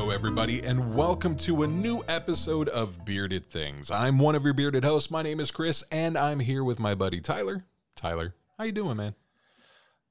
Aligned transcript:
Hello, 0.00 0.12
everybody, 0.12 0.62
and 0.62 0.94
welcome 0.94 1.36
to 1.36 1.62
a 1.62 1.66
new 1.66 2.02
episode 2.08 2.70
of 2.70 3.04
Bearded 3.04 3.50
Things. 3.50 3.90
I'm 3.90 4.18
one 4.18 4.34
of 4.34 4.44
your 4.44 4.54
bearded 4.54 4.82
hosts. 4.82 5.10
My 5.10 5.20
name 5.20 5.40
is 5.40 5.50
Chris, 5.50 5.84
and 5.92 6.16
I'm 6.16 6.40
here 6.40 6.64
with 6.64 6.78
my 6.78 6.94
buddy 6.94 7.20
Tyler. 7.20 7.66
Tyler, 7.96 8.34
how 8.56 8.64
you 8.64 8.72
doing, 8.72 8.96
man? 8.96 9.14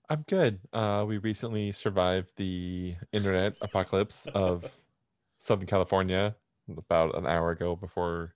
I'm 0.07 0.25
good. 0.27 0.59
Uh, 0.71 1.05
we 1.07 1.17
recently 1.17 1.71
survived 1.71 2.27
the 2.35 2.97
internet 3.11 3.55
apocalypse 3.61 4.27
of 4.27 4.71
Southern 5.39 5.65
California 5.65 6.35
about 6.77 7.17
an 7.17 7.25
hour 7.25 7.49
ago 7.49 7.75
before 7.75 8.35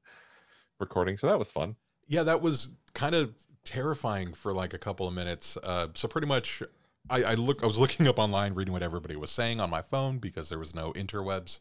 recording, 0.79 1.19
so 1.19 1.27
that 1.27 1.37
was 1.37 1.51
fun. 1.51 1.75
Yeah, 2.07 2.23
that 2.23 2.41
was 2.41 2.71
kind 2.95 3.13
of 3.13 3.35
terrifying 3.63 4.33
for 4.33 4.53
like 4.53 4.73
a 4.73 4.79
couple 4.79 5.07
of 5.07 5.13
minutes. 5.13 5.55
Uh, 5.61 5.89
so 5.93 6.07
pretty 6.07 6.27
much, 6.27 6.63
I, 7.09 7.23
I 7.23 7.33
look, 7.35 7.63
I 7.63 7.65
was 7.65 7.79
looking 7.79 8.07
up 8.07 8.19
online, 8.19 8.53
reading 8.53 8.73
what 8.73 8.83
everybody 8.83 9.15
was 9.15 9.31
saying 9.31 9.59
on 9.59 9.69
my 9.69 9.81
phone 9.81 10.19
because 10.19 10.49
there 10.49 10.59
was 10.59 10.73
no 10.73 10.93
interwebs. 10.93 11.59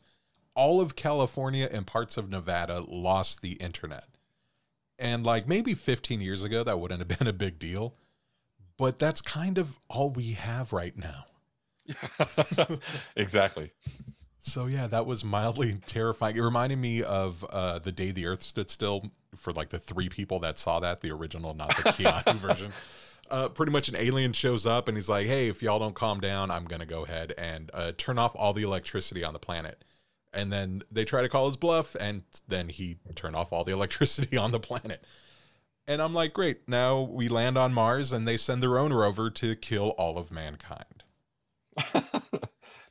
All 0.55 0.81
of 0.81 0.97
California 0.97 1.69
and 1.71 1.87
parts 1.87 2.17
of 2.17 2.31
Nevada 2.31 2.81
lost 2.81 3.41
the 3.41 3.53
internet, 3.53 4.07
and 4.99 5.25
like 5.25 5.49
maybe 5.49 5.75
15 5.75 6.21
years 6.21 6.45
ago, 6.45 6.63
that 6.63 6.79
wouldn't 6.79 7.01
have 7.01 7.19
been 7.19 7.29
a 7.29 7.33
big 7.33 7.59
deal. 7.59 7.95
But 8.79 8.99
that's 8.99 9.21
kind 9.21 9.59
of 9.59 9.79
all 9.89 10.11
we 10.11 10.33
have 10.33 10.73
right 10.73 10.97
now. 10.97 11.27
exactly. 13.17 13.71
So 14.41 14.67
yeah, 14.67 14.89
that 14.89 15.07
was 15.07 15.25
mildly 15.25 15.75
terrifying. 15.87 16.37
It 16.37 16.41
reminded 16.41 16.79
me 16.79 17.03
of 17.03 17.45
uh, 17.51 17.79
the 17.79 17.93
day 17.93 18.11
the 18.11 18.27
Earth 18.27 18.43
stood 18.43 18.71
still 18.71 19.11
for 19.37 19.53
like 19.53 19.71
the 19.71 19.79
three 19.79 20.09
people 20.09 20.41
that 20.41 20.59
saw 20.59 20.81
that, 20.81 21.01
the 21.01 21.11
original, 21.11 21.55
not 21.55 21.69
the 21.77 21.83
Keanu 21.91 22.35
version. 22.37 22.73
Uh, 23.33 23.49
pretty 23.49 23.73
much 23.73 23.89
an 23.89 23.97
alien 23.97 24.35
shows 24.35 24.67
up 24.67 24.89
and 24.89 24.97
he's 24.97 25.09
like, 25.09 25.27
"Hey, 25.27 25.49
if 25.49 25.63
y'all 25.63 25.79
don't 25.79 25.95
calm 25.95 26.21
down, 26.21 26.51
I'm 26.51 26.67
gonna 26.67 26.85
go 26.87 27.05
ahead 27.05 27.33
and 27.39 27.71
uh, 27.73 27.93
turn 27.97 28.19
off 28.19 28.37
all 28.37 28.53
the 28.53 28.63
electricity 28.63 29.25
on 29.25 29.33
the 29.33 29.39
planet." 29.39 29.85
And 30.35 30.53
then 30.53 30.83
they 30.91 31.07
try 31.07 31.23
to 31.23 31.29
call 31.31 31.47
his 31.47 31.57
bluff, 31.57 31.95
and 31.95 32.25
then 32.47 32.69
he 32.69 32.99
turn 33.15 33.35
off 33.35 33.53
all 33.53 33.65
the 33.65 33.73
electricity 33.79 34.37
on 34.37 34.51
the 34.51 34.61
planet. 34.61 35.03
And 35.87 36.03
I'm 36.03 36.13
like, 36.13 36.35
"Great! 36.35 36.69
Now 36.69 37.01
we 37.01 37.29
land 37.29 37.57
on 37.57 37.73
Mars, 37.73 38.13
and 38.13 38.29
they 38.29 38.37
send 38.37 38.63
their 38.63 38.79
own 38.79 38.93
rover 38.93 39.31
to 39.31 39.57
kill 39.57 39.91
all 39.91 40.19
of 40.19 40.31
mankind." 40.31 41.03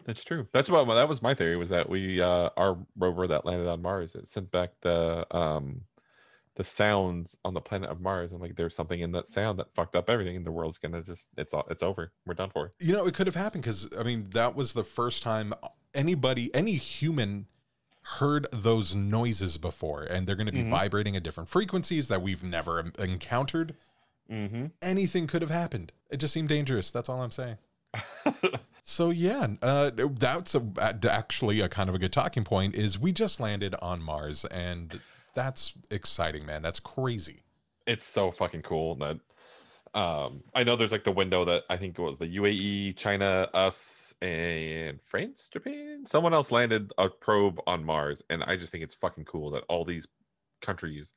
That's 0.05 0.23
true. 0.23 0.47
That's 0.53 0.69
what 0.69 0.85
that 0.85 1.07
was 1.07 1.21
my 1.21 1.33
theory 1.35 1.55
was 1.55 1.69
that 1.69 1.87
we 1.87 2.19
uh 2.19 2.49
our 2.57 2.77
rover 2.97 3.27
that 3.27 3.45
landed 3.45 3.67
on 3.67 3.81
Mars 3.81 4.15
it 4.15 4.27
sent 4.27 4.51
back 4.51 4.71
the 4.81 5.27
um 5.35 5.81
the 6.55 6.63
sounds 6.63 7.37
on 7.45 7.53
the 7.53 7.61
planet 7.61 7.89
of 7.89 8.01
Mars. 8.01 8.33
I'm 8.33 8.41
like, 8.41 8.55
there's 8.55 8.75
something 8.75 8.99
in 8.99 9.11
that 9.13 9.27
sound 9.27 9.57
that 9.59 9.73
fucked 9.73 9.95
up 9.95 10.09
everything, 10.09 10.35
and 10.35 10.45
the 10.45 10.51
world's 10.51 10.77
gonna 10.77 11.01
just 11.01 11.27
it's 11.37 11.53
all 11.53 11.65
it's 11.69 11.83
over. 11.83 12.11
We're 12.25 12.33
done 12.33 12.49
for. 12.51 12.73
You 12.79 12.93
know, 12.93 13.05
it 13.05 13.13
could 13.13 13.27
have 13.27 13.35
happened 13.35 13.63
because 13.63 13.89
I 13.97 14.03
mean 14.03 14.27
that 14.31 14.55
was 14.55 14.73
the 14.73 14.83
first 14.83 15.23
time 15.23 15.53
anybody, 15.93 16.53
any 16.53 16.73
human, 16.73 17.47
heard 18.03 18.47
those 18.51 18.93
noises 18.95 19.57
before, 19.57 20.03
and 20.03 20.27
they're 20.27 20.35
to 20.47 20.51
be 20.53 20.63
Mhm. 20.63 20.69
vibrating 20.71 21.15
at 21.15 21.23
different 21.23 21.49
frequencies 21.49 22.07
that 22.09 22.21
we've 22.21 22.43
never 22.43 22.91
encountered. 22.99 23.75
Mm-hmm. 24.29 24.67
Anything 24.81 25.27
could 25.27 25.41
have 25.41 25.51
happened. 25.51 25.91
It 26.09 26.17
just 26.17 26.33
seemed 26.33 26.49
dangerous. 26.49 26.91
That's 26.91 27.09
all 27.09 27.21
I'm 27.21 27.31
saying. 27.31 27.57
So 28.83 29.11
yeah, 29.11 29.47
uh, 29.61 29.91
that's 30.17 30.55
a, 30.55 30.63
actually 31.07 31.61
a 31.61 31.69
kind 31.69 31.87
of 31.87 31.93
a 31.93 31.99
good 31.99 32.11
talking 32.11 32.43
point. 32.43 32.73
Is 32.73 32.97
we 32.97 33.11
just 33.13 33.39
landed 33.39 33.75
on 33.79 34.01
Mars, 34.01 34.43
and 34.45 34.99
that's 35.33 35.73
exciting, 35.89 36.45
man. 36.45 36.61
That's 36.61 36.79
crazy. 36.79 37.43
it's 37.87 38.05
so 38.05 38.31
fucking 38.31 38.61
cool 38.61 38.95
that 38.95 39.19
um 39.93 40.43
I 40.53 40.63
know 40.63 40.75
there's 40.75 40.91
like 40.91 41.03
the 41.03 41.11
window 41.11 41.43
that 41.45 41.63
I 41.69 41.75
think 41.77 41.97
it 41.97 42.01
was 42.01 42.17
the 42.17 42.27
UAE, 42.37 42.95
China, 42.95 43.49
us, 43.53 44.13
and 44.21 44.99
France, 45.03 45.49
Japan. 45.51 46.05
Someone 46.07 46.33
else 46.33 46.51
landed 46.51 46.91
a 46.97 47.09
probe 47.09 47.59
on 47.67 47.83
Mars, 47.83 48.23
and 48.29 48.43
I 48.43 48.55
just 48.55 48.71
think 48.71 48.83
it's 48.83 48.95
fucking 48.95 49.25
cool 49.25 49.51
that 49.51 49.63
all 49.67 49.83
these 49.83 50.07
countries 50.61 51.13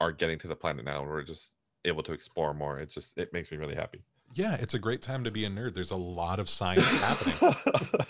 are 0.00 0.12
getting 0.12 0.38
to 0.38 0.48
the 0.48 0.56
planet 0.56 0.84
now 0.84 1.00
and 1.00 1.08
we're 1.10 1.22
just 1.22 1.56
able 1.84 2.02
to 2.04 2.12
explore 2.12 2.54
more. 2.54 2.78
It 2.78 2.90
just 2.90 3.18
it 3.18 3.32
makes 3.32 3.50
me 3.50 3.58
really 3.58 3.74
happy. 3.74 4.02
Yeah, 4.34 4.56
it's 4.58 4.72
a 4.72 4.78
great 4.78 5.02
time 5.02 5.24
to 5.24 5.30
be 5.30 5.44
a 5.44 5.50
nerd. 5.50 5.74
There's 5.74 5.90
a 5.90 5.96
lot 5.96 6.40
of 6.40 6.48
science 6.48 6.86
happening. 7.00 7.56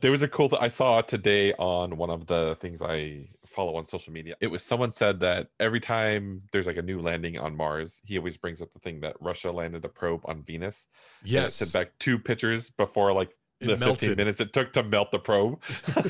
there 0.00 0.10
was 0.10 0.22
a 0.22 0.28
cool 0.28 0.48
th- 0.48 0.60
I 0.60 0.68
saw 0.68 1.00
today 1.00 1.52
on 1.54 1.96
one 1.96 2.10
of 2.10 2.26
the 2.26 2.56
things 2.56 2.82
I 2.82 3.28
follow 3.46 3.76
on 3.76 3.86
social 3.86 4.12
media. 4.12 4.34
It 4.40 4.48
was 4.48 4.62
someone 4.62 4.92
said 4.92 5.20
that 5.20 5.48
every 5.58 5.80
time 5.80 6.42
there's 6.52 6.66
like 6.66 6.76
a 6.76 6.82
new 6.82 7.00
landing 7.00 7.38
on 7.38 7.56
Mars, 7.56 8.02
he 8.04 8.18
always 8.18 8.36
brings 8.36 8.60
up 8.60 8.72
the 8.72 8.78
thing 8.78 9.00
that 9.00 9.16
Russia 9.20 9.50
landed 9.50 9.84
a 9.84 9.88
probe 9.88 10.22
on 10.24 10.42
Venus. 10.42 10.88
Yes, 11.24 11.54
sent 11.54 11.72
back 11.72 11.92
two 11.98 12.18
pictures 12.18 12.70
before 12.70 13.12
like 13.12 13.36
It 13.60 13.66
the 13.66 13.78
15 13.78 14.16
minutes 14.16 14.40
it 14.40 14.52
took 14.52 14.72
to 14.74 14.82
melt 14.82 15.12
the 15.12 15.18
probe. 15.18 15.62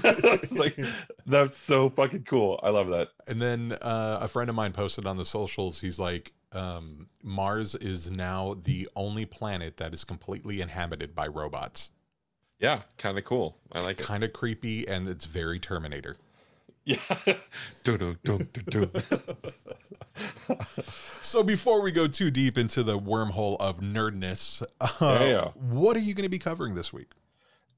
like 0.58 0.76
that's 1.26 1.56
so 1.56 1.90
fucking 1.90 2.24
cool. 2.24 2.58
I 2.62 2.70
love 2.70 2.88
that. 2.88 3.10
And 3.28 3.40
then 3.40 3.72
uh, 3.80 4.18
a 4.20 4.28
friend 4.28 4.50
of 4.50 4.56
mine 4.56 4.72
posted 4.72 5.06
on 5.06 5.16
the 5.16 5.24
socials. 5.24 5.80
He's 5.80 5.98
like, 5.98 6.32
um, 6.52 7.08
Mars 7.22 7.74
is 7.74 8.10
now 8.10 8.56
the 8.64 8.88
only 8.96 9.26
planet 9.26 9.76
that 9.76 9.92
is 9.92 10.04
completely 10.04 10.60
inhabited 10.60 11.14
by 11.14 11.26
robots. 11.28 11.92
Yeah, 12.58 12.82
kind 12.98 13.18
of 13.18 13.24
cool. 13.24 13.58
I 13.72 13.80
like 13.80 14.00
it. 14.00 14.04
Kind 14.04 14.24
of 14.24 14.32
creepy, 14.32 14.86
and 14.88 15.08
it's 15.08 15.26
very 15.26 15.58
Terminator. 15.60 16.16
Yeah. 16.84 16.98
Dun, 17.84 18.16
dun, 18.24 18.48
dun. 18.68 18.90
So 21.20 21.42
before 21.42 21.82
we 21.82 21.90
go 21.90 22.06
too 22.06 22.30
deep 22.30 22.56
into 22.56 22.82
the 22.82 22.98
wormhole 22.98 23.56
of 23.58 23.80
nerdness, 23.80 24.62
uh, 24.80 24.88
Yeah. 25.00 25.48
what 25.54 25.96
are 25.96 26.00
you 26.00 26.14
going 26.14 26.22
to 26.24 26.28
be 26.30 26.38
covering 26.38 26.74
this 26.74 26.92
week? 26.92 27.08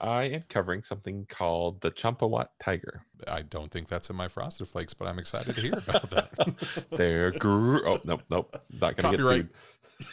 I 0.00 0.24
am 0.24 0.44
covering 0.48 0.82
something 0.84 1.26
called 1.28 1.80
the 1.80 1.90
Champawat 1.90 2.48
tiger. 2.60 3.02
I 3.26 3.42
don't 3.42 3.70
think 3.72 3.88
that's 3.88 4.10
in 4.10 4.14
my 4.16 4.28
Frosted 4.28 4.68
Flakes, 4.68 4.94
but 4.94 5.08
I'm 5.08 5.18
excited 5.18 5.56
to 5.56 5.60
hear 5.60 5.72
about 5.72 6.10
that. 6.10 6.86
They're 6.92 7.32
gr- 7.32 7.84
oh 7.86 7.98
nope 8.04 8.22
nope 8.30 8.54
not 8.80 8.96
gonna 8.96 9.16
Copyright. 9.16 9.16
get 9.16 9.46
sued. 9.46 9.48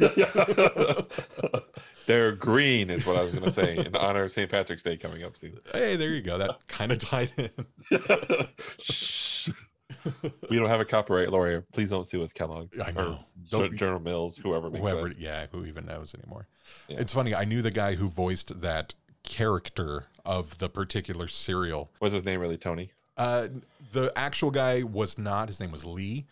They're 2.07 2.33
green 2.33 2.89
is 2.89 3.05
what 3.05 3.15
I 3.17 3.23
was 3.23 3.33
gonna 3.33 3.51
say 3.51 3.77
in 3.77 3.95
honor 3.95 4.23
of 4.23 4.31
St. 4.31 4.49
Patrick's 4.49 4.83
Day 4.83 4.97
coming 4.97 5.23
up 5.23 5.35
soon. 5.37 5.57
hey, 5.73 5.95
there 5.95 6.09
you 6.11 6.21
go. 6.21 6.37
That 6.37 6.67
kind 6.67 6.91
of 6.91 6.97
tied 6.99 7.31
in. 7.37 7.49
Shh. 8.79 9.49
we 10.49 10.57
don't 10.57 10.69
have 10.69 10.79
a 10.81 10.85
copyright 10.85 11.31
lawyer. 11.31 11.65
Please 11.73 11.89
don't 11.89 12.05
sue 12.05 12.23
us, 12.23 12.31
Kellogg's. 12.33 12.79
I 12.79 12.89
or 12.89 12.93
know. 12.93 13.19
Gen- 13.45 13.71
be- 13.71 13.77
General 13.77 13.99
Mills, 13.99 14.37
whoever 14.37 14.69
makes 14.69 14.81
Whoever, 14.81 15.09
that. 15.09 15.17
yeah, 15.19 15.47
who 15.51 15.65
even 15.65 15.85
knows 15.85 16.13
anymore? 16.13 16.47
Yeah. 16.87 16.97
It's 16.99 17.13
funny. 17.13 17.33
I 17.33 17.45
knew 17.45 17.61
the 17.61 17.71
guy 17.71 17.95
who 17.95 18.07
voiced 18.07 18.61
that 18.61 18.93
character 19.23 20.05
of 20.25 20.57
the 20.59 20.69
particular 20.69 21.27
serial. 21.27 21.91
Was 21.99 22.13
his 22.13 22.23
name 22.25 22.39
really 22.39 22.57
Tony? 22.57 22.91
Uh, 23.17 23.47
the 23.93 24.11
actual 24.15 24.51
guy 24.51 24.83
was 24.83 25.17
not. 25.17 25.47
His 25.47 25.59
name 25.59 25.71
was 25.71 25.85
Lee, 25.85 26.25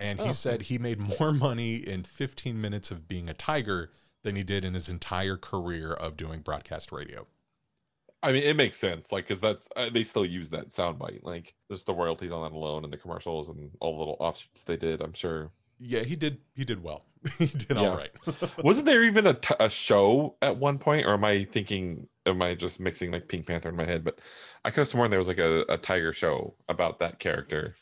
and 0.00 0.20
he 0.20 0.32
Oh, 0.32 0.32
said 0.32 0.62
he 0.62 0.78
made 0.78 0.98
more 1.20 1.32
money 1.32 1.76
in 1.76 2.02
15 2.04 2.60
minutes 2.60 2.90
of 2.90 3.06
being 3.08 3.28
a 3.28 3.34
tiger 3.34 3.92
than 4.24 4.36
he 4.36 4.42
did 4.44 4.64
in 4.64 4.74
his 4.74 4.88
entire 4.88 5.36
career 5.36 5.92
of 5.92 6.16
doing 6.16 6.40
broadcast 6.40 6.92
radio. 6.92 7.26
I 8.22 8.32
mean, 8.32 8.42
it 8.42 8.56
makes 8.56 8.76
sense, 8.76 9.12
like, 9.12 9.26
because 9.26 9.40
that's 9.40 9.68
uh, 9.76 9.88
they 9.90 10.02
still 10.02 10.26
use 10.26 10.50
that 10.50 10.68
soundbite, 10.68 11.22
like, 11.24 11.54
just 11.70 11.86
the 11.86 11.94
royalties 11.94 12.32
on 12.32 12.42
that 12.42 12.54
alone, 12.56 12.84
and 12.84 12.92
the 12.92 12.98
commercials 12.98 13.48
and 13.48 13.70
all 13.80 13.92
the 13.94 13.98
little 13.98 14.16
offshoots 14.20 14.62
they 14.64 14.76
did. 14.76 15.00
I'm 15.00 15.14
sure 15.14 15.52
Yeah, 15.78 16.02
he 16.02 16.16
did. 16.16 16.38
He 16.54 16.64
did 16.64 16.82
well. 16.82 17.06
he 17.38 17.46
did 17.46 17.76
Yeah. 17.76 17.78
all 17.78 17.96
right. 17.96 18.10
Wasn't 18.62 18.86
there 18.86 19.04
even 19.04 19.26
a, 19.26 19.34
t- 19.34 19.54
a 19.58 19.68
show 19.70 20.36
at 20.42 20.56
one 20.58 20.78
point, 20.78 21.06
or 21.06 21.14
am 21.14 21.24
I 21.24 21.44
thinking? 21.44 22.08
Am 22.26 22.42
I 22.42 22.54
just 22.54 22.80
mixing 22.80 23.10
like 23.12 23.28
Pink 23.28 23.46
Panther 23.46 23.70
in 23.70 23.76
my 23.76 23.84
head? 23.86 24.04
But 24.04 24.20
I 24.64 24.70
could 24.70 24.80
have 24.82 24.88
sworn 24.88 25.10
there 25.10 25.18
was 25.18 25.28
like 25.28 25.38
a, 25.38 25.64
a 25.68 25.78
tiger 25.78 26.12
show 26.12 26.54
about 26.68 26.98
that 27.00 27.18
character, 27.18 27.76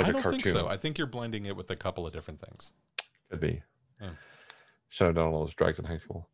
like 0.00 0.06
I 0.06 0.10
a 0.10 0.12
don't 0.14 0.22
cartoon. 0.22 0.40
think 0.40 0.56
so. 0.56 0.66
I 0.68 0.76
think 0.76 0.98
you're 0.98 1.06
blending 1.06 1.46
it 1.46 1.56
with 1.56 1.70
a 1.70 1.76
couple 1.76 2.06
of 2.06 2.12
different 2.12 2.40
things. 2.40 2.72
Could 3.30 3.40
be. 3.40 3.62
Yeah. 4.00 4.10
Should 4.88 5.06
have 5.06 5.14
done 5.16 5.32
all 5.32 5.40
those 5.40 5.54
drugs 5.54 5.78
in 5.78 5.84
high 5.84 5.96
school. 5.98 6.28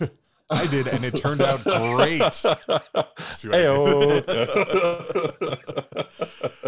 I 0.52 0.66
did, 0.66 0.88
and 0.88 1.04
it 1.04 1.14
turned 1.16 1.40
out 1.42 1.62
great. 1.62 2.32
See 2.34 3.48
what 3.48 3.54
I 3.54 3.62
Heyo. 3.62 4.26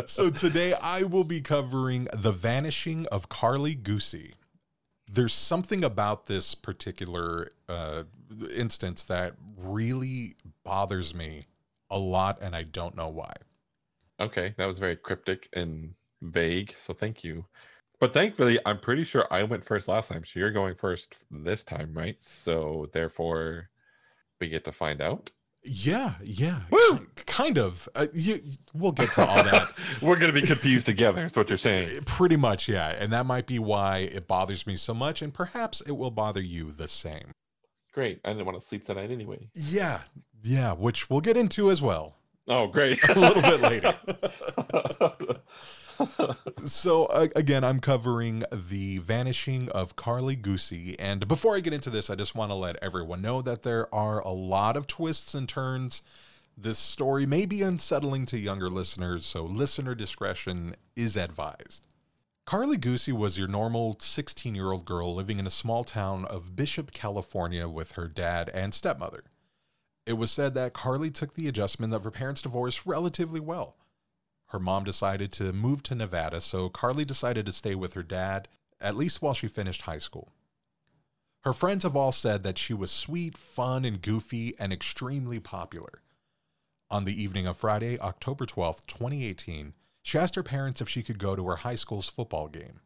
so 0.08 0.30
today 0.30 0.74
I 0.74 1.02
will 1.02 1.24
be 1.24 1.40
covering 1.40 2.06
The 2.12 2.30
Vanishing 2.32 3.06
of 3.06 3.28
Karlie 3.28 3.80
Guse. 3.82 4.34
There's 5.10 5.34
something 5.34 5.82
about 5.84 6.26
this 6.26 6.54
particular 6.54 7.52
uh, 7.68 8.04
instance 8.54 9.04
that 9.04 9.34
really 9.56 10.36
bothers 10.64 11.14
me 11.14 11.46
a 11.90 11.98
lot, 11.98 12.38
and 12.40 12.54
I 12.56 12.62
don't 12.62 12.96
know 12.96 13.08
why. 13.08 13.32
okay, 14.20 14.54
that 14.58 14.66
was 14.66 14.78
very 14.78 14.96
cryptic 14.96 15.48
and 15.54 15.94
vague. 16.22 16.74
So 16.78 16.94
thank 16.94 17.22
you. 17.24 17.44
But 18.00 18.14
thankfully, 18.14 18.58
I'm 18.66 18.80
pretty 18.80 19.04
sure 19.04 19.26
I 19.30 19.42
went 19.44 19.64
first 19.64 19.86
last 19.86 20.08
time. 20.08 20.24
So 20.24 20.40
you're 20.40 20.50
going 20.50 20.74
first 20.74 21.18
this 21.30 21.62
time, 21.62 21.92
right? 21.94 22.20
So 22.22 22.88
therefore, 22.92 23.68
we 24.40 24.48
get 24.48 24.64
to 24.64 24.72
find 24.72 25.00
out. 25.00 25.30
Yeah, 25.64 26.14
yeah, 26.24 26.62
Woo! 26.70 27.06
kind 27.24 27.56
of. 27.56 27.88
Uh, 27.94 28.08
you, 28.12 28.40
we'll 28.74 28.90
get 28.90 29.12
to 29.12 29.24
all 29.24 29.44
that. 29.44 29.68
We're 30.02 30.16
gonna 30.16 30.32
be 30.32 30.42
confused 30.42 30.86
together. 30.86 31.24
Is 31.24 31.36
what 31.36 31.48
you're 31.50 31.56
saying. 31.58 32.02
Pretty 32.04 32.34
much, 32.34 32.68
yeah. 32.68 32.88
And 32.88 33.12
that 33.12 33.26
might 33.26 33.46
be 33.46 33.60
why 33.60 33.98
it 33.98 34.26
bothers 34.26 34.66
me 34.66 34.74
so 34.74 34.92
much, 34.92 35.22
and 35.22 35.32
perhaps 35.32 35.80
it 35.82 35.92
will 35.92 36.10
bother 36.10 36.42
you 36.42 36.72
the 36.72 36.88
same. 36.88 37.30
Great. 37.92 38.20
I 38.24 38.30
didn't 38.30 38.46
want 38.46 38.58
to 38.58 38.66
sleep 38.66 38.84
tonight 38.84 39.12
anyway. 39.12 39.50
Yeah, 39.54 40.00
yeah, 40.42 40.72
which 40.72 41.08
we'll 41.08 41.20
get 41.20 41.36
into 41.36 41.70
as 41.70 41.80
well. 41.80 42.16
Oh, 42.48 42.66
great. 42.66 42.98
a 43.08 43.18
little 43.18 43.42
bit 43.42 43.60
later. 43.60 43.96
so 46.66 47.06
uh, 47.06 47.28
again, 47.36 47.64
I'm 47.64 47.80
covering 47.80 48.44
the 48.52 48.98
vanishing 48.98 49.68
of 49.70 49.96
Karlie 49.96 50.40
Guse, 50.40 50.96
and 50.98 51.26
before 51.26 51.56
I 51.56 51.60
get 51.60 51.72
into 51.72 51.90
this, 51.90 52.10
I 52.10 52.14
just 52.14 52.34
want 52.34 52.50
to 52.50 52.56
let 52.56 52.76
everyone 52.82 53.22
know 53.22 53.42
that 53.42 53.62
there 53.62 53.92
are 53.94 54.20
a 54.20 54.30
lot 54.30 54.76
of 54.76 54.86
twists 54.86 55.34
and 55.34 55.48
turns. 55.48 56.02
This 56.56 56.78
story 56.78 57.24
may 57.26 57.46
be 57.46 57.62
unsettling 57.62 58.26
to 58.26 58.38
younger 58.38 58.68
listeners, 58.68 59.24
so 59.24 59.44
listener 59.44 59.94
discretion 59.94 60.76
is 60.94 61.16
advised. 61.16 61.86
Karlie 62.46 62.78
Guse 62.78 63.12
was 63.12 63.38
your 63.38 63.48
normal 63.48 63.96
16 64.00 64.54
year 64.54 64.72
old 64.72 64.84
girl 64.84 65.14
living 65.14 65.38
in 65.38 65.46
a 65.46 65.50
small 65.50 65.84
town 65.84 66.24
of 66.24 66.56
Bishop, 66.56 66.92
California 66.92 67.68
with 67.68 67.92
her 67.92 68.08
dad 68.08 68.50
and 68.52 68.74
stepmother. 68.74 69.24
It 70.06 70.14
was 70.14 70.30
said 70.32 70.54
that 70.54 70.74
Karlie 70.74 71.12
took 71.12 71.34
the 71.34 71.46
adjustment 71.46 71.94
of 71.94 72.02
her 72.04 72.10
parents' 72.10 72.42
divorce 72.42 72.84
relatively 72.84 73.40
well. 73.40 73.76
Her 74.52 74.58
mom 74.58 74.84
decided 74.84 75.32
to 75.32 75.54
move 75.54 75.82
to 75.84 75.94
Nevada, 75.94 76.38
so 76.38 76.68
Karlie 76.68 77.06
decided 77.06 77.46
to 77.46 77.52
stay 77.52 77.74
with 77.74 77.94
her 77.94 78.02
dad, 78.02 78.48
at 78.82 78.94
least 78.94 79.22
while 79.22 79.32
she 79.32 79.48
finished 79.48 79.82
high 79.82 79.96
school. 79.96 80.30
Her 81.42 81.54
friends 81.54 81.84
have 81.84 81.96
all 81.96 82.12
said 82.12 82.42
that 82.42 82.58
she 82.58 82.74
was 82.74 82.90
sweet, 82.90 83.34
fun, 83.38 83.86
and 83.86 84.02
goofy, 84.02 84.54
and 84.58 84.70
extremely 84.70 85.40
popular. 85.40 86.02
On 86.90 87.06
the 87.06 87.20
evening 87.20 87.46
of 87.46 87.56
Friday, 87.56 87.98
October 87.98 88.44
12th, 88.44 88.84
2018, 88.84 89.72
she 90.02 90.18
asked 90.18 90.34
her 90.34 90.42
parents 90.42 90.82
if 90.82 90.88
she 90.88 91.02
could 91.02 91.18
go 91.18 91.34
to 91.34 91.48
her 91.48 91.56
high 91.56 91.74
school's 91.74 92.10
football 92.10 92.48
game. 92.48 92.80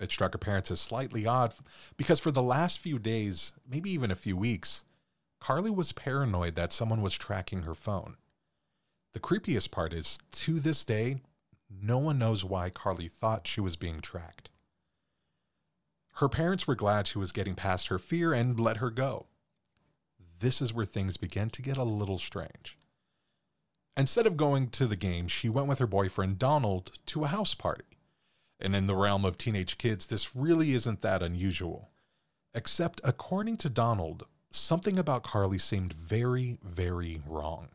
It 0.00 0.10
struck 0.10 0.34
her 0.34 0.38
parents 0.38 0.72
as 0.72 0.80
slightly 0.80 1.24
odd 1.26 1.54
because 1.96 2.18
for 2.18 2.32
the 2.32 2.42
last 2.42 2.80
few 2.80 2.98
days, 2.98 3.52
maybe 3.64 3.92
even 3.92 4.10
a 4.10 4.16
few 4.16 4.36
weeks, 4.36 4.82
Karlie 5.40 5.70
was 5.70 5.92
paranoid 5.92 6.56
that 6.56 6.72
someone 6.72 7.02
was 7.02 7.14
tracking 7.14 7.62
her 7.62 7.76
phone. 7.76 8.16
The 9.12 9.20
creepiest 9.20 9.70
part 9.70 9.92
is, 9.92 10.18
to 10.32 10.58
this 10.58 10.84
day, 10.84 11.16
no 11.70 11.98
one 11.98 12.18
knows 12.18 12.44
why 12.44 12.70
Karlie 12.70 13.10
thought 13.10 13.46
she 13.46 13.60
was 13.60 13.76
being 13.76 14.00
tracked. 14.00 14.48
Her 16.16 16.28
parents 16.28 16.66
were 16.66 16.74
glad 16.74 17.06
she 17.06 17.18
was 17.18 17.32
getting 17.32 17.54
past 17.54 17.88
her 17.88 17.98
fear 17.98 18.32
and 18.32 18.58
let 18.58 18.78
her 18.78 18.90
go. 18.90 19.26
This 20.40 20.60
is 20.60 20.72
where 20.74 20.86
things 20.86 21.16
began 21.16 21.50
to 21.50 21.62
get 21.62 21.76
a 21.76 21.84
little 21.84 22.18
strange. 22.18 22.76
Instead 23.96 24.26
of 24.26 24.36
going 24.36 24.68
to 24.70 24.86
the 24.86 24.96
game, 24.96 25.28
she 25.28 25.48
went 25.48 25.68
with 25.68 25.78
her 25.78 25.86
boyfriend 25.86 26.38
Donald 26.38 26.92
to 27.06 27.24
a 27.24 27.28
house 27.28 27.54
party. 27.54 27.84
And 28.58 28.74
in 28.74 28.86
the 28.86 28.96
realm 28.96 29.24
of 29.24 29.36
teenage 29.36 29.76
kids, 29.76 30.06
this 30.06 30.34
really 30.34 30.72
isn't 30.72 31.02
that 31.02 31.22
unusual. 31.22 31.90
Except, 32.54 33.00
according 33.04 33.56
to 33.58 33.68
Donald, 33.68 34.24
something 34.50 34.98
about 34.98 35.24
Karlie 35.24 35.60
seemed 35.60 35.92
very, 35.92 36.58
very 36.62 37.20
wrong. 37.26 37.68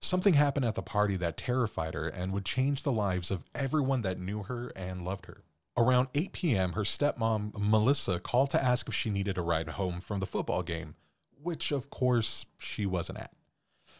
Something 0.00 0.34
happened 0.34 0.66
at 0.66 0.74
the 0.74 0.82
party 0.82 1.16
that 1.16 1.36
terrified 1.36 1.94
her 1.94 2.08
and 2.08 2.32
would 2.32 2.44
change 2.44 2.82
the 2.82 2.92
lives 2.92 3.30
of 3.30 3.44
everyone 3.54 4.02
that 4.02 4.20
knew 4.20 4.42
her 4.44 4.72
and 4.76 5.04
loved 5.04 5.26
her. 5.26 5.42
Around 5.76 6.08
8 6.14 6.32
p.m., 6.32 6.72
her 6.72 6.82
stepmom, 6.82 7.52
Melissa, 7.58 8.20
called 8.20 8.50
to 8.50 8.62
ask 8.62 8.88
if 8.88 8.94
she 8.94 9.10
needed 9.10 9.36
a 9.36 9.42
ride 9.42 9.68
home 9.70 10.00
from 10.00 10.20
the 10.20 10.26
football 10.26 10.62
game, 10.62 10.94
which, 11.42 11.70
of 11.70 11.90
course, 11.90 12.46
she 12.58 12.86
wasn't 12.86 13.18
at. 13.18 13.32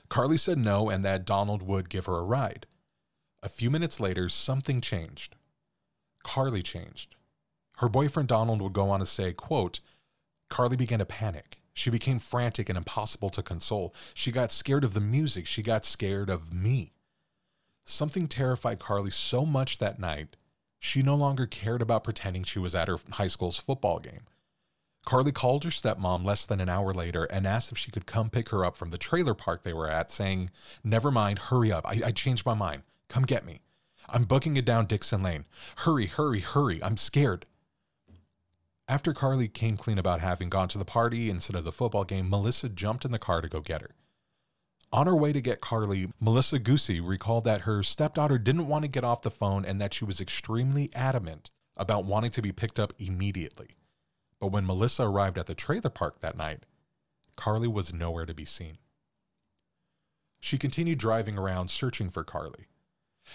Karlie 0.08 0.38
said 0.38 0.58
no 0.58 0.88
and 0.88 1.04
that 1.04 1.26
Donald 1.26 1.62
would 1.62 1.90
give 1.90 2.06
her 2.06 2.18
a 2.18 2.24
ride. 2.24 2.66
A 3.42 3.48
few 3.48 3.70
minutes 3.70 4.00
later, 4.00 4.28
something 4.28 4.80
changed. 4.80 5.36
Karlie 6.24 6.64
changed. 6.64 7.14
Her 7.78 7.88
boyfriend 7.88 8.28
Donald 8.28 8.62
would 8.62 8.72
go 8.72 8.88
on 8.88 9.00
to 9.00 9.06
say, 9.06 9.32
quote, 9.32 9.80
Karlie 10.48 10.78
began 10.78 11.00
to 11.00 11.04
panic. 11.04 11.58
She 11.76 11.90
became 11.90 12.18
frantic 12.18 12.70
and 12.70 12.78
impossible 12.78 13.28
to 13.28 13.42
console. 13.42 13.94
She 14.14 14.32
got 14.32 14.50
scared 14.50 14.82
of 14.82 14.94
the 14.94 15.00
music. 15.00 15.46
She 15.46 15.62
got 15.62 15.84
scared 15.84 16.30
of 16.30 16.50
me. 16.50 16.94
Something 17.84 18.28
terrified 18.28 18.80
Karlie 18.80 19.12
so 19.12 19.44
much 19.44 19.76
that 19.76 19.98
night, 19.98 20.36
she 20.78 21.02
no 21.02 21.14
longer 21.14 21.44
cared 21.44 21.82
about 21.82 22.02
pretending 22.02 22.44
she 22.44 22.58
was 22.58 22.74
at 22.74 22.88
her 22.88 22.96
high 23.10 23.26
school's 23.26 23.58
football 23.58 23.98
game. 23.98 24.22
Karlie 25.06 25.34
called 25.34 25.64
her 25.64 25.70
stepmom 25.70 26.24
less 26.24 26.46
than 26.46 26.62
an 26.62 26.70
hour 26.70 26.94
later 26.94 27.24
and 27.24 27.46
asked 27.46 27.70
if 27.70 27.76
she 27.76 27.90
could 27.90 28.06
come 28.06 28.30
pick 28.30 28.48
her 28.48 28.64
up 28.64 28.74
from 28.74 28.90
the 28.90 28.98
trailer 28.98 29.34
park 29.34 29.62
they 29.62 29.74
were 29.74 29.88
at, 29.88 30.10
saying, 30.10 30.50
Never 30.82 31.10
mind, 31.10 31.38
hurry 31.38 31.70
up. 31.70 31.86
I, 31.86 32.00
I 32.06 32.10
changed 32.10 32.46
my 32.46 32.54
mind. 32.54 32.84
Come 33.10 33.24
get 33.24 33.44
me. 33.44 33.60
I'm 34.08 34.24
booking 34.24 34.56
it 34.56 34.64
down 34.64 34.86
Dixon 34.86 35.22
Lane. 35.22 35.44
Hurry, 35.76 36.06
hurry, 36.06 36.40
hurry. 36.40 36.82
I'm 36.82 36.96
scared. 36.96 37.44
After 38.88 39.12
Karlie 39.12 39.52
came 39.52 39.76
clean 39.76 39.98
about 39.98 40.20
having 40.20 40.48
gone 40.48 40.68
to 40.68 40.78
the 40.78 40.84
party 40.84 41.28
instead 41.28 41.56
of 41.56 41.64
the 41.64 41.72
football 41.72 42.04
game, 42.04 42.30
Melissa 42.30 42.68
jumped 42.68 43.04
in 43.04 43.10
the 43.10 43.18
car 43.18 43.40
to 43.40 43.48
go 43.48 43.60
get 43.60 43.82
her. 43.82 43.96
On 44.92 45.08
her 45.08 45.16
way 45.16 45.32
to 45.32 45.40
get 45.40 45.60
Karlie, 45.60 46.12
Melissa 46.20 46.60
Guse 46.60 47.00
recalled 47.00 47.44
that 47.44 47.62
her 47.62 47.82
stepdaughter 47.82 48.38
didn't 48.38 48.68
want 48.68 48.82
to 48.82 48.88
get 48.88 49.02
off 49.02 49.22
the 49.22 49.30
phone 49.30 49.64
and 49.64 49.80
that 49.80 49.92
she 49.92 50.04
was 50.04 50.20
extremely 50.20 50.90
adamant 50.94 51.50
about 51.76 52.04
wanting 52.04 52.30
to 52.30 52.42
be 52.42 52.52
picked 52.52 52.78
up 52.78 52.92
immediately. 52.98 53.76
But 54.40 54.52
when 54.52 54.66
Melissa 54.66 55.02
arrived 55.02 55.38
at 55.38 55.46
the 55.46 55.54
trailer 55.54 55.90
park 55.90 56.20
that 56.20 56.36
night, 56.36 56.64
Karlie 57.36 57.72
was 57.72 57.92
nowhere 57.92 58.24
to 58.24 58.34
be 58.34 58.44
seen. 58.44 58.78
She 60.40 60.58
continued 60.58 60.98
driving 60.98 61.36
around 61.36 61.68
searching 61.70 62.08
for 62.08 62.24
Karlie. 62.24 62.66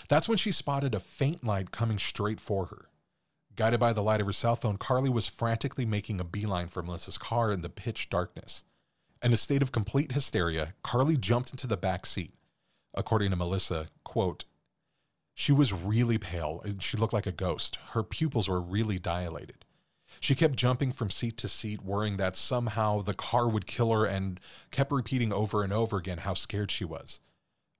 That's 0.07 0.29
when 0.29 0.37
she 0.37 0.53
spotted 0.53 0.95
a 0.95 1.01
faint 1.01 1.43
light 1.43 1.71
coming 1.71 1.99
straight 1.99 2.39
for 2.39 2.67
her. 2.67 2.87
Guided 3.55 3.79
by 3.79 3.93
the 3.93 4.03
light 4.03 4.21
of 4.21 4.27
her 4.27 4.33
cell 4.33 4.55
phone, 4.55 4.77
Karlie 4.77 5.09
was 5.09 5.27
frantically 5.27 5.85
making 5.85 6.19
a 6.19 6.23
beeline 6.23 6.67
for 6.67 6.81
Melissa's 6.81 7.17
car 7.17 7.51
in 7.51 7.61
the 7.61 7.69
pitch 7.69 8.09
darkness. 8.09 8.63
In 9.21 9.33
a 9.33 9.37
state 9.37 9.61
of 9.61 9.71
complete 9.71 10.13
hysteria, 10.13 10.73
Karlie 10.83 11.17
jumped 11.17 11.51
into 11.51 11.67
the 11.67 11.77
back 11.77 12.05
seat. 12.05 12.33
According 12.93 13.29
to 13.29 13.35
Melissa, 13.35 13.87
quote, 14.03 14.45
she 15.33 15.51
was 15.51 15.73
really 15.73 16.17
pale 16.17 16.61
and 16.63 16.81
she 16.81 16.97
looked 16.97 17.13
like 17.13 17.27
a 17.27 17.31
ghost. 17.31 17.77
Her 17.91 18.03
pupils 18.03 18.47
were 18.47 18.61
really 18.61 18.99
dilated. 18.99 19.65
She 20.19 20.35
kept 20.35 20.55
jumping 20.55 20.91
from 20.91 21.09
seat 21.09 21.37
to 21.37 21.47
seat, 21.47 21.81
worrying 21.81 22.17
that 22.17 22.35
somehow 22.35 23.01
the 23.01 23.13
car 23.13 23.47
would 23.47 23.65
kill 23.65 23.91
her 23.91 24.05
and 24.05 24.39
kept 24.69 24.91
repeating 24.91 25.31
over 25.31 25.63
and 25.63 25.71
over 25.71 25.97
again 25.97 26.19
how 26.19 26.33
scared 26.33 26.69
she 26.69 26.83
was. 26.83 27.21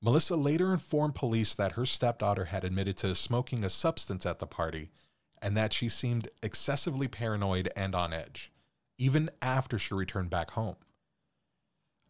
Melissa 0.02 0.36
later 0.36 0.74
informed 0.74 1.14
police 1.14 1.54
that 1.54 1.74
her 1.74 1.86
stepdaughter 1.86 2.46
had 2.46 2.64
admitted 2.64 2.98
to 2.98 3.14
smoking 3.14 3.64
a 3.64 3.70
substance 3.70 4.26
at 4.26 4.40
the 4.40 4.48
party 4.48 4.90
and 5.42 5.58
that 5.58 5.74
she 5.74 5.90
seemed 5.90 6.30
excessively 6.44 7.08
paranoid 7.08 7.72
and 7.76 7.96
on 7.96 8.14
edge, 8.14 8.52
even 8.98 9.30
after 9.42 9.80
she 9.80 9.94
returned 9.94 10.30
back 10.30 10.52
home. 10.52 10.76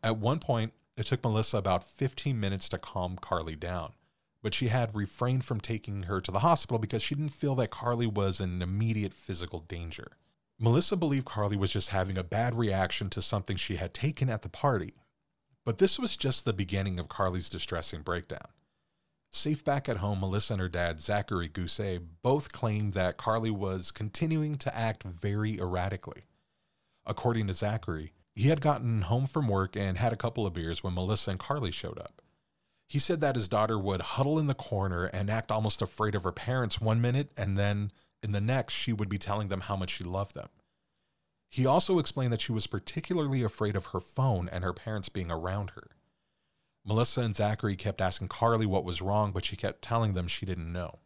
At 0.03 0.17
one 0.17 0.39
point, 0.39 0.73
it 0.97 1.05
took 1.05 1.23
Melissa 1.23 1.57
about 1.57 1.83
15 1.83 2.39
minutes 2.39 2.67
to 2.69 2.77
calm 2.77 3.17
Karlie 3.17 3.55
down, 3.55 3.93
but 4.41 4.53
she 4.53 4.67
had 4.67 4.95
refrained 4.95 5.45
from 5.45 5.61
taking 5.61 6.03
her 6.03 6.19
to 6.19 6.31
the 6.31 6.39
hospital 6.39 6.79
because 6.79 7.01
she 7.01 7.15
didn't 7.15 7.31
feel 7.31 7.55
that 7.55 7.71
Karlie 7.71 8.11
was 8.11 8.41
in 8.41 8.61
immediate 8.61 9.13
physical 9.13 9.59
danger. 9.61 10.13
Melissa 10.59 10.95
believed 10.95 11.25
Karlie 11.25 11.57
was 11.57 11.71
just 11.71 11.89
having 11.89 12.17
a 12.17 12.23
bad 12.23 12.55
reaction 12.55 13.09
to 13.11 13.21
something 13.21 13.55
she 13.55 13.77
had 13.77 13.93
taken 13.93 14.29
at 14.29 14.41
the 14.41 14.50
party, 14.50 14.93
but 15.65 15.77
this 15.77 15.97
was 15.97 16.17
just 16.17 16.45
the 16.45 16.53
beginning 16.53 17.00
of 17.00 17.07
Karlie's 17.07 17.50
distressing 17.50 18.01
breakdown. 18.01 18.50
Safe 19.33 19.63
back 19.63 19.88
at 19.88 19.97
home, 19.97 20.19
Melissa 20.19 20.53
and 20.53 20.61
her 20.61 20.67
dad, 20.67 21.00
Zachary 21.00 21.47
Guse, 21.47 22.01
both 22.21 22.51
claimed 22.51 22.93
that 22.93 23.17
Karlie 23.17 23.50
was 23.50 23.91
continuing 23.91 24.55
to 24.55 24.75
act 24.75 25.03
very 25.03 25.57
erratically. 25.57 26.23
According 27.05 27.47
to 27.47 27.53
Zachary, 27.53 28.11
he 28.35 28.50
had 28.50 28.59
gotten 28.59 29.03
home 29.03 29.25
from 29.25 29.47
work 29.47 29.75
and 29.77 29.97
had 29.97 30.11
a 30.11 30.17
couple 30.17 30.45
of 30.45 30.53
beers 30.53 30.83
when 30.83 30.93
Melissa 30.93 31.31
and 31.31 31.39
Carly 31.39 31.71
showed 31.71 31.97
up. 31.97 32.21
He 32.89 33.00
said 33.00 33.21
that 33.21 33.35
his 33.35 33.47
daughter 33.47 33.79
would 33.79 34.01
huddle 34.01 34.38
in 34.38 34.47
the 34.47 34.53
corner 34.53 35.05
and 35.05 35.29
act 35.29 35.50
almost 35.50 35.81
afraid 35.81 36.13
of 36.13 36.23
her 36.23 36.33
parents 36.33 36.81
one 36.81 37.00
minute, 37.00 37.31
and 37.38 37.57
then 37.57 37.93
in 38.21 38.33
the 38.33 38.41
next, 38.41 38.73
she 38.73 38.91
would 38.91 39.09
be 39.09 39.17
telling 39.17 39.47
them 39.47 39.61
how 39.61 39.77
much 39.77 39.91
she 39.91 40.03
loved 40.03 40.35
them. 40.35 40.50
He 41.50 41.65
also 41.65 42.00
explained 42.00 42.33
that 42.33 42.41
she 42.41 42.51
was 42.51 42.67
particularly 42.67 43.43
afraid 43.43 43.77
of 43.77 43.88
her 43.88 44.01
phone 44.01 44.50
and 44.50 44.63
her 44.63 44.73
parents 44.73 45.09
being 45.09 45.31
around 45.31 45.71
her. 45.71 45.88
Melissa 46.83 47.21
and 47.21 47.35
Zachary 47.35 47.75
kept 47.75 48.01
asking 48.01 48.29
Karlie 48.29 48.65
what 48.65 48.83
was 48.83 49.01
wrong, 49.01 49.31
but 49.31 49.45
she 49.45 49.55
kept 49.55 49.81
telling 49.81 50.13
them 50.13 50.27
she 50.27 50.45
didn't 50.45 50.71
know. 50.71 51.00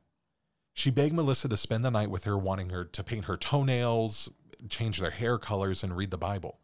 She 0.74 0.91
begged 0.91 1.13
Melissa 1.13 1.48
to 1.50 1.58
spend 1.58 1.84
the 1.86 1.91
night 1.91 2.10
with 2.10 2.24
her, 2.25 2.38
wanting 2.38 2.70
her 2.70 2.84
to 2.84 3.03
paint 3.03 3.25
her 3.25 3.38
toenails, 3.38 4.29
change 4.70 5.00
their 5.00 5.12
hair 5.12 5.38
colors, 5.38 5.84
and 5.84 5.96
read 5.96 6.12
the 6.12 6.17
Bible. 6.17 6.60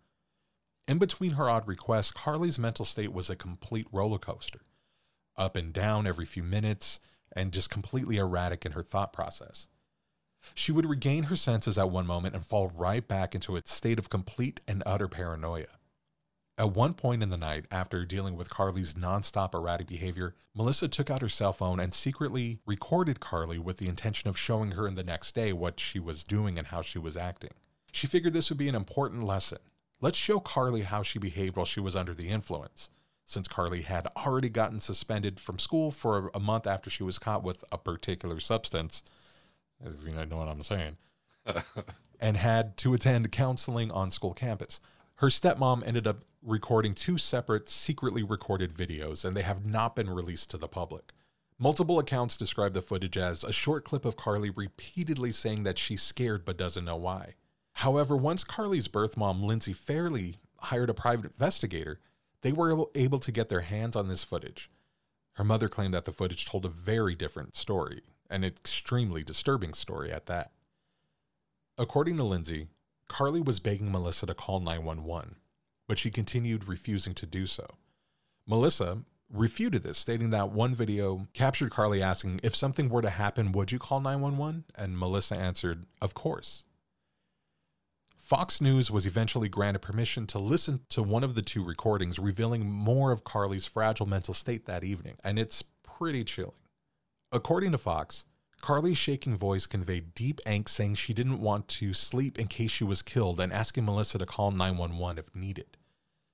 In 0.87 0.97
between 0.97 1.31
her 1.31 1.49
odd 1.49 1.67
requests, 1.67 2.11
Karlie's 2.11 2.59
mental 2.59 2.85
state 2.85 3.13
was 3.13 3.29
a 3.29 3.35
complete 3.35 3.87
roller 3.91 4.17
coaster, 4.17 4.61
up 5.37 5.55
and 5.55 5.71
down 5.71 6.07
every 6.07 6.25
few 6.25 6.43
minutes, 6.43 6.99
and 7.33 7.53
just 7.53 7.69
completely 7.69 8.17
erratic 8.17 8.65
in 8.65 8.73
her 8.73 8.83
thought 8.83 9.13
process. 9.13 9.67
She 10.53 10.71
would 10.71 10.85
regain 10.85 11.23
her 11.23 11.35
senses 11.35 11.77
at 11.77 11.89
one 11.89 12.07
moment 12.07 12.35
and 12.35 12.45
fall 12.45 12.71
right 12.75 13.07
back 13.07 13.35
into 13.35 13.55
a 13.55 13.61
state 13.65 13.99
of 13.99 14.09
complete 14.09 14.59
and 14.67 14.83
utter 14.85 15.07
paranoia. 15.07 15.67
At 16.61 16.75
one 16.75 16.93
point 16.93 17.23
in 17.23 17.31
the 17.31 17.37
night, 17.37 17.65
after 17.71 18.05
dealing 18.05 18.35
with 18.37 18.51
Karlie's 18.51 18.93
nonstop 18.93 19.55
erratic 19.55 19.87
behavior, 19.87 20.35
Melissa 20.53 20.87
took 20.87 21.09
out 21.09 21.23
her 21.23 21.27
cell 21.27 21.53
phone 21.53 21.79
and 21.79 21.91
secretly 21.91 22.59
recorded 22.67 23.19
Karlie 23.19 23.57
with 23.57 23.77
the 23.77 23.87
intention 23.87 24.29
of 24.29 24.37
showing 24.37 24.73
her 24.73 24.87
in 24.87 24.93
the 24.93 25.03
next 25.03 25.33
day 25.33 25.53
what 25.53 25.79
she 25.79 25.99
was 25.99 26.23
doing 26.23 26.59
and 26.59 26.67
how 26.67 26.83
she 26.83 26.99
was 26.99 27.17
acting. 27.17 27.49
She 27.91 28.05
figured 28.05 28.33
this 28.33 28.49
would 28.51 28.59
be 28.59 28.69
an 28.69 28.75
important 28.75 29.23
lesson. 29.23 29.57
Let's 30.01 30.19
show 30.19 30.39
Karlie 30.39 30.83
how 30.83 31.01
she 31.01 31.17
behaved 31.17 31.55
while 31.55 31.65
she 31.65 31.79
was 31.79 31.95
under 31.95 32.13
the 32.13 32.29
influence. 32.29 32.91
since 33.25 33.47
Karlie 33.47 33.85
had 33.85 34.05
already 34.15 34.49
gotten 34.49 34.79
suspended 34.79 35.39
from 35.39 35.57
school 35.57 35.89
for 35.89 36.29
a 36.35 36.39
month 36.39 36.67
after 36.67 36.91
she 36.91 37.01
was 37.01 37.17
caught 37.17 37.43
with 37.43 37.63
a 37.71 37.77
particular 37.79 38.39
substance. 38.39 39.01
If 39.83 40.05
you 40.05 40.11
know 40.13 40.37
what 40.37 40.47
I'm 40.47 40.61
saying. 40.61 40.97
and 42.19 42.37
had 42.37 42.77
to 42.77 42.93
attend 42.93 43.31
counseling 43.31 43.91
on 43.91 44.11
school 44.11 44.35
campus. 44.35 44.79
Her 45.21 45.27
stepmom 45.27 45.85
ended 45.85 46.07
up 46.07 46.25
recording 46.41 46.95
two 46.95 47.19
separate, 47.19 47.69
secretly 47.69 48.23
recorded 48.23 48.73
videos, 48.73 49.23
and 49.23 49.37
they 49.37 49.43
have 49.43 49.63
not 49.63 49.95
been 49.95 50.09
released 50.09 50.49
to 50.49 50.57
the 50.57 50.67
public. 50.67 51.13
Multiple 51.59 51.99
accounts 51.99 52.37
describe 52.37 52.73
the 52.73 52.81
footage 52.81 53.19
as 53.19 53.43
a 53.43 53.51
short 53.51 53.85
clip 53.85 54.03
of 54.03 54.17
Karlie 54.17 54.49
repeatedly 54.49 55.31
saying 55.31 55.61
that 55.61 55.77
she's 55.77 56.01
scared 56.01 56.43
but 56.43 56.57
doesn't 56.57 56.85
know 56.85 56.95
why. 56.95 57.35
However, 57.73 58.17
once 58.17 58.43
Karlie's 58.43 58.87
birth 58.87 59.15
mom, 59.15 59.43
Lindsay 59.43 59.73
Fairley, 59.73 60.37
hired 60.57 60.89
a 60.89 60.95
private 60.95 61.25
investigator, 61.25 61.99
they 62.41 62.51
were 62.51 62.87
able 62.95 63.19
to 63.19 63.31
get 63.31 63.47
their 63.47 63.61
hands 63.61 63.95
on 63.95 64.07
this 64.07 64.23
footage. 64.23 64.71
Her 65.33 65.43
mother 65.43 65.69
claimed 65.69 65.93
that 65.93 66.05
the 66.05 66.13
footage 66.13 66.47
told 66.47 66.65
a 66.65 66.69
very 66.69 67.13
different 67.13 67.55
story, 67.55 68.01
an 68.31 68.43
extremely 68.43 69.23
disturbing 69.23 69.75
story 69.75 70.11
at 70.11 70.25
that. 70.25 70.51
According 71.77 72.17
to 72.17 72.23
Lindsay, 72.23 72.69
Karlie 73.11 73.43
was 73.43 73.59
begging 73.59 73.91
Melissa 73.91 74.25
to 74.25 74.33
call 74.33 74.61
911, 74.61 75.35
but 75.85 75.99
she 75.99 76.09
continued 76.09 76.69
refusing 76.69 77.13
to 77.15 77.25
do 77.25 77.45
so. 77.45 77.65
Melissa 78.47 79.03
refuted 79.29 79.83
this, 79.83 79.97
stating 79.97 80.29
that 80.29 80.51
one 80.51 80.73
video 80.73 81.27
captured 81.33 81.71
Karlie 81.71 82.01
asking, 82.01 82.39
If 82.41 82.55
something 82.55 82.87
were 82.87 83.01
to 83.01 83.09
happen, 83.09 83.51
would 83.51 83.71
you 83.71 83.79
call 83.79 83.99
911? 83.99 84.63
And 84.75 84.97
Melissa 84.97 85.35
answered, 85.35 85.87
Of 86.01 86.13
course. 86.13 86.63
Fox 88.17 88.61
News 88.61 88.89
was 88.89 89.05
eventually 89.05 89.49
granted 89.49 89.81
permission 89.81 90.25
to 90.27 90.39
listen 90.39 90.79
to 90.87 91.03
one 91.03 91.25
of 91.25 91.35
the 91.35 91.41
two 91.41 91.65
recordings, 91.65 92.17
revealing 92.17 92.71
more 92.71 93.11
of 93.11 93.25
Karlie's 93.25 93.65
fragile 93.65 94.05
mental 94.05 94.33
state 94.33 94.65
that 94.67 94.85
evening, 94.85 95.15
and 95.21 95.37
it's 95.37 95.65
pretty 95.83 96.23
chilling. 96.23 96.53
According 97.33 97.73
to 97.73 97.77
Fox, 97.77 98.23
Karlie's 98.61 98.97
shaking 98.97 99.35
voice 99.35 99.65
conveyed 99.65 100.13
deep 100.15 100.39
angst, 100.45 100.69
saying 100.69 100.95
she 100.95 101.13
didn't 101.13 101.41
want 101.41 101.67
to 101.67 101.93
sleep 101.93 102.39
in 102.39 102.47
case 102.47 102.71
she 102.71 102.83
was 102.83 103.01
killed 103.01 103.39
and 103.39 103.51
asking 103.51 103.85
Melissa 103.85 104.17
to 104.17 104.25
call 104.25 104.51
911 104.51 105.17
if 105.17 105.35
needed. 105.35 105.77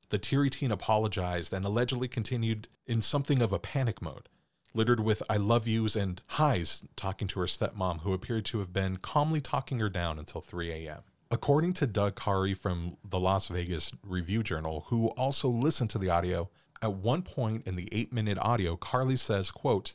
The 0.10 0.18
teary 0.18 0.50
teen 0.50 0.72
apologized 0.72 1.54
and 1.54 1.66
allegedly 1.66 2.08
continued 2.08 2.68
in 2.86 3.02
something 3.02 3.42
of 3.42 3.52
a 3.52 3.60
panic 3.60 4.02
mode, 4.02 4.30
littered 4.74 5.00
with 5.00 5.22
I 5.30 5.38
love 5.38 5.68
yous 5.68 5.96
and 5.96 6.22
highs, 6.28 6.84
talking 6.96 7.28
to 7.30 7.40
her 7.42 7.46
stepmom, 7.46 8.02
who 8.02 8.14
appeared 8.14 8.46
to 8.46 8.60
have 8.60 8.72
been 8.72 8.98
calmly 8.98 9.42
talking 9.42 9.80
her 9.80 9.90
down 9.90 10.18
until 10.18 10.42
3 10.42 10.72
a.m. 10.72 11.02
According 11.30 11.74
to 11.74 11.88
Doug 11.88 12.16
Khari 12.16 12.58
from 12.58 12.96
the 13.04 13.20
Las 13.20 13.48
Vegas 13.48 13.92
Review 14.02 14.44
Journal, 14.44 14.86
who 14.88 15.08
also 15.10 15.50
listened 15.50 15.90
to 15.90 15.98
the 15.98 16.10
audio, 16.10 16.50
at 16.82 16.94
one 16.94 17.22
point 17.22 17.68
in 17.68 17.76
the 17.76 17.90
eight 17.92 18.14
minute 18.14 18.38
audio, 18.40 18.78
Karlie 18.78 19.18
says, 19.18 19.52
quote, 19.52 19.94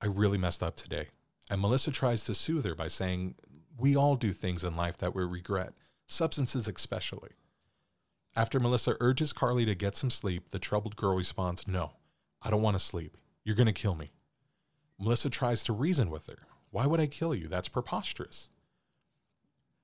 I 0.00 0.06
really 0.06 0.38
messed 0.38 0.62
up 0.62 0.76
today. 0.76 1.08
And 1.50 1.60
Melissa 1.60 1.90
tries 1.90 2.24
to 2.24 2.34
soothe 2.34 2.64
her 2.64 2.76
by 2.76 2.86
saying, 2.86 3.34
We 3.76 3.96
all 3.96 4.14
do 4.14 4.32
things 4.32 4.62
in 4.62 4.76
life 4.76 4.96
that 4.98 5.16
we 5.16 5.24
regret, 5.24 5.74
substances 6.06 6.68
especially. 6.68 7.30
After 8.36 8.60
Melissa 8.60 8.96
urges 9.00 9.32
Karlie 9.32 9.66
to 9.66 9.74
get 9.74 9.96
some 9.96 10.10
sleep, 10.10 10.50
the 10.50 10.60
troubled 10.60 10.94
girl 10.94 11.16
responds, 11.16 11.66
No, 11.66 11.94
I 12.40 12.50
don't 12.50 12.62
want 12.62 12.78
to 12.78 12.84
sleep. 12.84 13.16
You're 13.42 13.56
going 13.56 13.66
to 13.66 13.72
kill 13.72 13.96
me. 13.96 14.12
Melissa 14.96 15.28
tries 15.28 15.64
to 15.64 15.72
reason 15.72 16.08
with 16.08 16.28
her. 16.28 16.38
Why 16.70 16.86
would 16.86 17.00
I 17.00 17.06
kill 17.06 17.34
you? 17.34 17.48
That's 17.48 17.68
preposterous. 17.68 18.50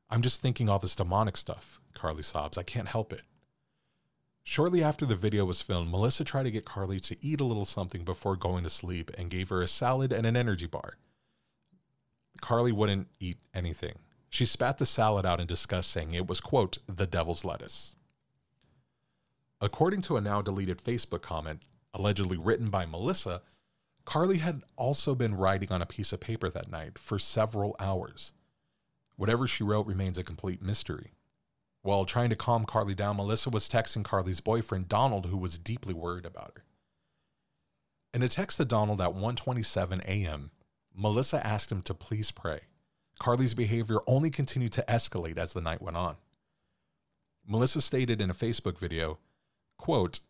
I'm 0.09 0.23
just 0.23 0.41
thinking 0.41 0.69
all 0.69 0.79
this 0.79 0.95
demonic 0.95 1.37
stuff, 1.37 1.81
Karlie 1.95 2.23
sobs. 2.23 2.57
I 2.57 2.63
can't 2.63 2.87
help 2.87 3.13
it. 3.13 3.23
Shortly 4.45 4.85
after 4.85 5.05
the 5.05 5.17
video 5.17 5.45
was 5.45 5.63
filmed, 5.63 5.91
Melissa 5.91 6.23
tried 6.23 6.45
to 6.45 6.53
get 6.53 6.65
Karlie 6.65 7.01
to 7.01 7.17
eat 7.27 7.41
a 7.41 7.45
little 7.45 7.65
something 7.65 8.05
before 8.05 8.37
going 8.37 8.63
to 8.63 8.71
sleep 8.71 9.11
and 9.19 9.31
gave 9.31 9.49
her 9.49 9.61
a 9.61 9.67
salad 9.67 10.13
and 10.13 10.25
an 10.25 10.37
energy 10.37 10.69
bar. 10.69 10.99
Karlie 12.41 12.73
wouldn't 12.73 13.09
eat 13.21 13.39
anything. 13.55 13.99
She 14.29 14.47
spat 14.47 14.79
the 14.79 14.87
salad 14.87 15.25
out 15.25 15.41
in 15.41 15.47
disgust, 15.47 15.91
saying 15.91 16.15
it 16.15 16.27
was, 16.27 16.41
quote, 16.41 16.79
the 16.87 17.07
devil's 17.07 17.45
lettuce. 17.45 17.95
According 19.61 20.03
to 20.03 20.17
a 20.17 20.21
now 20.21 20.43
deleted 20.43 20.83
Facebook 20.83 21.23
comment, 21.23 21.63
allegedly 21.95 22.37
written 22.37 22.69
by 22.69 22.85
Melissa, 22.85 23.43
Karlie 24.05 24.39
had 24.39 24.63
also 24.77 25.15
been 25.15 25.35
writing 25.35 25.73
on 25.73 25.83
a 25.83 25.87
piece 25.87 26.13
of 26.13 26.21
paper 26.21 26.49
that 26.51 26.71
night 26.71 26.99
for 26.99 27.19
several 27.19 27.75
hours. 27.81 28.33
Whatever 29.17 29.47
she 29.47 29.65
wrote 29.65 29.87
remains 29.87 30.19
a 30.19 30.23
complete 30.23 30.63
mystery. 30.63 31.13
While 31.83 32.05
trying 32.05 32.31
to 32.31 32.37
calm 32.37 32.67
Karlie 32.67 32.95
down, 32.95 33.17
Melissa 33.17 33.49
was 33.49 33.69
texting 33.69 34.03
Karlie's 34.03 34.41
boyfriend 34.41 34.89
Donald, 34.89 35.27
who 35.27 35.37
was 35.37 35.59
deeply 35.59 35.95
worried 35.95 36.27
about 36.27 36.53
her. 36.57 36.65
In 38.13 38.23
a 38.23 38.29
text 38.29 38.57
to 38.59 38.65
Donald 38.65 39.01
at 39.01 39.15
1:27 39.15 40.03
a.m., 40.05 40.51
Melissa 40.97 41.47
asked 41.47 41.71
him 41.71 41.83
to 41.83 41.95
please 41.95 42.31
pray. 42.31 42.61
Karlie's 43.21 43.55
behavior 43.55 43.99
only 44.07 44.31
continued 44.31 44.73
to 44.73 44.85
escalate 44.89 45.37
as 45.37 45.53
the 45.53 45.61
night 45.61 45.83
went 45.83 45.97
on. 45.97 46.17
Melissa 47.47 47.81
stated 47.81 48.21
in 48.21 48.31
a 48.31 48.35
Facebook 48.35 48.79
video, 48.79 49.19
quote, 49.77 50.21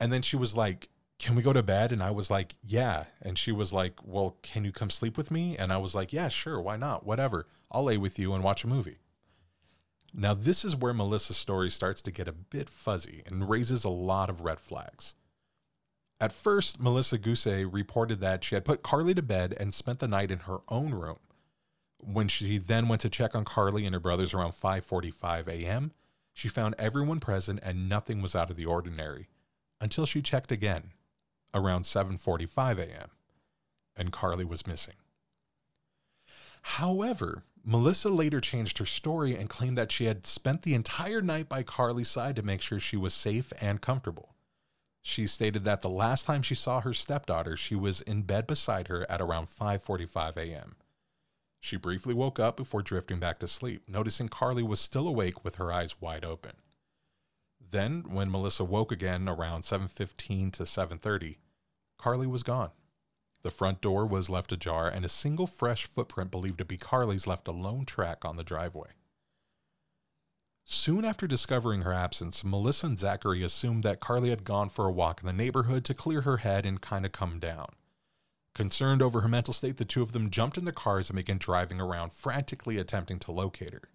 and 0.00 0.12
then 0.12 0.22
she 0.22 0.36
was 0.36 0.56
like, 0.56 0.88
Can 1.18 1.34
we 1.34 1.42
go 1.42 1.52
to 1.52 1.62
bed? 1.62 1.92
And 1.92 2.02
I 2.02 2.10
was 2.10 2.30
like, 2.30 2.54
Yeah. 2.62 3.04
And 3.20 3.36
she 3.36 3.52
was 3.52 3.72
like, 3.72 3.94
Well, 4.04 4.36
can 4.42 4.64
you 4.64 4.72
come 4.72 4.90
sleep 4.90 5.16
with 5.16 5.30
me? 5.30 5.56
And 5.56 5.72
I 5.72 5.78
was 5.78 5.94
like, 5.94 6.12
Yeah, 6.12 6.28
sure. 6.28 6.60
Why 6.60 6.76
not? 6.76 7.04
Whatever. 7.04 7.46
I'll 7.70 7.84
lay 7.84 7.98
with 7.98 8.18
you 8.18 8.34
and 8.34 8.44
watch 8.44 8.64
a 8.64 8.68
movie. 8.68 8.98
Now, 10.12 10.32
this 10.32 10.64
is 10.64 10.76
where 10.76 10.94
Melissa's 10.94 11.36
story 11.36 11.70
starts 11.70 12.00
to 12.02 12.12
get 12.12 12.28
a 12.28 12.32
bit 12.32 12.70
fuzzy 12.70 13.24
and 13.26 13.50
raises 13.50 13.82
a 13.82 13.88
lot 13.88 14.30
of 14.30 14.42
red 14.42 14.60
flags. 14.60 15.14
At 16.20 16.32
first, 16.32 16.80
Melissa 16.80 17.18
Guse 17.18 17.64
reported 17.70 18.20
that 18.20 18.44
she 18.44 18.54
had 18.54 18.64
put 18.64 18.82
Karlie 18.82 19.14
to 19.14 19.22
bed 19.22 19.54
and 19.58 19.74
spent 19.74 19.98
the 19.98 20.08
night 20.08 20.30
in 20.30 20.40
her 20.40 20.58
own 20.68 20.92
room. 20.92 21.18
When 21.98 22.28
she 22.28 22.58
then 22.58 22.88
went 22.88 23.00
to 23.02 23.10
check 23.10 23.34
on 23.34 23.44
Karlie 23.44 23.86
and 23.86 23.94
her 23.94 24.00
brothers 24.00 24.32
around 24.34 24.52
5:45 24.52 25.48
a.m., 25.48 25.92
she 26.32 26.48
found 26.48 26.74
everyone 26.78 27.20
present 27.20 27.60
and 27.62 27.88
nothing 27.88 28.20
was 28.20 28.34
out 28.34 28.50
of 28.50 28.56
the 28.56 28.66
ordinary 28.66 29.28
until 29.80 30.06
she 30.06 30.22
checked 30.22 30.52
again 30.52 30.92
around 31.52 31.82
7:45 31.82 32.78
a.m. 32.78 33.10
and 33.96 34.12
Karlie 34.12 34.44
was 34.44 34.66
missing. 34.66 34.96
However, 36.62 37.44
Melissa 37.64 38.10
later 38.10 38.40
changed 38.40 38.78
her 38.78 38.86
story 38.86 39.36
and 39.36 39.48
claimed 39.48 39.78
that 39.78 39.92
she 39.92 40.04
had 40.04 40.26
spent 40.26 40.62
the 40.62 40.74
entire 40.74 41.22
night 41.22 41.48
by 41.48 41.62
Karlie's 41.62 42.08
side 42.08 42.36
to 42.36 42.42
make 42.42 42.60
sure 42.60 42.80
she 42.80 42.96
was 42.96 43.14
safe 43.14 43.52
and 43.60 43.80
comfortable. 43.80 44.33
She 45.06 45.26
stated 45.26 45.64
that 45.64 45.82
the 45.82 45.90
last 45.90 46.24
time 46.24 46.40
she 46.40 46.54
saw 46.54 46.80
her 46.80 46.94
stepdaughter, 46.94 47.58
she 47.58 47.76
was 47.76 48.00
in 48.00 48.22
bed 48.22 48.46
beside 48.46 48.88
her 48.88 49.08
at 49.10 49.20
around 49.20 49.48
5:45 49.48 50.38
a.m. 50.38 50.76
She 51.60 51.76
briefly 51.76 52.14
woke 52.14 52.40
up 52.40 52.56
before 52.56 52.82
drifting 52.82 53.20
back 53.20 53.38
to 53.40 53.46
sleep, 53.46 53.86
noticing 53.86 54.30
Karlie 54.30 54.62
was 54.62 54.80
still 54.80 55.06
awake 55.06 55.44
with 55.44 55.56
her 55.56 55.70
eyes 55.70 56.00
wide 56.00 56.24
open. 56.24 56.56
Then, 57.60 58.04
when 58.14 58.30
Melissa 58.30 58.64
woke 58.64 58.90
again 58.90 59.28
around 59.28 59.64
7:15 59.64 60.50
to 60.54 60.62
7:30, 60.62 61.36
Karlie 61.98 62.26
was 62.26 62.42
gone. 62.42 62.72
The 63.42 63.50
front 63.50 63.82
door 63.82 64.06
was 64.06 64.30
left 64.30 64.52
ajar 64.52 64.88
and 64.88 65.04
a 65.04 65.08
single 65.08 65.46
fresh 65.46 65.84
footprint 65.84 66.30
believed 66.30 66.58
to 66.58 66.64
be 66.64 66.78
Karlie's 66.78 67.26
left 67.26 67.46
a 67.46 67.52
lone 67.52 67.84
track 67.84 68.24
on 68.24 68.36
the 68.36 68.42
driveway. 68.42 68.92
Soon 70.66 71.04
after 71.04 71.26
discovering 71.26 71.82
her 71.82 71.92
absence, 71.92 72.42
Melissa 72.42 72.86
and 72.86 72.98
Zachary 72.98 73.42
assumed 73.42 73.82
that 73.82 74.00
Karlie 74.00 74.30
had 74.30 74.44
gone 74.44 74.70
for 74.70 74.86
a 74.86 74.92
walk 74.92 75.20
in 75.20 75.26
the 75.26 75.32
neighborhood 75.32 75.84
to 75.84 75.94
clear 75.94 76.22
her 76.22 76.38
head 76.38 76.64
and 76.64 76.80
kind 76.80 77.04
of 77.04 77.12
come 77.12 77.38
down. 77.38 77.68
Concerned 78.54 79.02
over 79.02 79.20
her 79.20 79.28
mental 79.28 79.52
state, 79.52 79.76
the 79.76 79.84
two 79.84 80.02
of 80.02 80.12
them 80.12 80.30
jumped 80.30 80.56
in 80.56 80.64
their 80.64 80.72
cars 80.72 81.10
and 81.10 81.16
began 81.16 81.38
driving 81.38 81.80
around, 81.80 82.12
frantically 82.12 82.78
attempting 82.78 83.18
to 83.18 83.32
locate 83.32 83.74
her. 83.74 83.90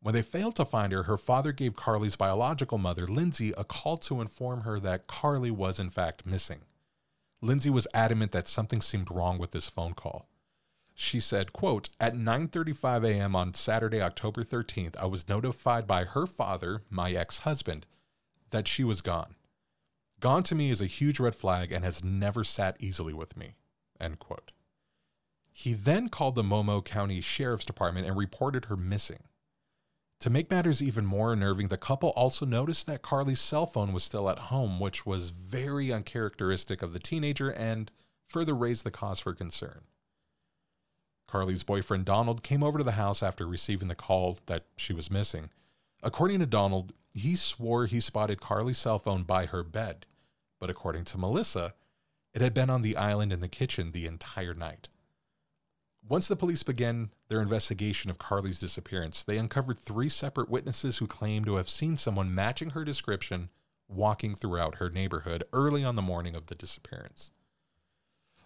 When 0.00 0.14
they 0.14 0.22
failed 0.22 0.56
to 0.56 0.64
find 0.64 0.92
her, 0.92 1.04
her 1.04 1.18
father 1.18 1.52
gave 1.52 1.76
Karlie's 1.76 2.16
biological 2.16 2.78
mother, 2.78 3.06
Lindsay, 3.06 3.52
a 3.56 3.64
call 3.64 3.96
to 3.98 4.20
inform 4.20 4.62
her 4.62 4.80
that 4.80 5.06
Karlie 5.06 5.50
was 5.50 5.78
in 5.78 5.90
fact 5.90 6.26
missing. 6.26 6.62
Lindsay 7.40 7.70
was 7.70 7.86
adamant 7.94 8.32
that 8.32 8.48
something 8.48 8.80
seemed 8.80 9.10
wrong 9.10 9.38
with 9.38 9.52
this 9.52 9.68
phone 9.68 9.94
call. 9.94 10.28
She 11.00 11.20
said, 11.20 11.52
quote, 11.52 11.90
At 12.00 12.14
9:35 12.14 13.08
a.m. 13.08 13.36
on 13.36 13.54
Saturday, 13.54 14.02
October 14.02 14.42
13th, 14.42 14.96
I 14.96 15.06
was 15.06 15.28
notified 15.28 15.86
by 15.86 16.02
her 16.02 16.26
father, 16.26 16.82
my 16.90 17.12
ex-husband, 17.12 17.86
that 18.50 18.66
she 18.66 18.82
was 18.82 19.00
gone. 19.00 19.36
Gone 20.18 20.42
to 20.42 20.56
me 20.56 20.70
is 20.70 20.80
a 20.80 20.86
huge 20.86 21.20
red 21.20 21.36
flag 21.36 21.70
and 21.70 21.84
has 21.84 22.02
never 22.02 22.42
sat 22.42 22.76
easily 22.80 23.12
with 23.12 23.36
me. 23.36 23.54
End 24.00 24.18
quote. 24.18 24.50
He 25.52 25.72
then 25.72 26.08
called 26.08 26.34
the 26.34 26.42
Mono 26.42 26.82
County 26.82 27.20
Sheriff's 27.20 27.64
Department 27.64 28.04
and 28.04 28.16
reported 28.16 28.64
her 28.64 28.76
missing. 28.76 29.22
To 30.18 30.30
make 30.30 30.50
matters 30.50 30.82
even 30.82 31.06
more 31.06 31.32
unnerving, 31.32 31.68
the 31.68 31.78
couple 31.78 32.10
also 32.10 32.44
noticed 32.44 32.88
that 32.88 33.02
Karlie's 33.02 33.40
cell 33.40 33.66
phone 33.66 33.92
was 33.92 34.02
still 34.02 34.28
at 34.28 34.50
home, 34.50 34.80
which 34.80 35.06
was 35.06 35.30
very 35.30 35.92
uncharacteristic 35.92 36.82
of 36.82 36.92
the 36.92 36.98
teenager 36.98 37.50
and 37.50 37.92
further 38.26 38.54
raised 38.54 38.82
the 38.82 38.90
cause 38.90 39.20
for 39.20 39.32
concern. 39.32 39.82
Karlie's 41.28 41.62
boyfriend 41.62 42.04
Donald 42.06 42.42
came 42.42 42.64
over 42.64 42.78
to 42.78 42.84
the 42.84 42.92
house 42.92 43.22
after 43.22 43.46
receiving 43.46 43.88
the 43.88 43.94
call 43.94 44.38
that 44.46 44.64
she 44.76 44.92
was 44.92 45.10
missing. 45.10 45.50
According 46.02 46.40
to 46.40 46.46
Donald, 46.46 46.92
he 47.14 47.36
swore 47.36 47.86
he 47.86 48.00
spotted 48.00 48.40
Karlie's 48.40 48.78
cell 48.78 48.98
phone 48.98 49.22
by 49.22 49.46
her 49.46 49.62
bed. 49.62 50.06
but 50.58 50.70
according 50.70 51.04
to 51.04 51.18
Melissa, 51.18 51.74
it 52.34 52.40
had 52.40 52.54
been 52.54 52.70
on 52.70 52.82
the 52.82 52.96
island 52.96 53.32
in 53.32 53.40
the 53.40 53.48
kitchen 53.48 53.92
the 53.92 54.06
entire 54.06 54.54
night. 54.54 54.88
Once 56.08 56.26
the 56.26 56.36
police 56.36 56.62
began 56.62 57.10
their 57.28 57.42
investigation 57.42 58.10
of 58.10 58.18
Karlie's 58.18 58.58
disappearance, 58.58 59.22
they 59.22 59.38
uncovered 59.38 59.78
three 59.78 60.08
separate 60.08 60.48
witnesses 60.48 60.98
who 60.98 61.06
claimed 61.06 61.46
to 61.46 61.56
have 61.56 61.68
seen 61.68 61.96
someone 61.96 62.34
matching 62.34 62.70
her 62.70 62.84
description 62.84 63.50
walking 63.88 64.34
throughout 64.34 64.76
her 64.76 64.90
neighborhood 64.90 65.44
early 65.52 65.84
on 65.84 65.96
the 65.96 66.02
morning 66.02 66.34
of 66.34 66.46
the 66.46 66.54
disappearance. 66.54 67.30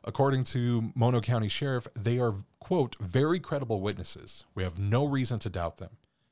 According 0.05 0.45
to 0.45 0.91
Mono 0.95 1.21
County 1.21 1.49
Sheriff, 1.49 1.87
they 1.95 2.19
are, 2.19 2.35
quote, 2.59 2.97
very 2.99 3.39
credible 3.39 3.81
witnesses. 3.81 4.45
We 4.55 4.63
have 4.65 4.79
no 4.79 5.05
reason 5.05 5.39
to 5.41 5.51
doubt 5.51 5.79
them. 5.79 5.91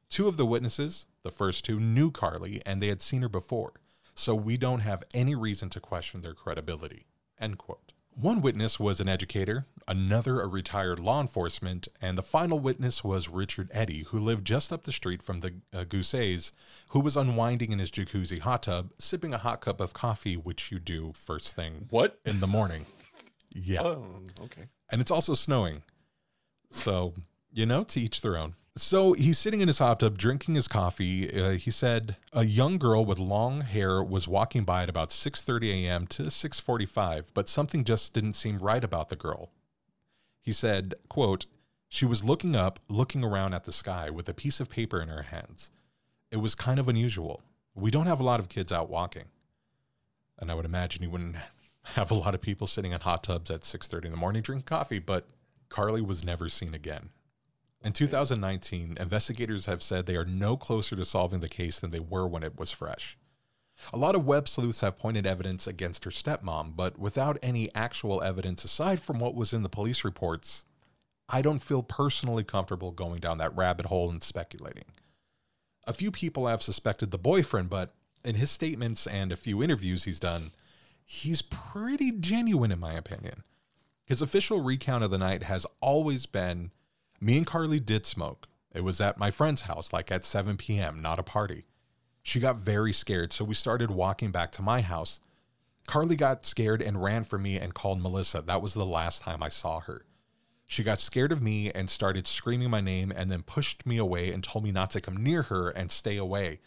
Two 0.08 0.26
of 0.26 0.36
the 0.36 0.46
witnesses, 0.46 1.06
the 1.22 1.30
first 1.30 1.64
two, 1.64 1.78
knew 1.78 2.10
Karlie 2.10 2.60
and 2.66 2.82
they 2.82 2.88
had 2.88 3.00
seen 3.00 3.22
her 3.22 3.28
before, 3.28 3.74
so 4.14 4.34
we 4.34 4.56
don't 4.56 4.80
have 4.80 5.04
any 5.14 5.36
reason 5.36 5.70
to 5.70 5.80
question 5.80 6.20
their 6.22 6.34
credibility, 6.34 7.06
end 7.40 7.58
quote. 7.58 7.92
One 8.12 8.42
witness 8.42 8.80
was 8.80 9.00
an 9.00 9.08
educator, 9.08 9.66
another 9.86 10.40
a 10.40 10.48
retired 10.48 10.98
law 10.98 11.20
enforcement, 11.20 11.86
and 12.02 12.18
the 12.18 12.24
final 12.24 12.58
witness 12.58 13.04
was 13.04 13.28
Richard 13.28 13.70
Eddy, 13.72 14.02
who 14.02 14.18
lived 14.18 14.44
just 14.44 14.72
up 14.72 14.82
the 14.82 14.92
street 14.92 15.22
from 15.22 15.40
the 15.40 15.54
uh, 15.72 15.84
Guses, 15.84 16.50
who 16.88 16.98
was 16.98 17.16
unwinding 17.16 17.70
in 17.70 17.78
his 17.78 17.90
jacuzzi 17.92 18.40
hot 18.40 18.64
tub, 18.64 18.90
sipping 18.98 19.32
a 19.32 19.38
hot 19.38 19.60
cup 19.60 19.80
of 19.80 19.92
coffee, 19.94 20.36
which 20.36 20.72
you 20.72 20.80
do 20.80 21.12
first 21.14 21.54
thing 21.54 21.86
What? 21.90 22.18
in 22.26 22.40
the 22.40 22.48
morning. 22.48 22.84
Yeah. 23.50 23.82
Oh, 23.82 24.06
okay. 24.42 24.66
And 24.90 25.00
it's 25.00 25.10
also 25.10 25.34
snowing. 25.34 25.82
So, 26.70 27.14
you 27.52 27.66
know, 27.66 27.84
to 27.84 28.00
each 28.00 28.20
their 28.20 28.36
own. 28.36 28.54
So 28.76 29.12
he's 29.14 29.38
sitting 29.38 29.60
in 29.60 29.68
his 29.68 29.80
hot 29.80 30.00
tub 30.00 30.16
drinking 30.16 30.54
his 30.54 30.68
coffee. 30.68 31.28
Uh, 31.30 31.50
he 31.50 31.70
said 31.70 32.16
a 32.32 32.44
young 32.44 32.78
girl 32.78 33.04
with 33.04 33.18
long 33.18 33.62
hair 33.62 34.02
was 34.02 34.28
walking 34.28 34.64
by 34.64 34.84
at 34.84 34.88
about 34.88 35.10
6:30 35.10 35.84
a.m. 35.84 36.06
to 36.08 36.24
6:45, 36.30 37.24
but 37.34 37.48
something 37.48 37.84
just 37.84 38.14
didn't 38.14 38.34
seem 38.34 38.58
right 38.58 38.84
about 38.84 39.08
the 39.08 39.16
girl. 39.16 39.50
He 40.40 40.52
said, 40.52 40.94
quote, 41.08 41.46
"She 41.88 42.06
was 42.06 42.24
looking 42.24 42.54
up, 42.54 42.78
looking 42.88 43.24
around 43.24 43.54
at 43.54 43.64
the 43.64 43.72
sky 43.72 44.08
with 44.08 44.28
a 44.28 44.34
piece 44.34 44.60
of 44.60 44.70
paper 44.70 45.02
in 45.02 45.08
her 45.08 45.22
hands. 45.22 45.70
It 46.30 46.36
was 46.36 46.54
kind 46.54 46.78
of 46.78 46.88
unusual. 46.88 47.42
We 47.74 47.90
don't 47.90 48.06
have 48.06 48.20
a 48.20 48.24
lot 48.24 48.40
of 48.40 48.48
kids 48.48 48.72
out 48.72 48.88
walking." 48.88 49.26
And 50.38 50.50
I 50.50 50.54
would 50.54 50.64
imagine 50.64 51.02
you 51.02 51.10
wouldn't 51.10 51.36
have 51.84 52.10
a 52.10 52.14
lot 52.14 52.34
of 52.34 52.40
people 52.40 52.66
sitting 52.66 52.92
in 52.92 53.00
hot 53.00 53.24
tubs 53.24 53.50
at 53.50 53.64
6:30 53.64 54.06
in 54.06 54.10
the 54.10 54.16
morning 54.16 54.42
drinking 54.42 54.64
coffee, 54.64 54.98
but 54.98 55.28
Karlie 55.68 56.04
was 56.04 56.24
never 56.24 56.48
seen 56.48 56.74
again. 56.74 57.10
In 57.82 57.92
2019, 57.92 58.96
investigators 59.00 59.66
have 59.66 59.82
said 59.82 60.04
they 60.04 60.16
are 60.16 60.24
no 60.24 60.56
closer 60.56 60.94
to 60.96 61.04
solving 61.04 61.40
the 61.40 61.48
case 61.48 61.80
than 61.80 61.90
they 61.90 62.00
were 62.00 62.26
when 62.26 62.42
it 62.42 62.58
was 62.58 62.70
fresh. 62.70 63.16
A 63.92 63.96
lot 63.96 64.14
of 64.14 64.26
web 64.26 64.46
sleuths 64.46 64.82
have 64.82 64.98
pointed 64.98 65.26
evidence 65.26 65.66
against 65.66 66.04
her 66.04 66.10
stepmom, 66.10 66.76
but 66.76 66.98
without 66.98 67.38
any 67.42 67.74
actual 67.74 68.22
evidence 68.22 68.64
aside 68.64 69.00
from 69.00 69.18
what 69.18 69.34
was 69.34 69.54
in 69.54 69.62
the 69.62 69.70
police 69.70 70.04
reports, 70.04 70.66
I 71.30 71.40
don't 71.40 71.60
feel 71.60 71.82
personally 71.82 72.44
comfortable 72.44 72.90
going 72.90 73.20
down 73.20 73.38
that 73.38 73.56
rabbit 73.56 73.86
hole 73.86 74.10
and 74.10 74.22
speculating. 74.22 74.84
A 75.86 75.94
few 75.94 76.10
people 76.10 76.46
have 76.46 76.62
suspected 76.62 77.10
the 77.10 77.18
boyfriend, 77.18 77.70
but 77.70 77.94
in 78.22 78.34
his 78.34 78.50
statements 78.50 79.06
and 79.06 79.32
a 79.32 79.36
few 79.36 79.62
interviews 79.62 80.04
he's 80.04 80.20
done, 80.20 80.52
he's 81.10 81.42
pretty 81.42 82.12
genuine, 82.12 82.70
in 82.70 82.78
my 82.78 82.92
opinion. 82.92 83.42
His 84.04 84.22
official 84.22 84.60
recount 84.60 85.02
of 85.02 85.10
the 85.10 85.18
night 85.18 85.42
has 85.42 85.66
always 85.80 86.26
been 86.26 86.70
me 87.20 87.36
and 87.36 87.46
Karlie 87.46 87.84
did 87.84 88.06
smoke. 88.06 88.46
It 88.72 88.84
was 88.84 89.00
at 89.00 89.18
my 89.18 89.32
friend's 89.32 89.62
house, 89.62 89.92
like 89.92 90.12
at 90.12 90.24
7 90.24 90.56
p.m., 90.56 91.02
not 91.02 91.18
a 91.18 91.24
party. 91.24 91.64
She 92.22 92.38
got 92.38 92.58
very 92.58 92.92
scared, 92.92 93.32
so 93.32 93.44
we 93.44 93.54
started 93.54 93.90
walking 93.90 94.30
back 94.30 94.52
to 94.52 94.62
my 94.62 94.82
house. 94.82 95.18
Karlie 95.88 96.16
got 96.16 96.46
scared 96.46 96.80
and 96.80 97.02
ran 97.02 97.24
for 97.24 97.38
me 97.38 97.58
and 97.58 97.74
called 97.74 98.00
Melissa. 98.00 98.40
That 98.40 98.62
was 98.62 98.74
the 98.74 98.86
last 98.86 99.22
time 99.22 99.42
I 99.42 99.48
saw 99.48 99.80
her. 99.80 100.04
She 100.68 100.84
got 100.84 101.00
scared 101.00 101.32
of 101.32 101.42
me 101.42 101.72
and 101.72 101.90
started 101.90 102.28
screaming 102.28 102.70
my 102.70 102.80
name 102.80 103.12
and 103.14 103.32
then 103.32 103.42
pushed 103.42 103.84
me 103.84 103.96
away 103.96 104.32
and 104.32 104.44
told 104.44 104.62
me 104.62 104.70
not 104.70 104.90
to 104.90 105.00
come 105.00 105.16
near 105.16 105.42
her 105.42 105.70
and 105.70 105.90
stay 105.90 106.16
away. 106.16 106.60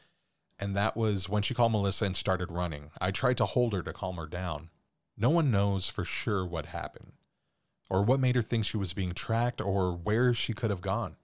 And 0.64 0.78
that 0.78 0.96
was 0.96 1.28
when 1.28 1.44
she 1.44 1.54
called 1.54 1.74
Melissa 1.74 2.06
and 2.06 2.16
started 2.16 2.50
running. 2.50 2.92
I 3.02 3.12
tried 3.12 3.36
to 3.36 3.46
hold 3.46 3.74
her 3.74 3.82
to 3.82 3.92
calm 3.92 4.16
her 4.16 4.26
down. 4.26 4.70
No 5.18 5.30
one 5.30 5.52
knows 5.52 5.90
for 5.90 6.06
sure 6.06 6.46
what 6.46 6.68
happened, 6.68 7.12
or 7.90 8.02
what 8.02 8.22
made 8.22 8.38
her 8.38 8.42
think 8.42 8.64
she 8.64 8.78
was 8.78 8.94
being 8.94 9.12
tracked, 9.12 9.60
or 9.60 9.92
where 9.92 10.34
she 10.34 10.54
could 10.54 10.70
have 10.70 10.80
gone. 10.80 11.18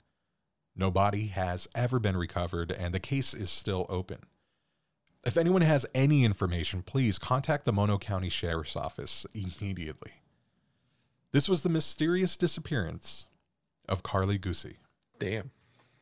No 0.75 0.91
body 0.91 1.28
has 1.28 1.69
ever 1.73 1.99
been 1.99 2.17
recovered, 2.17 2.69
and 2.69 2.93
the 2.93 2.99
case 2.99 3.34
is 3.34 3.49
still 3.49 3.86
open. 3.88 4.23
If 5.23 5.38
anyone 5.38 5.62
has 5.62 5.86
any 5.95 6.25
information, 6.25 6.82
please 6.82 7.17
contact 7.17 7.63
the 7.63 7.71
Mono 7.71 7.97
County 7.97 8.28
Sheriff's 8.28 8.75
Office 8.75 9.25
immediately. 9.34 10.15
This 11.32 11.47
was 11.47 11.63
the 11.63 11.69
mysterious 11.69 12.36
disappearance 12.36 13.28
of 13.88 14.04
Karlie 14.04 14.38
Guse. 14.38 14.75
Damn. 15.17 15.52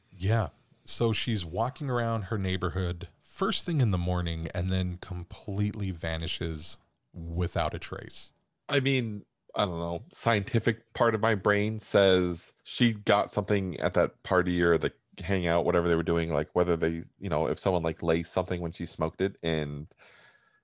Yeah. 0.09 0.47
So 0.85 1.13
she's 1.13 1.45
walking 1.45 1.87
around 1.87 2.23
her 2.23 2.39
neighborhood 2.39 3.09
first 3.37 3.67
thing 3.67 3.81
in 3.81 3.91
the 3.91 3.99
morning 3.99 4.47
and 4.55 4.71
then 4.71 4.97
completely 4.99 5.91
vanishes 5.91 6.79
without 7.13 7.75
a 7.75 7.77
trace. 7.77 8.31
I 8.67 8.79
mean, 8.79 9.25
I 9.55 9.65
don't 9.65 9.77
know. 9.77 10.01
Scientific 10.11 10.91
part 10.95 11.13
of 11.13 11.21
my 11.21 11.35
brain 11.35 11.79
says 11.79 12.53
she 12.63 12.93
got 12.93 13.29
something 13.29 13.79
at 13.79 13.93
that 13.93 14.23
party 14.23 14.59
or 14.63 14.79
the 14.79 14.91
hangout, 15.19 15.65
whatever 15.65 15.87
they 15.87 15.93
were 15.93 16.01
doing. 16.01 16.33
Like 16.33 16.49
whether 16.53 16.75
they, 16.75 17.03
you 17.19 17.29
know, 17.29 17.45
if 17.45 17.59
someone 17.59 17.83
like 17.83 18.01
laced 18.01 18.33
something 18.33 18.59
when 18.59 18.71
she 18.71 18.87
smoked 18.87 19.21
it, 19.21 19.35
and 19.43 19.85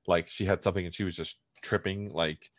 like 0.08 0.28
she 0.28 0.46
had 0.46 0.64
something 0.64 0.84
and 0.84 0.96
she 0.96 1.04
was 1.04 1.16
just 1.16 1.42
tripping. 1.62 2.12
Like 2.12 2.50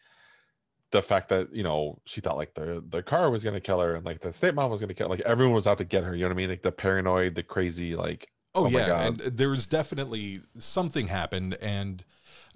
the 0.93 1.03
fact 1.03 1.29
that 1.31 1.53
you 1.53 1.65
know 1.65 2.01
she 2.05 2.21
thought 2.21 2.37
like 2.37 2.55
the 2.55 2.85
the 2.89 3.03
car 3.03 3.33
was 3.33 3.43
gonna 3.43 3.61
kill 3.61 3.81
her 3.81 3.97
and 3.97 4.07
like 4.07 4.21
the 4.21 4.29
stepmom 4.29 4.71
was 4.71 4.81
gonna 4.81 4.95
kill. 4.95 5.09
Like 5.09 5.23
everyone 5.23 5.57
was 5.57 5.67
out 5.67 5.79
to 5.79 5.85
get 5.85 6.05
her. 6.05 6.15
You 6.15 6.23
know 6.23 6.29
what 6.29 6.35
I 6.35 6.37
mean? 6.37 6.51
Like 6.51 6.63
the 6.63 6.71
paranoid, 6.71 7.35
the 7.35 7.43
crazy, 7.43 7.97
like 7.97 8.29
Oh, 8.55 8.67
Oh 8.67 8.69
yeah, 8.69 9.07
and 9.07 9.19
there 9.19 9.49
was 9.51 9.67
definitely 9.67 10.41
something 10.59 11.09
happened, 11.09 11.55
and 11.61 12.05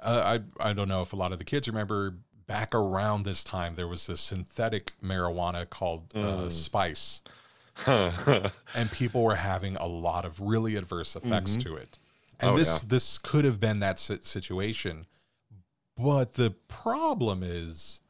uh, 0.00 0.38
I 0.60 0.70
I 0.70 0.72
don't 0.72 0.88
know 0.88 1.02
if 1.02 1.12
a 1.12 1.16
lot 1.16 1.32
of 1.32 1.38
the 1.38 1.44
kids 1.44 1.66
remember 1.66 2.14
back 2.46 2.74
around 2.74 3.24
this 3.24 3.42
time 3.44 3.74
there 3.74 3.88
was 3.88 4.06
this 4.06 4.20
synthetic 4.20 4.92
marijuana 5.02 5.68
called 5.68 6.12
uh, 6.14 6.18
Mm. 6.46 6.52
Spice, 6.52 7.20
oh 7.86 8.50
and 8.74 8.90
people 8.92 9.22
were 9.22 9.34
having 9.36 9.76
a 9.76 9.86
lot 9.86 10.24
of 10.24 10.40
really 10.40 10.76
adverse 10.76 11.14
effects 11.16 11.56
Mhm. 11.56 11.62
to 11.64 11.76
it. 11.76 11.98
And 12.40 12.50
Oh, 12.50 12.56
this 12.56 12.68
yeah. 12.68 12.78
this 12.86 13.18
could 13.18 13.44
have 13.44 13.58
been 13.58 13.80
that 13.80 13.98
situation, 13.98 15.06
but 15.96 16.34
the 16.34 16.52
problem 16.68 17.42
is 17.42 18.00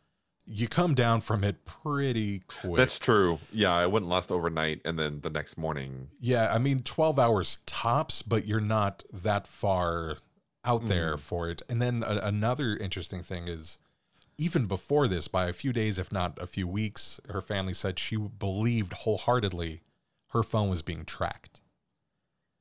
you 0.50 0.66
come 0.66 0.94
down 0.94 1.20
from 1.20 1.44
it 1.44 1.64
pretty 1.66 2.40
quick. 2.48 2.76
That's 2.76 2.98
true. 2.98 3.38
Yeah, 3.52 3.80
it 3.82 3.90
wouldn't 3.90 4.10
last 4.10 4.32
overnight, 4.32 4.80
and 4.84 4.98
then 4.98 5.20
the 5.20 5.30
next 5.30 5.58
morning. 5.58 6.08
Yeah, 6.18 6.52
I 6.52 6.58
mean, 6.58 6.82
12 6.82 7.18
hours 7.18 7.58
tops, 7.66 8.22
but 8.22 8.46
you're 8.46 8.60
not 8.60 9.02
that 9.12 9.46
far 9.46 10.16
out 10.64 10.86
there 10.88 11.16
Mhm. 11.16 11.20
for 11.20 11.48
it. 11.50 11.62
And 11.68 11.80
then 11.82 12.02
a- 12.02 12.20
another 12.22 12.76
interesting 12.76 13.22
thing 13.22 13.46
is 13.46 13.78
even 14.38 14.66
before 14.66 15.06
this, 15.08 15.28
by 15.28 15.48
a 15.48 15.52
few 15.52 15.72
days, 15.72 15.98
if 15.98 16.10
not 16.12 16.40
a 16.40 16.46
few 16.46 16.66
weeks, 16.66 17.20
her 17.28 17.40
family 17.40 17.74
said 17.74 17.98
she 17.98 18.16
believed 18.16 18.92
wholeheartedly 18.92 19.82
her 20.28 20.42
phone 20.42 20.68
was 20.70 20.82
being 20.82 21.04
tracked. 21.04 21.60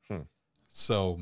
Hmm. 0.08 0.22
So, 0.72 1.22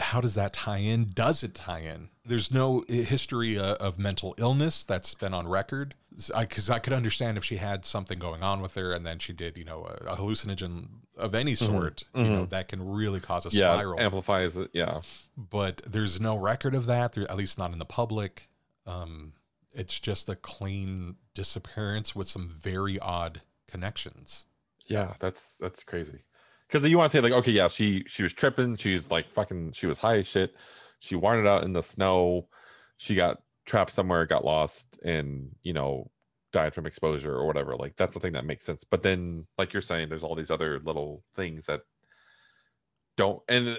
how 0.00 0.20
does 0.20 0.34
that 0.34 0.52
tie 0.52 0.78
in? 0.78 1.10
Does 1.14 1.42
it 1.42 1.54
tie 1.54 1.80
in? 1.80 2.08
There's 2.24 2.52
no 2.52 2.84
history 2.88 3.58
uh, 3.58 3.74
of 3.74 3.98
mental 3.98 4.34
illness 4.38 4.82
that's 4.82 5.14
been 5.14 5.34
on 5.34 5.48
record. 5.48 5.94
Because 6.10 6.70
I, 6.70 6.78
could 6.78 6.94
understand 6.94 7.36
if 7.36 7.44
she 7.44 7.56
had 7.56 7.84
something 7.84 8.18
going 8.18 8.42
on 8.42 8.62
with 8.62 8.74
her, 8.76 8.92
and 8.92 9.04
then 9.04 9.18
she 9.18 9.34
did, 9.34 9.58
you 9.58 9.64
know, 9.64 9.84
a, 9.84 10.12
a 10.12 10.16
hallucinogen 10.16 10.86
of 11.16 11.34
any 11.34 11.54
sort, 11.54 12.04
you 12.14 12.24
know, 12.24 12.46
mhm. 12.46 12.48
that 12.48 12.68
can 12.68 12.88
really 12.88 13.20
cause 13.20 13.44
a 13.44 13.50
Yeah, 13.50 13.74
spiral. 13.74 14.00
amplifies 14.00 14.56
it. 14.56 14.70
Yeah. 14.72 15.02
but 15.36 15.82
there's 15.86 16.18
no 16.20 16.36
record 16.36 16.74
of 16.74 16.86
that, 16.86 17.12
there, 17.12 17.30
at 17.30 17.36
least 17.36 17.58
not 17.58 17.72
in 17.72 17.78
the 17.78 17.84
public. 17.84 18.48
Um, 18.86 19.34
it's 19.72 20.00
just 20.00 20.28
a 20.28 20.36
clean 20.36 21.16
disappearance 21.34 22.16
with 22.16 22.28
some 22.28 22.48
very 22.48 22.98
odd 22.98 23.42
connections. 23.68 24.46
Yeah, 24.86 25.14
that's 25.18 25.58
that's 25.58 25.84
crazy. 25.84 26.20
Because 26.68 26.84
you 26.88 26.98
want 26.98 27.12
to 27.12 27.16
say 27.16 27.22
like, 27.22 27.32
okay, 27.32 27.52
yeah, 27.52 27.68
she 27.68 28.04
she 28.06 28.22
was 28.22 28.32
tripping. 28.32 28.76
She's 28.76 29.10
like 29.10 29.30
fucking. 29.32 29.72
She 29.72 29.86
was 29.86 29.98
high 29.98 30.18
as 30.18 30.26
shit. 30.26 30.54
She 30.98 31.14
wandered 31.14 31.46
out 31.46 31.64
in 31.64 31.72
the 31.72 31.82
snow. 31.82 32.48
She 32.96 33.14
got 33.14 33.42
trapped 33.66 33.92
somewhere, 33.92 34.26
got 34.26 34.44
lost, 34.44 34.98
and 35.04 35.54
you 35.62 35.72
know 35.72 36.10
died 36.52 36.74
from 36.74 36.86
exposure 36.86 37.34
or 37.34 37.46
whatever. 37.46 37.76
Like 37.76 37.96
that's 37.96 38.14
the 38.14 38.20
thing 38.20 38.32
that 38.32 38.46
makes 38.46 38.64
sense. 38.64 38.84
But 38.84 39.02
then, 39.02 39.46
like 39.58 39.72
you're 39.72 39.82
saying, 39.82 40.08
there's 40.08 40.24
all 40.24 40.34
these 40.34 40.50
other 40.50 40.80
little 40.80 41.22
things 41.34 41.66
that 41.66 41.82
don't. 43.16 43.42
And 43.48 43.68
uh, 43.68 43.76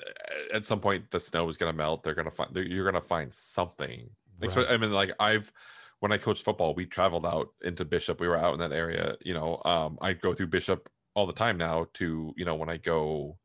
at 0.53 0.65
some 0.65 0.79
point, 0.79 1.11
the 1.11 1.19
snow 1.19 1.49
is 1.49 1.57
gonna 1.57 1.73
melt. 1.73 2.03
They're 2.03 2.15
gonna 2.15 2.31
find. 2.31 2.53
They're, 2.53 2.63
you're 2.65 2.89
gonna 2.89 3.01
find 3.01 3.33
something. 3.33 4.09
Right. 4.39 4.67
I 4.69 4.77
mean, 4.77 4.91
like 4.91 5.11
I've 5.19 5.51
when 5.99 6.11
I 6.11 6.17
coached 6.17 6.43
football, 6.43 6.75
we 6.75 6.85
traveled 6.85 7.25
out 7.25 7.49
into 7.63 7.83
Bishop. 7.83 8.19
We 8.19 8.27
were 8.27 8.37
out 8.37 8.53
in 8.53 8.59
that 8.59 8.71
area. 8.71 9.15
You 9.21 9.33
know, 9.33 9.61
um, 9.65 9.97
I 10.01 10.13
go 10.13 10.33
through 10.33 10.47
Bishop 10.47 10.89
all 11.17 11.25
the 11.25 11.33
time 11.33 11.57
now. 11.57 11.87
To 11.95 12.33
you 12.37 12.45
know, 12.45 12.55
when 12.55 12.69
I 12.69 12.77
go, 12.77 13.37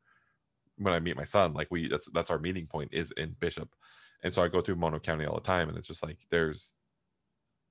when 0.77 0.93
I 0.93 0.99
meet 0.99 1.17
my 1.17 1.23
son, 1.23 1.53
like 1.53 1.67
we 1.71 1.89
that's 1.89 2.07
that's 2.13 2.29
our 2.29 2.37
meeting 2.37 2.67
point 2.67 2.93
is 2.93 3.11
in 3.17 3.35
Bishop, 3.39 3.69
and 4.21 4.31
so 4.31 4.43
I 4.43 4.47
go 4.47 4.61
through 4.61 4.75
Mono 4.75 4.99
County 4.99 5.25
all 5.25 5.35
the 5.35 5.41
time, 5.41 5.69
and 5.69 5.77
it's 5.77 5.87
just 5.87 6.03
like 6.03 6.19
there's 6.29 6.75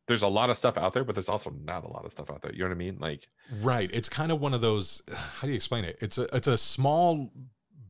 there's 0.09 0.23
a 0.23 0.29
lot 0.29 0.51
of 0.51 0.59
stuff 0.59 0.77
out 0.77 0.93
there, 0.93 1.05
but 1.05 1.15
there's 1.15 1.29
also 1.29 1.55
not 1.65 1.85
a 1.85 1.89
lot 1.89 2.05
of 2.05 2.11
stuff 2.11 2.29
out 2.31 2.43
there. 2.43 2.53
You 2.53 2.59
know 2.59 2.67
what 2.67 2.73
I 2.73 2.79
mean? 2.79 2.99
Like 3.01 3.29
Right. 3.61 3.89
It's 3.93 4.09
kind 4.09 4.33
of 4.33 4.41
one 4.41 4.53
of 4.53 4.61
those. 4.61 5.03
How 5.13 5.47
do 5.47 5.49
you 5.49 5.55
explain 5.55 5.85
it? 5.85 5.97
It's 6.01 6.19
a 6.19 6.27
it's 6.35 6.49
a 6.49 6.59
small, 6.59 7.31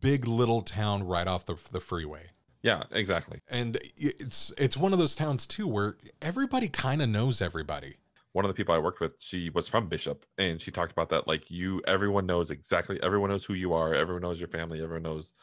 big 0.01 0.27
little 0.29 0.61
town 0.61 1.05
right 1.05 1.27
off 1.27 1.47
the 1.47 1.57
the 1.73 1.81
freeway, 1.81 2.31
yeah, 2.63 2.83
exactly. 2.91 3.41
and 3.49 3.79
it's 3.97 4.53
it's 4.59 4.77
one 4.77 4.93
of 4.93 4.99
those 4.99 5.17
towns 5.17 5.47
too 5.47 5.67
where 5.67 5.97
everybody 6.21 6.69
kind 6.69 7.01
of 7.01 7.09
knows 7.09 7.41
everybody. 7.41 7.97
One 8.33 8.45
of 8.45 8.49
the 8.49 8.55
people 8.55 8.75
I 8.75 8.79
worked 8.79 9.01
with, 9.01 9.21
she 9.21 9.51
was 9.51 9.69
from 9.69 9.89
Bishop, 9.89 10.25
and 10.39 10.61
she 10.61 10.71
talked 10.71 10.93
about 10.93 11.11
that. 11.11 11.29
Like 11.29 11.51
you, 11.51 11.83
everyone 11.87 12.27
knows 12.27 12.51
exactly. 12.51 12.99
Everyone 13.03 13.31
knows 13.31 13.45
who 13.45 13.55
you 13.55 13.75
are. 13.75 13.95
Everyone 13.95 14.23
knows 14.23 14.41
your 14.41 14.49
family. 14.49 14.83
Everyone 14.83 15.03
knows 15.03 15.35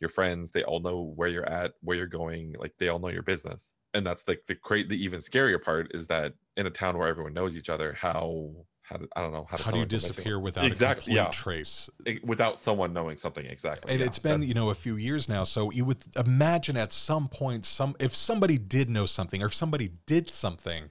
your 0.00 0.08
friends. 0.08 0.52
They 0.52 0.62
all 0.62 0.80
know 0.80 1.12
where 1.14 1.28
you're 1.28 1.48
at, 1.48 1.72
where 1.82 1.96
you're 1.96 2.06
going. 2.06 2.54
Like 2.58 2.72
they 2.78 2.88
all 2.88 2.98
know 2.98 3.10
your 3.10 3.22
business. 3.22 3.74
And 3.92 4.06
that's 4.06 4.26
like 4.28 4.42
the 4.46 4.54
great, 4.54 4.88
the 4.88 5.02
even 5.02 5.20
scarier 5.20 5.62
part 5.62 5.88
is 5.92 6.06
that 6.06 6.34
in 6.56 6.66
a 6.66 6.70
town 6.70 6.96
where 6.96 7.08
everyone 7.08 7.34
knows 7.34 7.56
each 7.56 7.68
other, 7.68 7.92
how 7.94 8.52
how 8.82 8.96
do, 8.96 9.06
I 9.14 9.20
don't 9.20 9.32
know 9.32 9.46
how, 9.50 9.58
How 9.58 9.70
do 9.70 9.78
you 9.78 9.84
someone 9.84 9.88
go 9.88 9.94
missing? 9.96 10.08
disappear 10.08 10.38
without 10.40 10.64
Exactly, 10.64 11.12
a 11.12 11.16
yeah. 11.16 11.28
trace? 11.28 11.90
Without 12.24 12.58
someone 12.58 12.94
knowing 12.94 13.18
something 13.18 13.44
exactly? 13.44 13.92
And 13.92 14.00
yeah, 14.00 14.06
it's 14.06 14.18
been 14.18 14.42
you 14.42 14.54
know 14.54 14.70
a 14.70 14.74
few 14.74 14.96
years 14.96 15.28
now, 15.28 15.44
so 15.44 15.70
you 15.70 15.84
would 15.84 15.98
imagine 16.16 16.78
at 16.78 16.92
some 16.94 17.28
point, 17.28 17.66
some 17.66 17.96
if 18.00 18.14
somebody 18.14 18.56
did 18.56 18.88
know 18.88 19.04
something 19.04 19.42
or 19.42 19.46
if 19.46 19.54
somebody 19.54 19.90
did 20.06 20.30
something, 20.30 20.88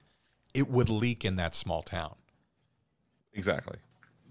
it 0.57 0.69
would 0.69 0.89
leak 0.89 1.23
in 1.23 1.35
that 1.37 1.53
small 1.55 1.81
town. 1.83 2.15
exactly. 3.33 3.77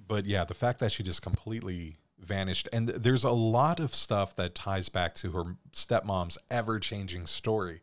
but 0.08 0.24
yeah, 0.26 0.44
the 0.44 0.54
fact 0.54 0.78
that 0.80 0.92
she 0.92 1.02
just 1.02 1.22
completely 1.22 1.96
vanished, 2.18 2.68
and 2.72 2.88
there's 2.88 3.24
a 3.24 3.30
lot 3.30 3.78
of 3.80 3.94
stuff 3.94 4.34
that 4.36 4.54
ties 4.54 4.88
back 4.88 5.14
to 5.14 5.32
her 5.32 5.44
stepmom's 5.72 6.38
ever 6.50 6.78
changing 6.78 7.26
story. 7.26 7.80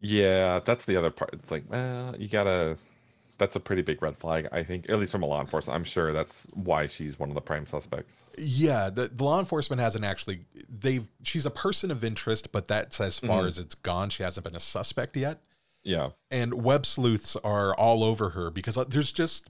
Yeah, 0.00 0.60
that's 0.64 0.84
the 0.84 0.96
other 0.96 1.10
part. 1.10 1.30
It's 1.32 1.50
like, 1.50 1.64
well, 1.68 2.14
you 2.18 2.28
gotta. 2.28 2.76
That's 3.38 3.54
a 3.54 3.60
pretty 3.60 3.82
big 3.82 4.00
red 4.00 4.16
flag, 4.16 4.48
I 4.50 4.62
think, 4.62 4.88
at 4.88 4.98
least 4.98 5.12
from 5.12 5.22
a 5.22 5.26
law 5.26 5.40
enforcement. 5.42 5.74
I'm 5.76 5.84
sure 5.84 6.12
that's 6.14 6.46
why 6.54 6.86
she's 6.86 7.18
one 7.18 7.28
of 7.28 7.34
the 7.34 7.42
prime 7.42 7.66
suspects. 7.66 8.24
Yeah, 8.38 8.88
the, 8.88 9.08
the 9.08 9.24
law 9.24 9.38
enforcement 9.38 9.80
hasn't 9.80 10.04
actually. 10.06 10.46
They've 10.70 11.06
she's 11.22 11.44
a 11.44 11.50
person 11.50 11.90
of 11.90 12.02
interest, 12.02 12.50
but 12.50 12.66
that's 12.68 12.98
as 13.00 13.18
far 13.18 13.42
Mhm. 13.44 13.48
as 13.48 13.58
it's 13.58 13.74
gone. 13.74 14.08
She 14.10 14.22
hasn't 14.22 14.44
been 14.44 14.56
a 14.56 14.60
suspect 14.60 15.16
yet, 15.18 15.40
Yeah, 15.86 16.10
and 16.30 16.62
web 16.64 16.84
sleuths 16.84 17.36
are 17.36 17.74
all 17.74 18.02
over 18.02 18.30
her 18.30 18.50
because 18.50 18.76
uh, 18.76 18.84
there's 18.84 19.12
just 19.12 19.48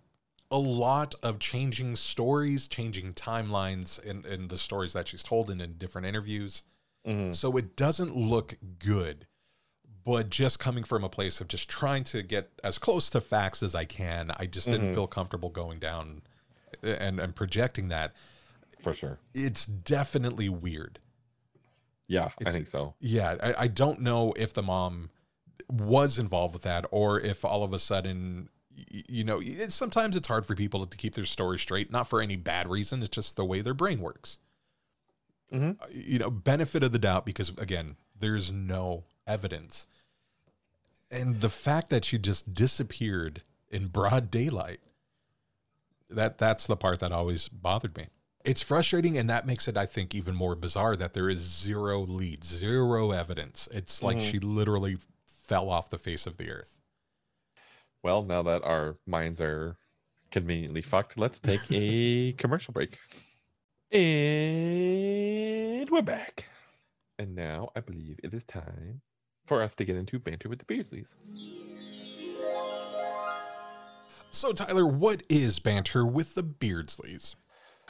a 0.50 0.58
lot 0.58 1.14
of 1.22 1.38
changing 1.38 1.96
stories, 1.96 2.68
changing 2.68 3.14
timelines 3.14 3.98
in, 4.04 4.24
in 4.26 4.48
the 4.48 4.56
stories 4.58 4.92
that 4.92 5.08
she's 5.08 5.22
told 5.22 5.48
and 5.50 5.60
in 5.62 5.78
different 5.78 6.06
interviews. 6.06 6.62
Mhm. 7.06 7.34
So 7.34 7.56
it 7.56 7.74
doesn't 7.74 8.14
look 8.14 8.56
good. 8.78 9.26
But 10.04 10.30
just 10.30 10.60
coming 10.60 10.84
from 10.84 11.02
a 11.02 11.08
place 11.08 11.40
of 11.40 11.48
just 11.48 11.68
trying 11.68 12.04
to 12.04 12.22
get 12.22 12.50
as 12.62 12.78
close 12.78 13.10
to 13.10 13.20
facts 13.20 13.60
as 13.62 13.74
I 13.74 13.84
can, 13.86 14.30
I 14.36 14.46
just 14.46 14.70
didn't 14.70 14.90
Mhm. 14.90 14.94
feel 14.94 15.06
comfortable 15.08 15.48
going 15.50 15.78
down 15.80 16.22
and, 16.82 17.18
and 17.18 17.34
projecting 17.34 17.88
that. 17.88 18.14
for 18.80 18.92
sure. 18.92 19.18
It's 19.34 19.64
definitely 19.66 20.48
weird. 20.50 21.00
Yeah, 22.06 22.30
I 22.44 22.50
think 22.50 22.68
so. 22.68 22.94
Yeah, 23.00 23.36
I, 23.42 23.54
I 23.64 23.68
don't 23.68 24.00
know 24.00 24.32
if 24.36 24.52
the 24.52 24.62
mom 24.62 25.10
was 25.68 26.18
involved 26.18 26.54
with 26.54 26.62
that 26.62 26.84
or 26.90 27.20
if 27.20 27.44
all 27.44 27.62
of 27.64 27.72
a 27.72 27.78
sudden, 27.78 28.48
you 29.08 29.24
know, 29.24 29.40
it's, 29.42 29.74
sometimes 29.74 30.16
it's 30.16 30.28
hard 30.28 30.44
for 30.46 30.54
people 30.54 30.84
to 30.86 30.96
keep 30.96 31.14
their 31.14 31.24
story 31.24 31.58
straight, 31.58 31.90
not 31.90 32.08
for 32.08 32.20
any 32.20 32.36
bad 32.36 32.68
reason. 32.68 33.02
It's 33.02 33.14
just 33.14 33.36
the 33.36 33.44
way 33.44 33.60
their 33.62 33.74
brain 33.74 34.00
works. 34.00 34.38
Mhm. 35.52 35.80
Uh, 35.80 35.86
You 35.90 36.18
know, 36.18 36.30
benefit 36.30 36.82
of 36.82 36.92
the 36.92 36.98
doubt 36.98 37.24
because, 37.24 37.50
again, 37.50 37.96
there's 38.18 38.52
no 38.52 39.04
evidence. 39.26 39.86
And 41.10 41.40
the 41.40 41.48
fact 41.48 41.88
that 41.90 42.04
she 42.04 42.18
just 42.18 42.52
disappeared 42.52 43.42
in 43.70 43.88
broad 43.88 44.30
daylight, 44.30 44.80
that 46.10 46.38
that's 46.38 46.66
the 46.66 46.76
part 46.76 47.00
that 47.00 47.12
always 47.12 47.48
bothered 47.48 47.96
me. 47.96 48.06
It's 48.44 48.60
frustrating, 48.60 49.16
and 49.18 49.28
that 49.30 49.46
makes 49.46 49.66
it, 49.66 49.76
I 49.76 49.86
think, 49.86 50.14
even 50.14 50.34
more 50.36 50.54
bizarre 50.54 50.96
that 50.96 51.14
there 51.14 51.28
is 51.28 51.40
zero 51.40 52.00
leads, 52.02 52.46
zero 52.46 53.10
evidence. 53.10 53.68
It's 53.72 54.02
like 54.02 54.18
Mhm. 54.18 54.30
she 54.30 54.38
literally 54.38 54.98
fell 55.46 55.70
off 55.70 55.90
the 55.90 55.98
face 55.98 56.26
of 56.26 56.36
the 56.36 56.50
earth. 56.50 56.78
Well, 58.02 58.22
now 58.22 58.42
that 58.42 58.62
our 58.64 58.96
minds 59.06 59.40
are 59.40 59.76
conveniently 60.30 60.82
fucked, 60.82 61.16
let's 61.18 61.40
take 61.40 61.60
a 61.70 62.32
commercial 62.38 62.72
break. 62.72 62.98
And 63.92 65.88
we're 65.90 66.02
back. 66.02 66.46
And 67.18 67.34
now 67.34 67.70
I 67.74 67.80
believe 67.80 68.20
it 68.22 68.34
is 68.34 68.44
time 68.44 69.00
for 69.46 69.62
us 69.62 69.74
to 69.76 69.84
get 69.84 69.96
into 69.96 70.18
banter 70.18 70.48
with 70.48 70.58
the 70.58 70.64
Beardsleys. 70.66 71.08
So, 74.32 74.52
Tyler, 74.52 74.86
what 74.86 75.22
is 75.30 75.58
banter 75.58 76.04
with 76.04 76.34
the 76.34 76.42
Beardsleys? 76.42 77.36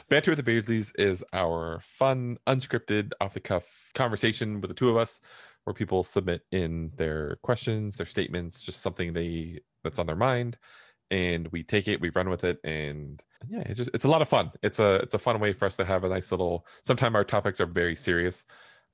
Banter 0.07 0.31
with 0.31 0.45
the 0.45 0.49
Beardsleys 0.49 0.93
is 0.97 1.25
our 1.33 1.81
fun, 1.81 2.37
unscripted, 2.47 3.11
off 3.19 3.33
the 3.33 3.41
cuff 3.41 3.91
conversation 3.93 4.61
with 4.61 4.69
the 4.69 4.75
two 4.75 4.89
of 4.89 4.95
us 4.95 5.19
where 5.67 5.73
people 5.73 6.01
submit 6.01 6.43
in 6.53 6.91
their 6.95 7.37
questions, 7.43 7.97
their 7.97 8.05
statements, 8.05 8.61
just 8.61 8.81
something 8.81 9.11
they 9.11 9.59
that's 9.83 9.99
on 9.99 10.05
their 10.05 10.15
mind. 10.15 10.57
And 11.11 11.49
we 11.49 11.61
take 11.61 11.89
it, 11.89 11.99
we 11.99 12.09
run 12.09 12.29
with 12.29 12.45
it, 12.45 12.59
and 12.63 13.21
yeah, 13.49 13.63
it's 13.65 13.77
just 13.77 13.89
it's 13.93 14.05
a 14.05 14.09
lot 14.09 14.21
of 14.21 14.29
fun. 14.29 14.51
It's 14.63 14.79
a 14.79 14.95
it's 14.95 15.13
a 15.13 15.19
fun 15.19 15.39
way 15.41 15.51
for 15.51 15.65
us 15.65 15.75
to 15.75 15.85
have 15.85 16.05
a 16.05 16.09
nice 16.09 16.31
little 16.31 16.65
sometimes 16.83 17.15
our 17.15 17.25
topics 17.25 17.59
are 17.59 17.65
very 17.65 17.97
serious. 17.97 18.45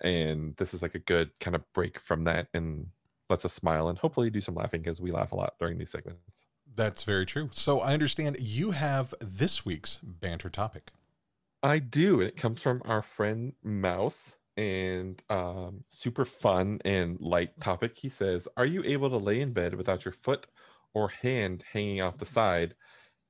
And 0.01 0.55
this 0.57 0.73
is 0.73 0.81
like 0.81 0.95
a 0.95 0.99
good 0.99 1.29
kind 1.39 1.55
of 1.55 1.61
break 1.73 1.99
from 1.99 2.23
that 2.23 2.47
and 2.55 2.87
lets 3.29 3.45
us 3.45 3.53
smile 3.53 3.87
and 3.87 3.97
hopefully 3.97 4.31
do 4.31 4.41
some 4.41 4.55
laughing 4.55 4.81
because 4.81 4.99
we 4.99 5.11
laugh 5.11 5.31
a 5.31 5.35
lot 5.35 5.53
during 5.59 5.77
these 5.77 5.91
segments. 5.91 6.47
That's 6.75 7.03
very 7.03 7.27
true. 7.27 7.51
So, 7.53 7.81
I 7.81 7.93
understand 7.93 8.37
you 8.39 8.71
have 8.71 9.13
this 9.21 9.63
week's 9.63 9.99
banter 10.01 10.49
topic. 10.49 10.89
I 11.61 11.77
do. 11.77 12.19
It 12.19 12.35
comes 12.35 12.63
from 12.63 12.81
our 12.85 13.03
friend 13.03 13.53
Mouse 13.63 14.37
and 14.55 15.21
um, 15.29 15.83
super 15.89 16.25
fun 16.25 16.79
and 16.85 17.19
light 17.19 17.59
topic. 17.59 17.97
He 17.97 18.09
says, 18.09 18.47
Are 18.57 18.65
you 18.65 18.83
able 18.85 19.09
to 19.09 19.17
lay 19.17 19.41
in 19.41 19.53
bed 19.53 19.75
without 19.75 20.05
your 20.05 20.13
foot 20.13 20.47
or 20.93 21.09
hand 21.09 21.63
hanging 21.73 22.01
off 22.01 22.17
the 22.17 22.25
side? 22.25 22.75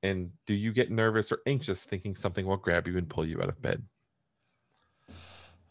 And 0.02 0.32
do 0.46 0.52
you 0.52 0.72
get 0.72 0.90
nervous 0.90 1.32
or 1.32 1.38
anxious 1.46 1.84
thinking 1.84 2.14
something 2.14 2.46
will 2.46 2.58
grab 2.58 2.86
you 2.86 2.98
and 2.98 3.08
pull 3.08 3.26
you 3.26 3.40
out 3.40 3.48
of 3.48 3.62
bed? 3.62 3.84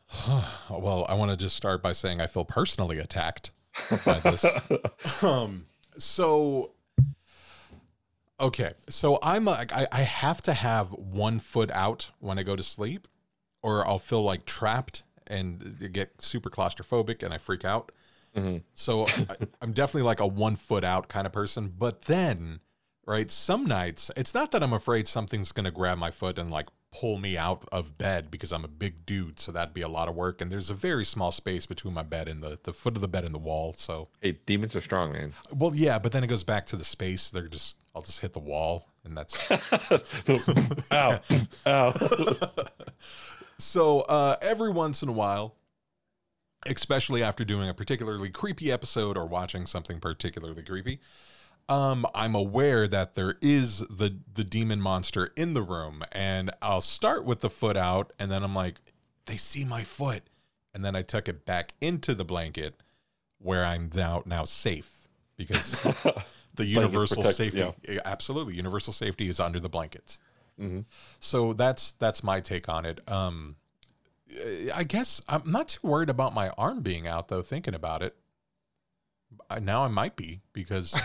well, 0.69 1.05
I 1.07 1.13
want 1.13 1.31
to 1.31 1.37
just 1.37 1.55
start 1.55 1.83
by 1.83 1.91
saying 1.93 2.19
I 2.19 2.27
feel 2.27 2.45
personally 2.45 2.97
attacked 2.97 3.51
by 4.05 4.19
this. 4.23 4.45
um, 5.23 5.65
so, 5.97 6.71
okay, 8.39 8.73
so 8.89 9.19
I'm 9.21 9.47
a, 9.47 9.65
I, 9.71 9.87
I 9.91 10.01
have 10.01 10.41
to 10.43 10.53
have 10.53 10.91
one 10.91 11.37
foot 11.39 11.69
out 11.71 12.09
when 12.19 12.39
I 12.39 12.43
go 12.43 12.55
to 12.55 12.63
sleep, 12.63 13.07
or 13.61 13.87
I'll 13.87 13.99
feel 13.99 14.23
like 14.23 14.45
trapped 14.45 15.03
and 15.33 15.89
get 15.91 16.21
super 16.21 16.49
claustrophobic 16.49 17.23
and 17.23 17.33
I 17.33 17.37
freak 17.37 17.65
out. 17.65 17.91
Mhm. 18.35 18.61
So 18.73 19.05
I, 19.07 19.35
I'm 19.61 19.73
definitely 19.73 20.03
like 20.07 20.19
a 20.19 20.27
one 20.27 20.55
foot 20.55 20.83
out 20.83 21.07
kind 21.07 21.25
of 21.27 21.33
person. 21.33 21.73
But 21.77 22.03
then, 22.03 22.59
right, 23.05 23.29
some 23.29 23.65
nights 23.65 24.09
it's 24.15 24.33
not 24.33 24.51
that 24.51 24.63
I'm 24.63 24.73
afraid 24.73 25.07
something's 25.07 25.51
gonna 25.51 25.71
grab 25.71 25.97
my 25.97 26.11
foot 26.11 26.37
and 26.39 26.49
like 26.49 26.67
pull 26.91 27.17
me 27.17 27.35
out 27.35 27.65
of 27.71 27.97
bed 27.97 28.29
because 28.29 28.51
I'm 28.53 28.63
a 28.63 28.67
big 28.67 29.03
dude, 29.05 29.39
so 29.39 29.51
that'd 29.51 29.73
be 29.73 29.81
a 29.81 29.87
lot 29.87 30.07
of 30.07 30.13
work. 30.15 30.41
And 30.41 30.51
there's 30.51 30.69
a 30.69 30.75
very 30.75 31.03
small 31.03 31.31
space 31.31 31.65
between 31.65 31.93
my 31.95 32.03
bed 32.03 32.27
and 32.27 32.41
the 32.43 32.59
the 32.63 32.73
foot 32.73 32.95
of 32.95 33.01
the 33.01 33.07
bed 33.07 33.23
and 33.25 33.33
the 33.33 33.39
wall. 33.39 33.73
So 33.77 34.09
Hey, 34.21 34.37
demons 34.45 34.75
are 34.75 34.81
strong, 34.81 35.11
man. 35.11 35.33
well, 35.51 35.73
yeah, 35.75 35.97
but 35.99 36.11
then 36.11 36.23
it 36.23 36.27
goes 36.27 36.43
back 36.43 36.65
to 36.67 36.75
the 36.75 36.83
space. 36.83 37.29
They're 37.31 37.47
just 37.47 37.77
I'll 37.95 38.01
just 38.03 38.19
hit 38.21 38.33
the 38.33 38.39
wall, 38.39 38.89
and 39.03 39.15
that's 39.17 39.35
ow. 40.91 41.19
Ow. 41.67 41.93
so. 43.63 44.01
Uh, 44.01 44.35
every 44.41 44.71
once 44.71 45.01
in 45.01 45.09
a 45.09 45.13
while, 45.13 45.55
especially 46.65 47.23
after 47.23 47.43
doing 47.43 47.69
a 47.69 47.73
particularly 47.73 48.29
creepy 48.29 48.71
episode 48.71 49.17
or 49.17 49.25
watching 49.25 49.65
something 49.65 49.99
particularly 49.99 50.63
creepy, 50.63 50.99
um, 51.69 52.05
I'm 52.13 52.35
aware 52.35 52.87
that 52.87 53.15
there 53.15 53.35
is 53.41 53.79
the 53.79 54.17
the 54.33 54.43
demon 54.43 54.81
monster 54.81 55.31
in 55.35 55.53
the 55.53 55.61
room, 55.61 56.03
and 56.11 56.51
I'll 56.61 56.81
start 56.81 57.25
with 57.25 57.39
the 57.41 57.49
foot 57.49 57.77
out, 57.77 58.11
and 58.19 58.29
then 58.29 58.43
I'm 58.43 58.55
like, 58.55 58.81
they 59.25 59.37
see 59.37 59.63
my 59.63 59.83
foot, 59.83 60.23
and 60.73 60.83
then 60.83 60.95
I 60.95 61.01
tuck 61.01 61.29
it 61.29 61.45
back 61.45 61.73
into 61.79 62.13
the 62.13 62.25
blanket, 62.25 62.75
where 63.39 63.65
I'm 63.65 63.89
now 63.93 64.23
now 64.25 64.43
safe 64.43 65.07
because 65.37 65.83
the 66.53 66.65
universal 66.65 67.23
safety 67.23 67.59
yeah, 67.59 67.99
absolutely 68.05 68.55
universal 68.55 68.93
safety 68.93 69.29
is 69.29 69.39
under 69.39 69.59
the 69.59 69.69
blankets 69.69 70.19
Mhm. 70.59 70.85
so 71.19 71.53
that's 71.53 71.91
that's 71.93 72.23
my 72.23 72.39
take 72.39 72.69
on 72.69 72.85
it 72.85 73.01
um 73.09 73.55
i 74.73 74.83
guess 74.83 75.21
i'm 75.27 75.43
not 75.51 75.67
too 75.69 75.87
worried 75.87 76.09
about 76.09 76.33
my 76.33 76.49
arm 76.57 76.81
being 76.81 77.07
out 77.07 77.27
though 77.27 77.41
thinking 77.41 77.73
about 77.73 78.01
it 78.03 78.15
I- 79.49 79.59
now 79.59 79.83
i 79.83 79.87
might 79.87 80.15
be 80.15 80.41
because 80.53 80.91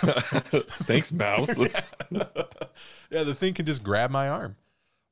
Thanks, 0.87 1.13
Mouse. 1.13 1.59
yeah 2.11 3.25
the 3.25 3.35
thing 3.35 3.55
can 3.55 3.67
just 3.67 3.83
grab 3.83 4.11
my 4.11 4.29
arm 4.29 4.57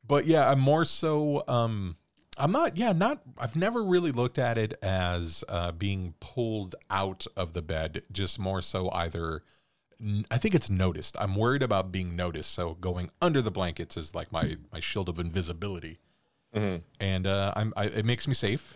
but 0.07 0.27
yeah 0.27 0.49
i'm 0.51 0.61
more 0.61 0.85
so 0.85 1.45
um 1.49 1.97
I'm 2.39 2.53
not, 2.53 2.77
yeah, 2.77 2.93
not, 2.93 3.23
I've 3.39 3.57
never 3.57 3.83
really 3.83 4.13
looked 4.13 4.39
at 4.39 4.59
it 4.59 4.75
as 4.83 5.43
uh, 5.49 5.73
being 5.73 6.13
pulled 6.21 6.75
out 6.91 7.27
of 7.35 7.55
the 7.55 7.63
bed, 7.63 8.03
just 8.13 8.39
more 8.39 8.61
so 8.61 8.91
either, 8.91 9.43
I 10.31 10.39
think 10.39 10.55
it's 10.55 10.69
noticed. 10.69 11.17
I'm 11.19 11.37
worried 11.37 11.63
about 11.63 11.91
being 11.91 12.15
noticed. 12.15 12.53
So 12.53 12.75
going 12.75 13.11
under 13.23 13.41
the 13.41 13.51
blankets 13.51 13.97
is 13.97 14.15
like 14.15 14.31
my, 14.31 14.57
my 14.73 14.81
shield 14.81 15.09
of 15.09 15.19
invisibility. 15.19 15.99
Mhm. 16.55 16.83
And 17.01 17.27
uh, 17.27 17.53
I'm, 17.57 17.73
I, 17.77 17.87
it 17.87 18.05
makes 18.05 18.29
me 18.29 18.35
safe 18.35 18.75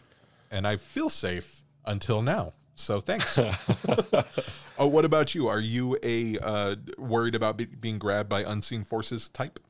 and 0.51 0.67
I 0.67 0.77
feel 0.77 1.09
safe 1.09 1.63
until 1.85 2.23
now. 2.23 2.55
So 2.75 3.01
thanks. 3.01 3.39
oh, 4.79 4.87
what 4.87 5.05
about 5.05 5.35
you? 5.35 5.49
Are 5.49 5.61
you 5.61 5.99
a 6.03 6.39
uh, 6.39 6.77
worried 6.97 7.35
about 7.35 7.57
be- 7.59 7.67
being 7.67 7.99
grabbed 7.99 8.29
by 8.29 8.43
unseen 8.43 8.85
forces 8.85 9.29
type? 9.29 9.61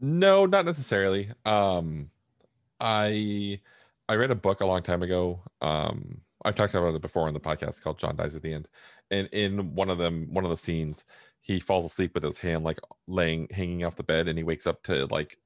No, 0.00 0.46
not 0.46 0.64
necessarily. 0.64 1.30
Um, 1.44 2.10
I 2.80 3.60
I 4.08 4.14
read 4.14 4.30
a 4.30 4.34
book 4.34 4.60
a 4.60 4.66
long 4.66 4.82
time 4.82 5.02
ago. 5.02 5.40
Um, 5.60 6.22
I've 6.44 6.54
talked 6.54 6.74
about 6.74 6.94
it 6.94 7.02
before 7.02 7.28
on 7.28 7.34
the 7.34 7.40
podcast 7.40 7.82
called 7.82 7.98
John 7.98 8.16
Dies 8.16 8.34
at 8.34 8.42
the 8.42 8.54
End. 8.54 8.66
And 9.10 9.28
in 9.28 9.74
one 9.74 9.90
of 9.90 9.98
them, 9.98 10.28
one 10.32 10.44
of 10.44 10.50
the 10.50 10.56
scenes, 10.56 11.04
he 11.40 11.58
falls 11.60 11.84
asleep 11.84 12.14
with 12.14 12.22
his 12.22 12.38
hand 12.38 12.64
like 12.64 12.80
laying 13.06 13.48
hanging 13.50 13.84
off 13.84 13.96
the 13.96 14.02
bed, 14.02 14.28
and 14.28 14.38
he 14.38 14.44
wakes 14.44 14.66
up 14.66 14.82
to 14.84 15.06
like 15.06 15.36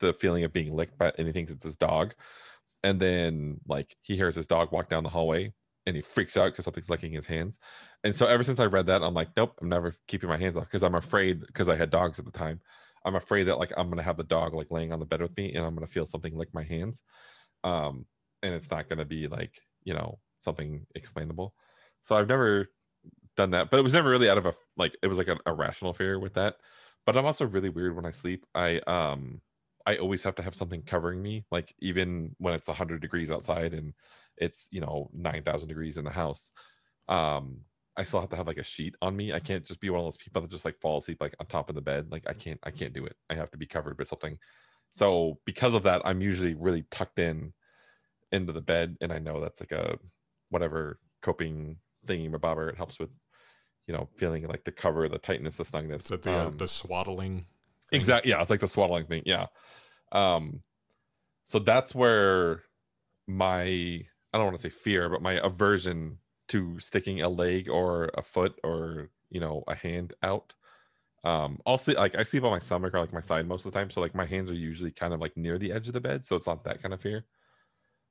the 0.00 0.12
feeling 0.14 0.44
of 0.44 0.52
being 0.52 0.74
licked 0.74 0.98
by 0.98 1.12
and 1.16 1.26
he 1.26 1.32
thinks 1.32 1.52
it's 1.52 1.64
his 1.64 1.76
dog. 1.76 2.14
And 2.82 3.00
then 3.00 3.60
like 3.66 3.96
he 4.02 4.16
hears 4.16 4.34
his 4.34 4.46
dog 4.46 4.72
walk 4.72 4.88
down 4.88 5.02
the 5.02 5.08
hallway 5.08 5.52
and 5.86 5.96
he 5.96 6.02
freaks 6.02 6.36
out 6.36 6.52
because 6.52 6.64
something's 6.64 6.90
licking 6.90 7.12
his 7.12 7.26
hands. 7.26 7.58
And 8.04 8.16
so 8.16 8.26
ever 8.26 8.42
since 8.42 8.60
I 8.60 8.66
read 8.66 8.86
that, 8.86 9.02
I'm 9.02 9.14
like, 9.14 9.28
nope, 9.36 9.54
I'm 9.60 9.68
never 9.68 9.94
keeping 10.08 10.28
my 10.28 10.36
hands 10.36 10.56
off 10.56 10.64
because 10.64 10.82
I'm 10.82 10.94
afraid 10.94 11.40
because 11.46 11.68
I 11.68 11.76
had 11.76 11.90
dogs 11.90 12.18
at 12.18 12.24
the 12.24 12.30
time. 12.30 12.60
I'm 13.04 13.14
afraid 13.14 13.44
that 13.44 13.58
like 13.58 13.72
I'm 13.76 13.88
gonna 13.88 14.02
have 14.02 14.16
the 14.16 14.24
dog 14.24 14.54
like 14.54 14.70
laying 14.70 14.92
on 14.92 14.98
the 15.00 15.06
bed 15.06 15.22
with 15.22 15.36
me 15.36 15.54
and 15.54 15.64
I'm 15.64 15.74
gonna 15.74 15.86
feel 15.86 16.06
something 16.06 16.36
lick 16.36 16.48
my 16.52 16.64
hands. 16.64 17.02
Um, 17.64 18.06
and 18.42 18.54
it's 18.54 18.70
not 18.70 18.88
gonna 18.88 19.04
be 19.04 19.28
like, 19.28 19.60
you 19.84 19.94
know, 19.94 20.18
something 20.38 20.86
explainable. 20.94 21.54
So 22.02 22.16
I've 22.16 22.28
never 22.28 22.68
done 23.36 23.50
that, 23.50 23.70
but 23.70 23.78
it 23.78 23.82
was 23.82 23.92
never 23.92 24.10
really 24.10 24.30
out 24.30 24.38
of 24.38 24.46
a 24.46 24.54
like 24.76 24.96
it 25.02 25.08
was 25.08 25.18
like 25.18 25.28
an 25.28 25.38
irrational 25.46 25.92
fear 25.92 26.18
with 26.18 26.34
that. 26.34 26.56
But 27.04 27.16
I'm 27.16 27.26
also 27.26 27.46
really 27.46 27.68
weird 27.68 27.94
when 27.96 28.06
I 28.06 28.10
sleep. 28.10 28.44
I 28.54 28.78
um 28.80 29.40
I 29.86 29.96
always 29.98 30.24
have 30.24 30.34
to 30.36 30.42
have 30.42 30.54
something 30.54 30.82
covering 30.82 31.22
me, 31.22 31.44
like 31.50 31.74
even 31.80 32.34
when 32.38 32.54
it's 32.54 32.68
100 32.68 33.00
degrees 33.00 33.30
outside 33.30 33.72
and 33.74 33.94
it's 34.36 34.68
you 34.70 34.80
know 34.80 35.10
9,000 35.14 35.68
degrees 35.68 35.98
in 35.98 36.04
the 36.04 36.10
house. 36.10 36.50
Um, 37.08 37.60
I 37.96 38.04
still 38.04 38.20
have 38.20 38.30
to 38.30 38.36
have 38.36 38.46
like 38.46 38.58
a 38.58 38.64
sheet 38.64 38.94
on 39.00 39.16
me. 39.16 39.32
I 39.32 39.40
can't 39.40 39.64
just 39.64 39.80
be 39.80 39.88
one 39.90 40.00
of 40.00 40.06
those 40.06 40.18
people 40.18 40.42
that 40.42 40.50
just 40.50 40.64
like 40.64 40.80
fall 40.80 40.98
asleep 40.98 41.18
like 41.20 41.34
on 41.40 41.46
top 41.46 41.68
of 41.68 41.74
the 41.74 41.80
bed. 41.80 42.08
Like 42.10 42.24
I 42.28 42.34
can't, 42.34 42.60
I 42.62 42.70
can't 42.70 42.92
do 42.92 43.06
it. 43.06 43.16
I 43.30 43.34
have 43.34 43.50
to 43.52 43.58
be 43.58 43.66
covered 43.66 43.98
with 43.98 44.08
something. 44.08 44.36
So 44.90 45.38
because 45.46 45.74
of 45.74 45.84
that, 45.84 46.02
I'm 46.04 46.20
usually 46.20 46.54
really 46.54 46.84
tucked 46.90 47.18
in 47.18 47.52
into 48.32 48.52
the 48.52 48.60
bed, 48.60 48.96
and 49.00 49.12
I 49.12 49.18
know 49.18 49.40
that's 49.40 49.60
like 49.60 49.72
a 49.72 49.98
whatever 50.50 50.98
coping 51.22 51.76
thingy 52.06 52.30
mabobber. 52.30 52.68
It 52.68 52.76
helps 52.76 52.98
with 52.98 53.10
you 53.86 53.94
know 53.94 54.08
feeling 54.16 54.46
like 54.46 54.64
the 54.64 54.72
cover, 54.72 55.08
the 55.08 55.18
tightness, 55.18 55.56
the 55.56 55.64
snugness. 55.64 56.06
Is 56.06 56.10
it 56.12 56.22
the, 56.22 56.32
uh, 56.32 56.46
Um, 56.46 56.56
the 56.56 56.68
swaddling? 56.68 57.46
Exactly. 57.92 58.30
Yeah, 58.30 58.40
it's 58.42 58.50
like 58.50 58.60
the 58.60 58.68
swaddling 58.68 59.06
thing. 59.06 59.22
Yeah. 59.26 59.46
Um, 60.12 60.62
so 61.44 61.58
that's 61.58 61.94
where 61.94 62.62
my 63.26 63.62
I 63.62 64.38
don't 64.38 64.44
want 64.44 64.56
to 64.56 64.62
say 64.62 64.70
fear, 64.70 65.08
but 65.08 65.22
my 65.22 65.34
aversion 65.34 66.18
to 66.48 66.78
sticking 66.80 67.22
a 67.22 67.28
leg 67.28 67.68
or 67.68 68.10
a 68.14 68.22
foot 68.22 68.58
or 68.62 69.10
you 69.30 69.40
know 69.40 69.64
a 69.66 69.74
hand 69.74 70.14
out. 70.22 70.54
Um, 71.24 71.60
I'll 71.66 71.78
sleep 71.78 71.96
like 71.96 72.14
I 72.14 72.22
sleep 72.22 72.44
on 72.44 72.50
my 72.50 72.58
stomach 72.60 72.94
or 72.94 73.00
like 73.00 73.12
my 73.12 73.20
side 73.20 73.48
most 73.48 73.66
of 73.66 73.72
the 73.72 73.78
time, 73.78 73.90
so 73.90 74.00
like 74.00 74.14
my 74.14 74.26
hands 74.26 74.50
are 74.52 74.56
usually 74.56 74.92
kind 74.92 75.12
of 75.12 75.20
like 75.20 75.36
near 75.36 75.58
the 75.58 75.72
edge 75.72 75.88
of 75.88 75.94
the 75.94 76.00
bed, 76.00 76.24
so 76.24 76.36
it's 76.36 76.46
not 76.46 76.64
that 76.64 76.82
kind 76.82 76.94
of 76.94 77.00
fear. 77.00 77.24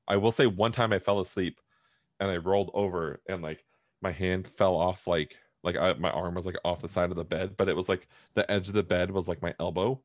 I 0.07 0.17
will 0.17 0.31
say 0.31 0.47
one 0.47 0.71
time 0.71 0.93
I 0.93 0.99
fell 0.99 1.19
asleep 1.19 1.59
and 2.19 2.29
I 2.29 2.37
rolled 2.37 2.71
over 2.73 3.21
and 3.27 3.41
like 3.41 3.63
my 4.01 4.11
hand 4.11 4.47
fell 4.47 4.75
off 4.75 5.07
like 5.07 5.37
like 5.65 5.75
I, 5.75 5.93
my 5.93 6.11
arm 6.11 6.35
was 6.35 6.45
like 6.45 6.55
off 6.63 6.81
the 6.81 6.87
side 6.87 7.09
of 7.11 7.17
the 7.17 7.25
bed, 7.25 7.55
but 7.57 7.67
it 7.67 7.75
was 7.75 7.89
like 7.89 8.07
the 8.35 8.49
edge 8.49 8.67
of 8.69 8.73
the 8.73 8.83
bed 8.83 9.11
was 9.11 9.27
like 9.27 9.41
my 9.41 9.53
elbow, 9.59 10.01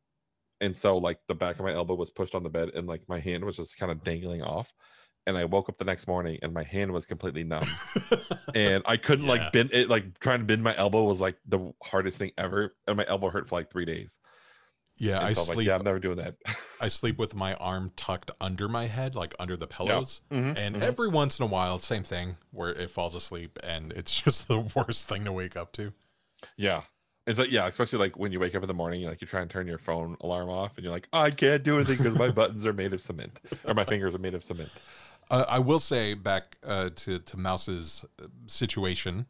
and 0.60 0.76
so 0.76 0.98
like 0.98 1.20
the 1.28 1.34
back 1.36 1.58
of 1.60 1.64
my 1.64 1.72
elbow 1.72 1.94
was 1.94 2.10
pushed 2.10 2.34
on 2.34 2.42
the 2.42 2.50
bed 2.50 2.70
and 2.74 2.86
like 2.88 3.02
my 3.08 3.20
hand 3.20 3.44
was 3.44 3.56
just 3.56 3.78
kind 3.78 3.92
of 3.92 4.02
dangling 4.02 4.42
off. 4.42 4.72
And 5.26 5.36
I 5.36 5.44
woke 5.44 5.68
up 5.68 5.76
the 5.78 5.84
next 5.84 6.08
morning 6.08 6.38
and 6.42 6.52
my 6.52 6.62
hand 6.64 6.92
was 6.92 7.04
completely 7.06 7.44
numb 7.44 7.66
and 8.54 8.82
I 8.86 8.96
couldn't 8.96 9.26
Yeah. 9.26 9.32
like 9.32 9.52
bend 9.52 9.70
it. 9.72 9.88
Like 9.88 10.18
trying 10.18 10.40
to 10.40 10.44
bend 10.46 10.62
my 10.62 10.76
elbow 10.76 11.04
was 11.04 11.20
like 11.20 11.36
the 11.46 11.72
hardest 11.82 12.18
thing 12.18 12.32
ever, 12.38 12.74
and 12.86 12.96
my 12.96 13.04
elbow 13.06 13.28
hurt 13.30 13.48
for 13.48 13.58
like 13.58 13.70
three 13.70 13.84
days. 13.84 14.18
Yeah, 15.00 15.24
I 15.24 15.32
sleep. 15.32 15.56
like, 15.56 15.66
yeah, 15.66 15.74
I'm 15.76 15.82
never 15.84 15.98
doing 15.98 16.16
that. 16.18 16.36
I 16.80 16.88
sleep 16.88 17.18
with 17.18 17.34
my 17.34 17.54
arm 17.54 17.92
tucked 17.96 18.30
under 18.40 18.68
my 18.68 18.86
head, 18.86 19.14
like 19.14 19.34
under 19.38 19.56
the 19.56 19.66
pillows. 19.66 20.20
Mhm, 20.30 20.56
And 20.56 20.76
mhm. 20.76 20.82
every 20.82 21.08
once 21.08 21.38
in 21.38 21.44
a 21.44 21.46
while, 21.46 21.78
same 21.78 22.02
thing 22.04 22.36
where 22.50 22.70
it 22.70 22.90
falls 22.90 23.14
asleep, 23.14 23.58
and 23.62 23.92
it's 23.92 24.20
just 24.22 24.46
the 24.48 24.60
worst 24.60 25.08
thing 25.08 25.24
to 25.24 25.32
wake 25.32 25.56
up 25.56 25.72
to. 25.72 25.92
Yeah. 26.56 26.82
It's 27.26 27.38
like 27.38 27.50
yeah, 27.50 27.66
especially 27.66 27.98
like 27.98 28.18
when 28.18 28.32
you 28.32 28.40
wake 28.40 28.54
up 28.54 28.62
in 28.62 28.66
the 28.68 28.74
morning, 28.74 29.04
like 29.04 29.20
you 29.20 29.26
try 29.26 29.40
and 29.42 29.50
turn 29.50 29.66
your 29.66 29.78
phone 29.78 30.16
alarm 30.20 30.48
off, 30.48 30.72
and 30.76 30.84
you're 30.84 30.92
like, 30.92 31.06
I 31.12 31.30
can't 31.30 31.62
do 31.62 31.76
anything 31.76 31.98
because 31.98 32.18
my 32.18 32.30
buttons 32.40 32.66
are 32.66 32.72
made 32.72 32.92
of 32.92 33.00
cement, 33.00 33.38
or 33.64 33.74
my 33.74 33.84
fingers 33.84 34.14
are 34.14 34.18
made 34.18 34.34
of 34.34 34.42
cement. 34.42 34.70
Uh, 35.30 35.44
I 35.48 35.58
will 35.60 35.78
say 35.78 36.14
back 36.14 36.56
uh, 36.64 36.90
to 36.96 37.18
to 37.20 37.36
Mouse's 37.36 38.04
uh, 38.20 38.26
situation 38.46 39.26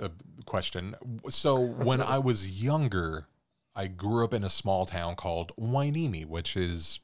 uh, 0.00 0.08
question. 0.44 0.94
So 1.30 1.58
when 1.58 2.02
I 2.16 2.18
was 2.18 2.60
younger, 2.62 3.28
I 3.74 3.86
grew 3.86 4.24
up 4.24 4.34
in 4.34 4.44
a 4.44 4.48
small 4.50 4.86
town 4.86 5.16
called 5.16 5.52
Hueneme, 5.58 6.26
which 6.26 6.56
is 6.56 7.00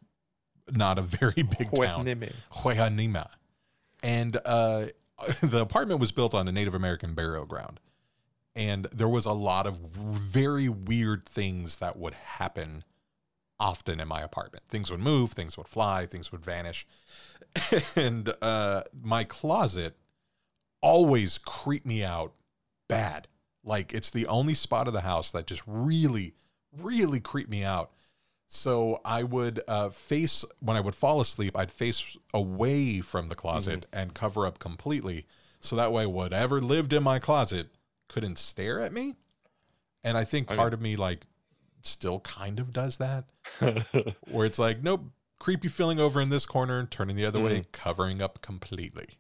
not 0.71 0.99
a 0.99 1.03
very 1.21 1.43
big 1.43 1.71
town. 1.71 2.05
Hueanima. 2.53 3.29
And 4.03 4.39
uh, 4.45 4.87
the 5.43 5.61
apartment 5.61 6.01
was 6.01 6.13
built 6.13 6.35
on 6.35 6.47
a 6.49 6.53
Native 6.53 6.75
American 6.75 7.15
burial 7.15 7.47
ground. 7.47 7.81
And 8.55 8.87
there 8.87 9.09
was 9.09 9.25
a 9.25 9.33
lot 9.33 9.67
of 9.67 9.79
very 9.79 10.69
weird 10.69 11.27
things 11.27 11.79
that 11.79 11.97
would 11.97 12.15
happen 12.15 12.85
often 13.61 14.01
in 14.01 14.09
my 14.09 14.21
apartment. 14.21 14.65
Things 14.69 14.91
would 14.91 15.01
move, 15.01 15.33
things 15.33 15.57
would 15.57 15.69
fly, 15.69 16.07
things 16.07 16.33
would 16.33 16.45
vanish. 16.45 16.87
and 17.97 18.33
uh, 18.43 18.83
my 19.01 19.25
closet 19.25 19.97
always 20.81 21.39
creeped 21.39 21.87
me 21.87 22.05
out 22.05 22.35
bad. 22.89 23.29
Like 23.65 23.93
it's 23.93 24.11
the 24.11 24.27
only 24.27 24.55
spot 24.55 24.87
of 24.87 24.95
the 24.95 25.03
house 25.03 25.31
that 25.33 25.47
just 25.47 25.63
really, 25.67 26.35
really 26.81 27.21
creeped 27.21 27.51
me 27.51 27.65
out. 27.65 27.91
So 28.47 29.01
I 29.05 29.23
would 29.25 29.61
uh, 29.69 29.91
face 29.91 30.45
when 30.61 30.77
I 30.77 30.81
would 30.81 30.95
fall 30.95 31.21
asleep, 31.21 31.57
I'd 31.57 31.71
face 31.71 32.17
away 32.33 33.01
from 33.01 33.29
the 33.29 33.35
closet 33.35 33.87
and 33.93 34.15
cover 34.15 34.47
up 34.47 34.59
completely, 34.59 35.27
so 35.61 35.77
that 35.77 35.93
way 35.93 36.07
whatever 36.07 36.61
lived 36.61 36.95
in 36.95 37.03
my 37.03 37.19
closet 37.19 37.67
couldn't 38.09 38.39
stare 38.39 38.81
at 38.81 38.93
me. 38.93 39.17
And 40.03 40.17
I 40.17 40.25
think 40.25 40.51
I 40.51 40.57
part 40.57 40.73
of 40.73 40.81
me 40.81 40.97
like 40.97 41.27
still 41.83 42.21
kind 42.21 42.59
of 42.59 42.73
does 42.73 42.97
that, 42.99 43.25
where 44.31 44.47
it's 44.47 44.59
like, 44.59 44.83
nope, 44.83 45.05
creepy 45.39 45.69
feeling 45.69 46.01
over 46.01 46.19
in 46.19 46.31
this 46.31 46.47
corner, 46.47 46.87
turning 46.87 47.17
the 47.17 47.27
other 47.27 47.41
way, 47.41 47.65
covering 47.73 48.23
up 48.23 48.41
completely. 48.41 49.19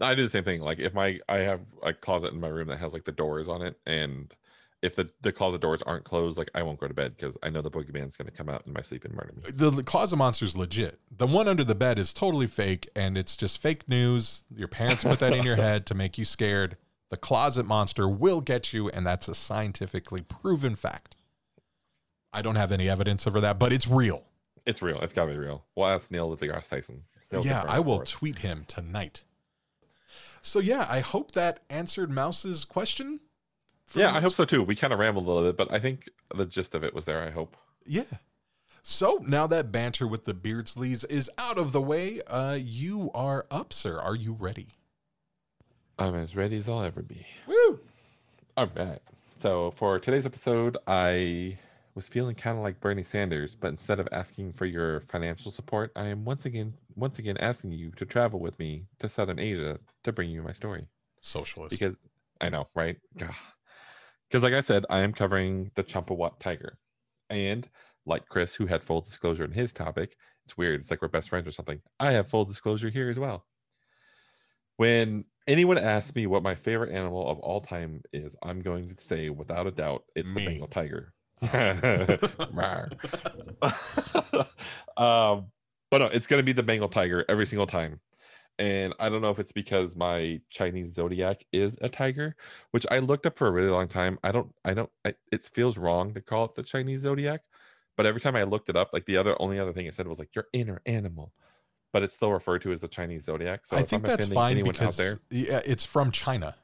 I 0.00 0.14
do 0.14 0.22
the 0.22 0.30
same 0.30 0.44
thing. 0.44 0.62
Like 0.62 0.78
if 0.78 0.94
my 0.94 1.18
I 1.28 1.40
have 1.40 1.60
a 1.82 1.92
closet 1.92 2.32
in 2.32 2.40
my 2.40 2.48
room 2.48 2.68
that 2.68 2.78
has 2.78 2.94
like 2.94 3.04
the 3.04 3.12
doors 3.12 3.48
on 3.48 3.62
it, 3.62 3.78
and 3.84 4.34
if 4.82 4.94
the 4.96 5.10
the 5.20 5.32
closet 5.32 5.60
doors 5.60 5.82
aren't 5.82 6.04
closed, 6.04 6.38
like 6.38 6.50
I 6.54 6.62
won't 6.62 6.80
go 6.80 6.88
to 6.88 6.94
bed 6.94 7.16
because 7.16 7.36
I 7.42 7.50
know 7.50 7.60
the 7.60 7.70
boogeyman's 7.70 8.16
gonna 8.16 8.30
come 8.30 8.48
out 8.48 8.62
in 8.66 8.72
my 8.72 8.80
sleep 8.80 9.04
and 9.04 9.14
murder 9.14 9.32
me. 9.36 9.50
The, 9.50 9.70
the 9.70 9.82
closet 9.82 10.16
monster's 10.16 10.56
legit. 10.56 10.98
The 11.10 11.26
one 11.26 11.48
under 11.48 11.64
the 11.64 11.74
bed 11.74 11.98
is 11.98 12.14
totally 12.14 12.46
fake, 12.46 12.88
and 12.96 13.18
it's 13.18 13.36
just 13.36 13.60
fake 13.60 13.88
news. 13.88 14.44
Your 14.54 14.68
parents 14.68 15.04
put 15.04 15.18
that 15.18 15.32
in 15.32 15.44
your 15.44 15.56
head 15.68 15.86
to 15.86 15.94
make 15.94 16.16
you 16.16 16.24
scared. 16.24 16.76
The 17.10 17.16
closet 17.16 17.66
monster 17.66 18.08
will 18.08 18.40
get 18.40 18.72
you, 18.72 18.88
and 18.88 19.04
that's 19.04 19.28
a 19.28 19.34
scientifically 19.34 20.22
proven 20.22 20.76
fact. 20.76 21.16
I 22.32 22.42
don't 22.42 22.56
have 22.56 22.72
any 22.72 22.88
evidence 22.88 23.26
over 23.26 23.40
that, 23.40 23.58
but 23.58 23.72
it's 23.72 23.88
real. 23.88 24.22
It's 24.64 24.80
real. 24.80 25.00
It's 25.00 25.12
gotta 25.12 25.32
be 25.32 25.38
real. 25.38 25.64
We'll 25.74 25.88
ask 25.88 26.10
Neil 26.10 26.34
deGrasse 26.36 26.70
Tyson. 26.70 27.02
He'll 27.30 27.44
yeah, 27.44 27.64
I 27.66 27.80
will 27.80 28.00
tweet 28.00 28.38
him 28.38 28.64
tonight. 28.66 29.24
So 30.40 30.58
yeah, 30.58 30.86
I 30.88 31.00
hope 31.00 31.32
that 31.32 31.60
answered 31.68 32.10
Mouse's 32.10 32.64
question. 32.64 33.20
Yeah, 33.94 34.14
I 34.14 34.20
hope 34.20 34.34
so 34.34 34.44
too. 34.44 34.62
We 34.62 34.76
kind 34.76 34.92
of 34.92 34.98
rambled 34.98 35.26
a 35.26 35.28
little 35.30 35.50
bit, 35.50 35.56
but 35.56 35.72
I 35.72 35.80
think 35.80 36.08
the 36.34 36.46
gist 36.46 36.74
of 36.74 36.84
it 36.84 36.94
was 36.94 37.04
there. 37.04 37.22
I 37.22 37.30
hope. 37.30 37.56
Yeah. 37.84 38.04
So 38.82 39.20
now 39.26 39.46
that 39.48 39.70
banter 39.70 40.06
with 40.06 40.24
the 40.24 40.34
Beardsleys 40.34 41.04
is 41.10 41.30
out 41.36 41.58
of 41.58 41.72
the 41.72 41.82
way, 41.82 42.22
uh, 42.22 42.58
you 42.60 43.10
are 43.14 43.46
up, 43.50 43.72
sir. 43.72 43.98
Are 43.98 44.14
you 44.14 44.32
ready? 44.32 44.68
I'm 45.98 46.14
as 46.14 46.34
ready 46.34 46.56
as 46.56 46.68
I'll 46.68 46.82
ever 46.82 47.02
be. 47.02 47.26
Woo! 47.46 47.80
All 48.56 48.70
right. 48.74 49.00
So 49.36 49.70
for 49.72 49.98
today's 49.98 50.24
episode, 50.24 50.78
I 50.86 51.58
was 51.94 52.08
feeling 52.08 52.34
kind 52.34 52.56
of 52.56 52.62
like 52.62 52.80
Bernie 52.80 53.04
Sanders, 53.04 53.54
but 53.54 53.68
instead 53.68 54.00
of 54.00 54.08
asking 54.12 54.54
for 54.54 54.64
your 54.64 55.00
financial 55.00 55.50
support, 55.50 55.92
I 55.94 56.06
am 56.06 56.24
once 56.24 56.46
again 56.46 56.74
once 56.96 57.18
again 57.18 57.36
asking 57.38 57.72
you 57.72 57.90
to 57.92 58.06
travel 58.06 58.40
with 58.40 58.58
me 58.58 58.86
to 58.98 59.08
Southern 59.08 59.38
Asia 59.38 59.78
to 60.04 60.12
bring 60.12 60.30
you 60.30 60.42
my 60.42 60.52
story. 60.52 60.86
Socialist. 61.20 61.70
Because 61.70 61.98
I 62.40 62.48
know, 62.48 62.68
right? 62.74 62.96
Because 64.30 64.44
like 64.44 64.52
I 64.52 64.60
said, 64.60 64.86
I 64.88 65.00
am 65.00 65.12
covering 65.12 65.72
the 65.74 65.82
Champawat 65.82 66.38
tiger. 66.38 66.78
And 67.28 67.68
like 68.06 68.28
Chris, 68.28 68.54
who 68.54 68.66
had 68.66 68.84
full 68.84 69.00
disclosure 69.00 69.44
in 69.44 69.50
his 69.50 69.72
topic, 69.72 70.16
it's 70.44 70.56
weird. 70.56 70.80
It's 70.80 70.90
like 70.90 71.02
we're 71.02 71.08
best 71.08 71.28
friends 71.28 71.48
or 71.48 71.52
something. 71.52 71.80
I 71.98 72.12
have 72.12 72.28
full 72.28 72.44
disclosure 72.44 72.90
here 72.90 73.08
as 73.08 73.18
well. 73.18 73.44
When 74.76 75.24
anyone 75.48 75.78
asks 75.78 76.14
me 76.14 76.26
what 76.26 76.44
my 76.44 76.54
favorite 76.54 76.92
animal 76.92 77.28
of 77.28 77.38
all 77.40 77.60
time 77.60 78.02
is, 78.12 78.36
I'm 78.42 78.60
going 78.60 78.94
to 78.94 79.02
say 79.02 79.30
without 79.30 79.66
a 79.66 79.72
doubt 79.72 80.04
it's 80.14 80.32
Me. 80.32 80.44
the 80.44 80.50
Bengal 80.50 80.68
tiger. 80.68 81.12
Um, 84.96 85.46
but 85.90 85.98
no, 85.98 86.06
it's 86.06 86.26
gonna 86.26 86.42
be 86.42 86.52
the 86.52 86.62
Bengal 86.62 86.88
tiger 86.88 87.24
every 87.28 87.46
single 87.46 87.66
time. 87.66 88.00
And 88.60 88.92
I 89.00 89.08
don't 89.08 89.22
know 89.22 89.30
if 89.30 89.38
it's 89.38 89.52
because 89.52 89.96
my 89.96 90.38
Chinese 90.50 90.92
zodiac 90.92 91.46
is 91.50 91.78
a 91.80 91.88
tiger, 91.88 92.36
which 92.72 92.86
I 92.90 92.98
looked 92.98 93.24
up 93.24 93.38
for 93.38 93.46
a 93.46 93.50
really 93.50 93.70
long 93.70 93.88
time. 93.88 94.18
I 94.22 94.32
don't, 94.32 94.54
I 94.66 94.74
don't, 94.74 94.90
I, 95.02 95.14
it 95.32 95.44
feels 95.44 95.78
wrong 95.78 96.12
to 96.12 96.20
call 96.20 96.44
it 96.44 96.54
the 96.54 96.62
Chinese 96.62 97.00
zodiac, 97.00 97.40
but 97.96 98.04
every 98.04 98.20
time 98.20 98.36
I 98.36 98.42
looked 98.42 98.68
it 98.68 98.76
up, 98.76 98.90
like 98.92 99.06
the 99.06 99.16
other 99.16 99.34
only 99.40 99.58
other 99.58 99.72
thing 99.72 99.86
it 99.86 99.94
said 99.94 100.06
was 100.06 100.18
like 100.18 100.34
your 100.34 100.48
inner 100.52 100.82
animal, 100.84 101.32
but 101.90 102.02
it's 102.02 102.14
still 102.14 102.32
referred 102.32 102.60
to 102.60 102.72
as 102.72 102.82
the 102.82 102.88
Chinese 102.88 103.24
zodiac. 103.24 103.64
So 103.64 103.78
I 103.78 103.82
think 103.82 104.02
I'm 104.02 104.08
that's 104.08 104.28
fine 104.28 104.52
anyone 104.52 104.72
because 104.72 105.00
out 105.00 105.02
there, 105.02 105.18
yeah, 105.30 105.56
uh, 105.56 105.62
it's 105.64 105.86
from 105.86 106.10
China. 106.10 106.54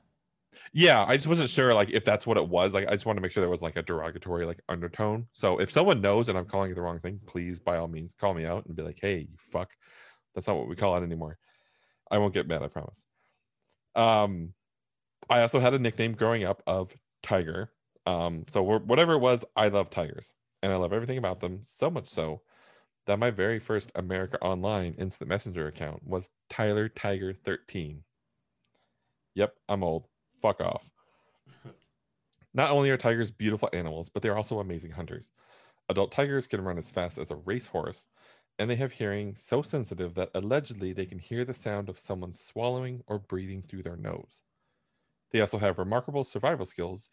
yeah, 0.75 1.03
I 1.09 1.17
just 1.17 1.29
wasn't 1.29 1.49
sure 1.49 1.73
like 1.73 1.89
if 1.91 2.05
that's 2.05 2.27
what 2.27 2.37
it 2.37 2.47
was. 2.47 2.75
Like 2.75 2.89
I 2.89 2.93
just 2.93 3.07
wanted 3.07 3.21
to 3.21 3.23
make 3.23 3.33
sure 3.33 3.41
there 3.41 3.49
was 3.49 3.63
like 3.63 3.77
a 3.77 3.83
derogatory 3.83 4.45
like 4.45 4.61
undertone. 4.69 5.29
So 5.33 5.59
if 5.59 5.71
someone 5.71 6.03
knows 6.03 6.29
and 6.29 6.37
I'm 6.37 6.45
calling 6.45 6.73
it 6.73 6.75
the 6.75 6.83
wrong 6.83 7.01
thing, 7.01 7.21
please 7.25 7.59
by 7.59 7.79
all 7.79 7.89
means 7.89 8.13
call 8.13 8.35
me 8.35 8.45
out 8.45 8.67
and 8.67 8.77
be 8.77 8.83
like, 8.83 8.99
"Hey, 9.01 9.21
you 9.31 9.39
fuck." 9.51 9.71
That's 10.35 10.47
not 10.47 10.59
what 10.59 10.69
we 10.69 10.77
call 10.77 10.95
it 10.99 11.03
anymore. 11.03 11.39
I 12.11 12.19
won't 12.19 12.35
get 12.35 12.49
mad, 12.49 12.63
I 12.63 12.69
promise. 12.69 13.05
Um 13.95 14.55
I 15.31 15.43
also 15.43 15.61
had 15.61 15.75
a 15.75 15.79
nickname 15.79 16.15
growing 16.15 16.45
up 16.45 16.63
of 16.67 16.95
Tiger. 17.23 17.73
Um 18.07 18.45
so 18.49 18.65
wh- 18.65 18.87
whatever 18.89 19.15
it 19.15 19.21
was, 19.21 19.45
I 19.57 19.69
love 19.69 19.91
tigers 19.91 20.33
and 20.63 20.73
I 20.73 20.77
love 20.77 20.93
everything 20.93 21.19
about 21.19 21.41
them 21.41 21.61
so 21.63 21.91
much 21.91 22.09
so 22.09 22.43
that 23.07 23.19
my 23.19 23.31
very 23.31 23.59
first 23.59 23.93
America 23.95 24.39
Online 24.43 24.95
instant 24.99 25.29
messenger 25.29 25.67
account 25.69 26.07
was 26.07 26.31
Tyler 26.51 26.89
Tiger 26.89 27.35
13. 27.35 28.05
Yep, 29.35 29.55
I'm 29.69 29.85
old. 29.85 30.09
Fuck 30.43 30.61
off. 30.61 30.91
Not 32.55 32.71
only 32.71 32.91
are 32.91 32.97
tigers 32.97 33.31
beautiful 33.31 33.69
animals, 33.73 34.09
but 34.09 34.23
they're 34.23 34.37
also 34.37 34.59
amazing 34.59 34.93
hunters. 34.93 35.31
Adult 35.89 36.13
tigers 36.13 36.47
can 36.47 36.63
run 36.63 36.79
as 36.79 36.91
fast 36.91 37.19
as 37.19 37.31
a 37.31 37.37
racehorse, 37.37 38.09
and 38.59 38.71
they 38.71 38.77
have 38.77 38.93
hearing 38.93 39.35
so 39.35 39.63
sensitive 39.63 40.15
that 40.15 40.31
allegedly 40.35 40.93
they 40.93 41.07
can 41.07 41.19
hear 41.19 41.45
the 41.45 41.55
sound 41.55 41.89
of 41.89 41.99
someone 41.99 42.33
swallowing 42.33 43.03
or 43.07 43.19
breathing 43.19 43.63
through 43.63 43.83
their 43.83 43.97
nose. 43.97 44.43
They 45.31 45.41
also 45.41 45.59
have 45.59 45.79
remarkable 45.79 46.25
survival 46.25 46.65
skills, 46.65 47.11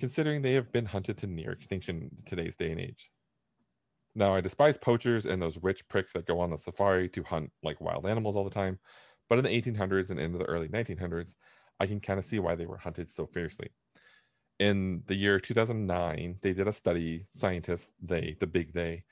considering 0.00 0.42
they 0.42 0.54
have 0.54 0.72
been 0.72 0.86
hunted 0.86 1.18
to 1.18 1.26
near 1.26 1.52
extinction 1.52 2.10
in 2.10 2.10
today's 2.26 2.56
day 2.56 2.72
and 2.72 2.80
age. 2.80 3.10
Now, 4.16 4.34
I 4.34 4.40
despise 4.40 4.78
poachers 4.78 5.26
and 5.26 5.40
those 5.40 5.62
rich 5.62 5.86
pricks 5.88 6.12
that 6.12 6.26
go 6.26 6.40
on 6.40 6.50
the 6.50 6.58
safari 6.58 7.08
to 7.10 7.22
hunt 7.22 7.50
like 7.62 7.80
wild 7.80 8.06
animals 8.06 8.36
all 8.36 8.44
the 8.44 8.50
time, 8.50 8.78
but 9.28 9.38
in 9.38 9.44
the 9.44 9.50
1800s 9.50 10.10
and 10.10 10.20
into 10.20 10.38
the 10.38 10.44
early 10.44 10.68
1900s, 10.68 11.36
I 11.80 11.86
can 11.86 12.00
kind 12.00 12.18
of 12.18 12.24
see 12.24 12.38
why 12.38 12.54
they 12.54 12.66
were 12.66 12.78
hunted 12.78 13.10
so 13.10 13.26
fiercely. 13.26 13.70
In 14.60 15.02
the 15.06 15.16
year 15.16 15.40
2009, 15.40 16.38
they 16.40 16.52
did 16.52 16.68
a 16.68 16.72
study, 16.72 17.26
scientists, 17.28 17.90
they, 18.00 18.36
the 18.38 18.46
big 18.46 18.72
they, 18.72 19.02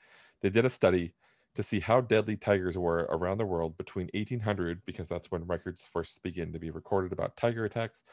they 0.41 0.49
did 0.49 0.65
a 0.65 0.69
study 0.69 1.13
to 1.55 1.63
see 1.63 1.79
how 1.79 2.01
deadly 2.01 2.35
tigers 2.35 2.77
were 2.77 3.07
around 3.09 3.37
the 3.37 3.45
world 3.45 3.77
between 3.77 4.09
1800, 4.13 4.81
because 4.85 5.07
that's 5.07 5.31
when 5.31 5.45
records 5.45 5.87
first 5.91 6.21
begin 6.23 6.51
to 6.53 6.59
be 6.59 6.71
recorded 6.71 7.13
about 7.13 7.37
tiger 7.37 7.63
attacks, 7.65 8.03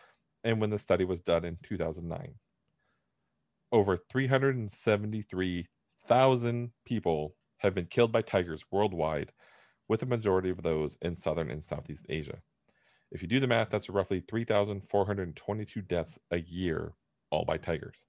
and 0.44 0.60
when 0.60 0.70
the 0.70 0.78
study 0.78 1.04
was 1.04 1.20
done 1.20 1.44
in 1.44 1.58
2009. 1.62 2.34
Over 3.72 3.96
373,000 3.96 6.70
people 6.84 7.34
have 7.58 7.74
been 7.74 7.86
killed 7.86 8.12
by 8.12 8.22
tigers 8.22 8.64
worldwide, 8.70 9.32
with 9.88 10.02
a 10.02 10.06
majority 10.06 10.50
of 10.50 10.62
those 10.62 10.96
in 11.02 11.16
southern 11.16 11.50
and 11.50 11.64
southeast 11.64 12.06
Asia. 12.08 12.38
If 13.10 13.22
you 13.22 13.28
do 13.28 13.40
the 13.40 13.48
math, 13.48 13.70
that's 13.70 13.90
roughly 13.90 14.20
3,422 14.20 15.82
deaths 15.82 16.18
a 16.30 16.40
year, 16.40 16.94
all 17.30 17.44
by 17.44 17.58
tigers. 17.58 18.04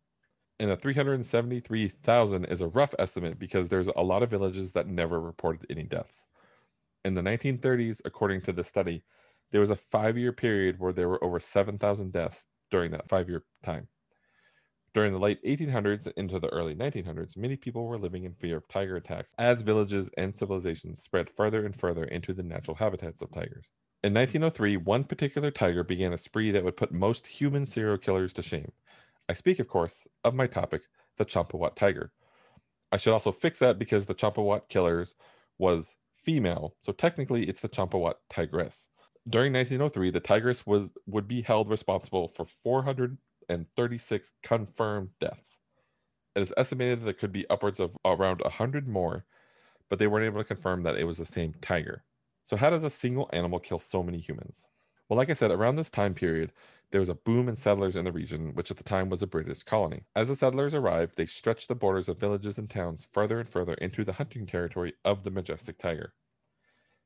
And 0.61 0.69
the 0.69 0.77
373,000 0.77 2.45
is 2.45 2.61
a 2.61 2.67
rough 2.67 2.93
estimate 2.99 3.39
because 3.39 3.67
there's 3.67 3.87
a 3.87 4.03
lot 4.03 4.21
of 4.21 4.29
villages 4.29 4.73
that 4.73 4.85
never 4.85 5.19
reported 5.19 5.65
any 5.71 5.81
deaths. 5.81 6.27
In 7.03 7.15
the 7.15 7.23
1930s, 7.23 7.99
according 8.05 8.41
to 8.41 8.51
the 8.53 8.63
study, 8.63 9.03
there 9.51 9.59
was 9.59 9.71
a 9.71 9.75
five 9.75 10.19
year 10.19 10.31
period 10.31 10.79
where 10.79 10.93
there 10.93 11.09
were 11.09 11.23
over 11.23 11.39
7,000 11.39 12.11
deaths 12.11 12.45
during 12.69 12.91
that 12.91 13.09
five 13.09 13.27
year 13.27 13.43
time. 13.65 13.87
During 14.93 15.13
the 15.13 15.19
late 15.19 15.43
1800s 15.43 16.07
into 16.15 16.37
the 16.37 16.49
early 16.49 16.75
1900s, 16.75 17.35
many 17.35 17.55
people 17.55 17.87
were 17.87 17.97
living 17.97 18.25
in 18.25 18.35
fear 18.35 18.57
of 18.57 18.67
tiger 18.67 18.97
attacks 18.97 19.33
as 19.39 19.63
villages 19.63 20.11
and 20.15 20.35
civilizations 20.35 21.01
spread 21.01 21.27
further 21.27 21.65
and 21.65 21.75
further 21.75 22.03
into 22.03 22.33
the 22.33 22.43
natural 22.43 22.75
habitats 22.75 23.23
of 23.23 23.31
tigers. 23.31 23.71
In 24.03 24.13
1903, 24.13 24.77
one 24.77 25.05
particular 25.05 25.49
tiger 25.49 25.83
began 25.83 26.13
a 26.13 26.19
spree 26.19 26.51
that 26.51 26.63
would 26.63 26.77
put 26.77 26.91
most 26.91 27.25
human 27.25 27.65
serial 27.65 27.97
killers 27.97 28.33
to 28.33 28.43
shame. 28.43 28.71
I 29.31 29.33
speak, 29.33 29.59
of 29.59 29.69
course, 29.69 30.09
of 30.25 30.35
my 30.35 30.45
topic, 30.45 30.81
the 31.15 31.23
Champawat 31.23 31.75
tiger. 31.75 32.11
I 32.91 32.97
should 32.97 33.13
also 33.13 33.31
fix 33.31 33.59
that 33.59 33.79
because 33.79 34.05
the 34.05 34.13
Champawat 34.13 34.67
killers 34.67 35.15
was 35.57 35.95
female, 36.21 36.75
so 36.79 36.91
technically 36.91 37.45
it's 37.45 37.61
the 37.61 37.69
Champawat 37.69 38.15
tigress. 38.29 38.89
During 39.29 39.53
1903, 39.53 40.09
the 40.09 40.19
tigress 40.19 40.67
was 40.67 40.91
would 41.07 41.29
be 41.29 41.43
held 41.43 41.69
responsible 41.69 42.27
for 42.27 42.43
436 42.43 44.33
confirmed 44.43 45.11
deaths. 45.21 45.59
It 46.35 46.41
is 46.41 46.53
estimated 46.57 46.99
that 46.99 47.05
there 47.05 47.13
could 47.13 47.31
be 47.31 47.49
upwards 47.49 47.79
of 47.79 47.97
around 48.03 48.41
100 48.41 48.85
more, 48.85 49.23
but 49.89 49.97
they 49.97 50.07
weren't 50.07 50.25
able 50.25 50.41
to 50.41 50.43
confirm 50.43 50.83
that 50.83 50.97
it 50.97 51.05
was 51.05 51.17
the 51.17 51.25
same 51.25 51.55
tiger. 51.61 52.03
So, 52.43 52.57
how 52.57 52.69
does 52.69 52.83
a 52.83 52.89
single 52.89 53.29
animal 53.31 53.59
kill 53.59 53.79
so 53.79 54.03
many 54.03 54.19
humans? 54.19 54.67
Well, 55.07 55.17
like 55.17 55.29
I 55.29 55.35
said, 55.35 55.51
around 55.51 55.77
this 55.77 55.89
time 55.89 56.15
period, 56.15 56.51
there 56.91 57.01
was 57.01 57.09
a 57.09 57.15
boom 57.15 57.47
in 57.47 57.55
settlers 57.55 57.95
in 57.95 58.05
the 58.05 58.11
region, 58.11 58.53
which 58.53 58.69
at 58.69 58.77
the 58.77 58.83
time 58.83 59.09
was 59.09 59.23
a 59.23 59.27
British 59.27 59.63
colony. 59.63 60.03
As 60.15 60.27
the 60.27 60.35
settlers 60.35 60.73
arrived, 60.73 61.15
they 61.15 61.25
stretched 61.25 61.67
the 61.67 61.75
borders 61.75 62.09
of 62.09 62.19
villages 62.19 62.57
and 62.57 62.69
towns 62.69 63.07
further 63.13 63.39
and 63.39 63.47
further 63.47 63.73
into 63.75 64.03
the 64.03 64.13
hunting 64.13 64.45
territory 64.45 64.93
of 65.05 65.23
the 65.23 65.31
majestic 65.31 65.77
tiger. 65.77 66.13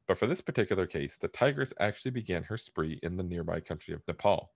But 0.08 0.18
for 0.18 0.28
this 0.28 0.42
particular 0.42 0.86
case, 0.88 1.18
the 1.18 1.28
tigress 1.28 1.74
actually 1.80 2.12
began 2.12 2.44
her 2.44 2.58
spree 2.58 3.00
in 3.02 3.18
the 3.18 3.24
nearby 3.24 3.60
country 3.60 3.94
of 3.94 4.02
Nepal. 4.08 4.52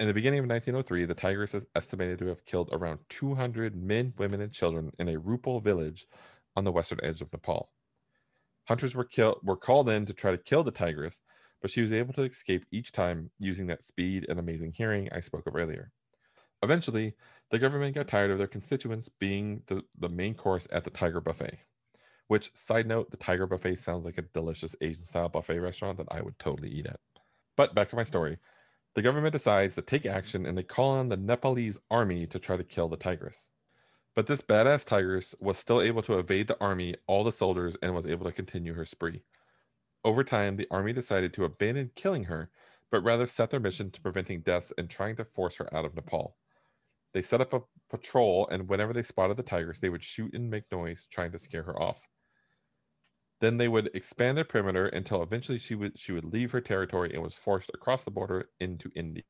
In 0.00 0.06
the 0.06 0.14
beginning 0.14 0.40
of 0.40 0.46
1903, 0.46 1.06
the 1.06 1.14
tigress 1.14 1.54
is 1.54 1.66
estimated 1.74 2.18
to 2.20 2.26
have 2.26 2.44
killed 2.44 2.68
around 2.70 3.00
200 3.08 3.74
men, 3.74 4.14
women, 4.16 4.40
and 4.40 4.52
children 4.52 4.92
in 4.98 5.08
a 5.08 5.18
Rupal 5.18 5.60
village 5.62 6.06
on 6.54 6.64
the 6.64 6.72
western 6.72 7.00
edge 7.02 7.20
of 7.20 7.32
Nepal. 7.32 7.72
Hunters 8.68 8.94
were 8.94 9.04
killed 9.04 9.38
were 9.42 9.56
called 9.56 9.88
in 9.88 10.06
to 10.06 10.12
try 10.12 10.30
to 10.30 10.38
kill 10.38 10.62
the 10.62 10.70
tigress, 10.70 11.22
but 11.60 11.70
she 11.70 11.80
was 11.80 11.92
able 11.92 12.12
to 12.14 12.22
escape 12.22 12.64
each 12.70 12.92
time 12.92 13.30
using 13.38 13.66
that 13.66 13.82
speed 13.82 14.26
and 14.28 14.38
amazing 14.38 14.72
hearing 14.72 15.08
I 15.12 15.20
spoke 15.20 15.46
of 15.46 15.56
earlier. 15.56 15.92
Eventually, 16.62 17.14
the 17.50 17.58
government 17.58 17.94
got 17.94 18.08
tired 18.08 18.30
of 18.30 18.38
their 18.38 18.46
constituents 18.46 19.08
being 19.08 19.62
the, 19.66 19.82
the 19.98 20.08
main 20.08 20.34
course 20.34 20.66
at 20.72 20.84
the 20.84 20.90
Tiger 20.90 21.20
Buffet. 21.20 21.58
Which, 22.26 22.54
side 22.54 22.86
note, 22.86 23.10
the 23.10 23.16
Tiger 23.16 23.46
Buffet 23.46 23.76
sounds 23.76 24.04
like 24.04 24.18
a 24.18 24.22
delicious 24.22 24.76
Asian 24.80 25.04
style 25.04 25.28
buffet 25.28 25.60
restaurant 25.60 25.96
that 25.98 26.08
I 26.10 26.20
would 26.20 26.38
totally 26.38 26.68
eat 26.68 26.86
at. 26.86 27.00
But 27.56 27.74
back 27.74 27.88
to 27.88 27.96
my 27.96 28.04
story. 28.04 28.38
The 28.94 29.02
government 29.02 29.32
decides 29.32 29.76
to 29.76 29.82
take 29.82 30.06
action 30.06 30.44
and 30.44 30.58
they 30.58 30.62
call 30.62 30.90
on 30.90 31.08
the 31.08 31.16
Nepalese 31.16 31.80
army 31.90 32.26
to 32.26 32.38
try 32.38 32.56
to 32.56 32.64
kill 32.64 32.88
the 32.88 32.96
tigress. 32.96 33.48
But 34.14 34.26
this 34.26 34.42
badass 34.42 34.84
tigress 34.84 35.34
was 35.38 35.58
still 35.58 35.80
able 35.80 36.02
to 36.02 36.18
evade 36.18 36.48
the 36.48 36.60
army, 36.60 36.96
all 37.06 37.22
the 37.22 37.30
soldiers, 37.30 37.76
and 37.82 37.94
was 37.94 38.06
able 38.06 38.26
to 38.26 38.32
continue 38.32 38.74
her 38.74 38.84
spree. 38.84 39.22
Over 40.04 40.24
time, 40.24 40.56
the 40.56 40.68
army 40.70 40.92
decided 40.92 41.34
to 41.34 41.44
abandon 41.44 41.90
killing 41.94 42.24
her, 42.24 42.50
but 42.90 43.02
rather 43.02 43.26
set 43.26 43.50
their 43.50 43.60
mission 43.60 43.90
to 43.90 44.00
preventing 44.00 44.40
deaths 44.40 44.72
and 44.78 44.88
trying 44.88 45.16
to 45.16 45.24
force 45.24 45.56
her 45.56 45.74
out 45.74 45.84
of 45.84 45.94
Nepal. 45.94 46.36
They 47.12 47.22
set 47.22 47.40
up 47.40 47.52
a 47.52 47.62
patrol, 47.90 48.46
and 48.48 48.68
whenever 48.68 48.92
they 48.92 49.02
spotted 49.02 49.36
the 49.36 49.42
tigers, 49.42 49.80
they 49.80 49.88
would 49.88 50.04
shoot 50.04 50.34
and 50.34 50.50
make 50.50 50.70
noise, 50.70 51.06
trying 51.10 51.32
to 51.32 51.38
scare 51.38 51.64
her 51.64 51.80
off. 51.80 52.06
Then 53.40 53.56
they 53.56 53.68
would 53.68 53.90
expand 53.94 54.36
their 54.36 54.44
perimeter 54.44 54.86
until 54.86 55.22
eventually 55.22 55.58
she 55.58 55.74
would 55.74 55.98
she 55.98 56.12
would 56.12 56.24
leave 56.24 56.50
her 56.52 56.60
territory 56.60 57.12
and 57.14 57.22
was 57.22 57.36
forced 57.36 57.70
across 57.72 58.04
the 58.04 58.10
border 58.10 58.50
into 58.58 58.90
India. 58.94 59.22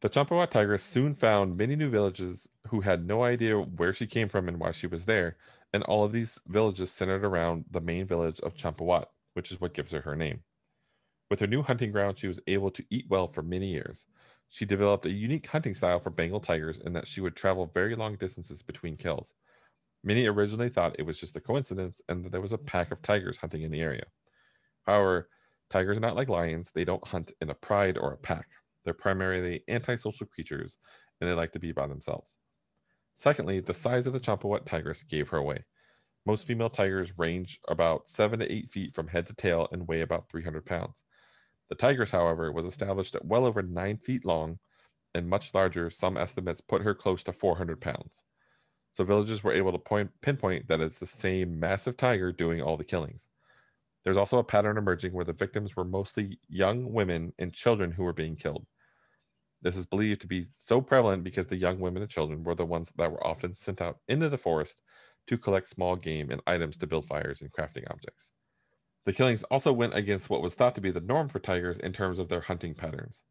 The 0.00 0.08
Champawat 0.08 0.50
tigress 0.50 0.82
soon 0.82 1.14
found 1.14 1.56
many 1.56 1.76
new 1.76 1.90
villages 1.90 2.48
who 2.68 2.80
had 2.80 3.06
no 3.06 3.22
idea 3.22 3.58
where 3.60 3.92
she 3.92 4.06
came 4.06 4.28
from 4.28 4.48
and 4.48 4.58
why 4.58 4.72
she 4.72 4.86
was 4.86 5.04
there, 5.04 5.36
and 5.72 5.82
all 5.84 6.04
of 6.04 6.12
these 6.12 6.40
villages 6.46 6.90
centered 6.90 7.24
around 7.24 7.66
the 7.70 7.80
main 7.80 8.06
village 8.06 8.40
of 8.40 8.54
Champawat, 8.54 9.06
which 9.34 9.50
is 9.50 9.60
what 9.60 9.74
gives 9.74 9.92
her 9.92 10.00
her 10.00 10.16
name. 10.16 10.42
With 11.30 11.40
her 11.40 11.46
new 11.46 11.62
hunting 11.62 11.92
ground, 11.92 12.18
she 12.18 12.26
was 12.26 12.40
able 12.46 12.70
to 12.70 12.84
eat 12.90 13.06
well 13.08 13.28
for 13.28 13.42
many 13.42 13.68
years. 13.68 14.06
She 14.48 14.64
developed 14.64 15.06
a 15.06 15.10
unique 15.10 15.46
hunting 15.46 15.74
style 15.74 16.00
for 16.00 16.10
Bengal 16.10 16.40
tigers 16.40 16.78
in 16.78 16.92
that 16.94 17.06
she 17.06 17.20
would 17.20 17.36
travel 17.36 17.70
very 17.72 17.94
long 17.94 18.16
distances 18.16 18.62
between 18.62 18.96
kills. 18.96 19.34
Many 20.02 20.26
originally 20.26 20.68
thought 20.68 20.96
it 20.98 21.06
was 21.06 21.20
just 21.20 21.36
a 21.36 21.40
coincidence 21.40 22.02
and 22.08 22.24
that 22.24 22.32
there 22.32 22.40
was 22.40 22.52
a 22.52 22.58
pack 22.58 22.90
of 22.90 23.02
tigers 23.02 23.38
hunting 23.38 23.62
in 23.62 23.70
the 23.70 23.80
area. 23.80 24.06
However, 24.86 25.28
tigers 25.70 25.98
are 25.98 26.00
not 26.00 26.16
like 26.16 26.28
lions, 26.28 26.72
they 26.72 26.84
don't 26.84 27.06
hunt 27.06 27.32
in 27.40 27.50
a 27.50 27.54
pride 27.54 27.96
or 27.96 28.12
a 28.12 28.16
pack. 28.16 28.48
They're 28.84 28.94
primarily 28.94 29.62
antisocial 29.68 30.26
creatures 30.26 30.78
and 31.20 31.30
they 31.30 31.34
like 31.34 31.52
to 31.52 31.60
be 31.60 31.70
by 31.70 31.86
themselves. 31.86 32.38
Secondly, 33.14 33.60
the 33.60 33.74
size 33.74 34.06
of 34.06 34.14
the 34.14 34.20
Champawat 34.20 34.64
tigress 34.64 35.02
gave 35.02 35.28
her 35.28 35.36
away. 35.36 35.64
Most 36.26 36.46
female 36.46 36.70
tigers 36.70 37.18
range 37.18 37.60
about 37.68 38.08
seven 38.08 38.40
to 38.40 38.52
eight 38.52 38.70
feet 38.70 38.94
from 38.94 39.08
head 39.08 39.26
to 39.28 39.34
tail 39.34 39.68
and 39.72 39.88
weigh 39.88 40.02
about 40.02 40.28
300 40.30 40.66
pounds. 40.66 41.02
The 41.70 41.74
tigress, 41.74 42.10
however, 42.10 42.52
was 42.52 42.66
established 42.66 43.14
at 43.14 43.24
well 43.24 43.46
over 43.46 43.62
nine 43.62 43.96
feet 43.96 44.24
long 44.24 44.58
and 45.14 45.28
much 45.28 45.54
larger. 45.54 45.88
Some 45.88 46.16
estimates 46.16 46.60
put 46.60 46.82
her 46.82 46.94
close 46.94 47.24
to 47.24 47.32
400 47.32 47.80
pounds. 47.80 48.22
So 48.92 49.04
villagers 49.04 49.42
were 49.42 49.54
able 49.54 49.72
to 49.72 49.78
point, 49.78 50.10
pinpoint 50.20 50.68
that 50.68 50.80
it's 50.80 50.98
the 50.98 51.06
same 51.06 51.58
massive 51.58 51.96
tiger 51.96 52.32
doing 52.32 52.60
all 52.60 52.76
the 52.76 52.84
killings. 52.84 53.28
There's 54.04 54.16
also 54.16 54.38
a 54.38 54.44
pattern 54.44 54.78
emerging 54.78 55.12
where 55.12 55.24
the 55.24 55.32
victims 55.32 55.76
were 55.76 55.84
mostly 55.84 56.38
young 56.48 56.92
women 56.92 57.32
and 57.38 57.52
children 57.52 57.92
who 57.92 58.02
were 58.02 58.12
being 58.12 58.36
killed. 58.36 58.66
This 59.62 59.76
is 59.76 59.86
believed 59.86 60.22
to 60.22 60.26
be 60.26 60.44
so 60.44 60.80
prevalent 60.80 61.22
because 61.22 61.46
the 61.46 61.56
young 61.56 61.80
women 61.80 62.02
and 62.02 62.10
children 62.10 62.42
were 62.42 62.54
the 62.54 62.64
ones 62.64 62.92
that 62.96 63.12
were 63.12 63.24
often 63.24 63.52
sent 63.54 63.80
out 63.80 63.98
into 64.08 64.28
the 64.28 64.38
forest 64.38 64.80
to 65.30 65.38
collect 65.38 65.68
small 65.68 65.94
game 65.94 66.28
and 66.32 66.42
items 66.44 66.76
to 66.76 66.88
build 66.88 67.06
fires 67.06 67.40
and 67.40 67.52
crafting 67.52 67.88
objects. 67.88 68.32
The 69.04 69.12
killings 69.12 69.44
also 69.44 69.72
went 69.72 69.94
against 69.94 70.28
what 70.28 70.42
was 70.42 70.56
thought 70.56 70.74
to 70.74 70.80
be 70.80 70.90
the 70.90 71.00
norm 71.00 71.28
for 71.28 71.38
tigers 71.38 71.78
in 71.78 71.92
terms 71.92 72.18
of 72.18 72.28
their 72.28 72.40
hunting 72.40 72.74
patterns. 72.74 73.22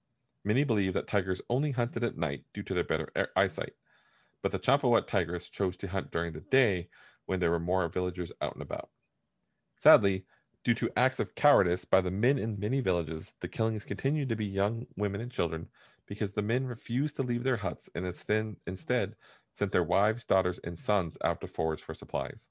Many 0.46 0.64
believe 0.64 0.94
that 0.94 1.08
tigers 1.08 1.42
only 1.50 1.72
hunted 1.72 2.06
at 2.06 2.18
night 2.18 2.46
due 2.54 2.64
to 2.64 2.74
their 2.74 2.86
better 2.86 3.10
eyesight, 3.36 3.74
but 4.42 4.54
the 4.54 4.60
Champawat 4.60 5.08
tigers 5.08 5.50
chose 5.50 5.76
to 5.76 5.90
hunt 5.90 6.10
during 6.10 6.32
the 6.32 6.40
day 6.40 6.88
when 7.26 7.42
there 7.42 7.52
were 7.52 7.60
more 7.60 7.86
villagers 7.90 8.32
out 8.42 8.54
and 8.54 8.62
about. 8.62 8.90
Sadly, 9.76 10.26
due 10.64 10.76
to 10.76 10.90
acts 10.96 11.20
of 11.20 11.36
cowardice 11.36 11.84
by 11.84 12.00
the 12.00 12.12
men 12.12 12.40
in 12.40 12.62
many 12.62 12.80
villages, 12.80 13.34
the 13.42 13.50
killings 13.50 13.84
continued 13.84 14.30
to 14.30 14.38
be 14.38 14.46
young 14.46 14.86
women 14.96 15.20
and 15.20 15.30
children 15.32 15.68
because 16.08 16.32
the 16.32 16.42
men 16.42 16.66
refused 16.66 17.18
to 17.18 17.24
leave 17.24 17.44
their 17.44 17.58
huts 17.58 17.90
and 17.94 18.06
instead, 18.06 18.56
instead 18.68 19.16
sent 19.52 19.72
their 19.72 19.84
wives, 19.84 20.26
daughters, 20.26 20.60
and 20.64 20.78
sons 20.78 21.18
out 21.24 21.42
to 21.42 21.48
forage 21.48 21.82
for 21.82 21.94
supplies. 21.94 22.50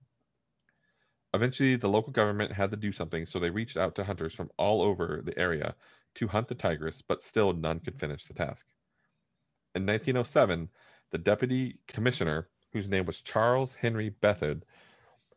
Eventually, 1.34 1.76
the 1.76 1.88
local 1.88 2.12
government 2.12 2.52
had 2.52 2.70
to 2.70 2.76
do 2.76 2.90
something, 2.90 3.26
so 3.26 3.38
they 3.38 3.50
reached 3.50 3.76
out 3.76 3.94
to 3.96 4.04
hunters 4.04 4.32
from 4.32 4.50
all 4.56 4.80
over 4.80 5.20
the 5.24 5.38
area 5.38 5.74
to 6.14 6.28
hunt 6.28 6.48
the 6.48 6.54
tigress, 6.54 7.02
but 7.02 7.22
still 7.22 7.52
none 7.52 7.80
could 7.80 7.98
finish 7.98 8.24
the 8.24 8.34
task. 8.34 8.66
In 9.74 9.84
1907, 9.84 10.70
the 11.10 11.18
deputy 11.18 11.78
commissioner, 11.86 12.48
whose 12.72 12.88
name 12.88 13.04
was 13.04 13.20
Charles 13.20 13.74
Henry 13.74 14.10
Berthoud, 14.10 14.62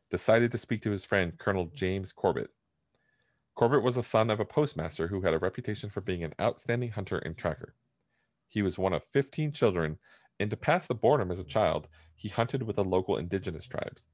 decided 0.09 0.51
to 0.51 0.57
speak 0.57 0.81
to 0.81 0.91
his 0.91 1.03
friend 1.03 1.37
Colonel 1.37 1.69
James 1.73 2.11
Corbett. 2.11 2.49
Corbett 3.55 3.83
was 3.83 3.95
the 3.95 4.03
son 4.03 4.29
of 4.29 4.39
a 4.39 4.45
postmaster 4.45 5.07
who 5.07 5.21
had 5.21 5.33
a 5.33 5.39
reputation 5.39 5.89
for 5.89 6.01
being 6.01 6.23
an 6.23 6.33
outstanding 6.39 6.91
hunter 6.91 7.17
and 7.19 7.37
tracker. 7.37 7.75
He 8.47 8.61
was 8.61 8.79
one 8.79 8.93
of 8.93 9.03
15 9.03 9.51
children, 9.51 9.97
and 10.39 10.49
to 10.49 10.57
pass 10.57 10.87
the 10.87 10.95
boredom 10.95 11.31
as 11.31 11.39
a 11.39 11.43
child, 11.43 11.87
he 12.15 12.29
hunted 12.29 12.63
with 12.63 12.75
the 12.75 12.83
local 12.83 13.17
indigenous 13.17 13.67
tribes. 13.67 14.07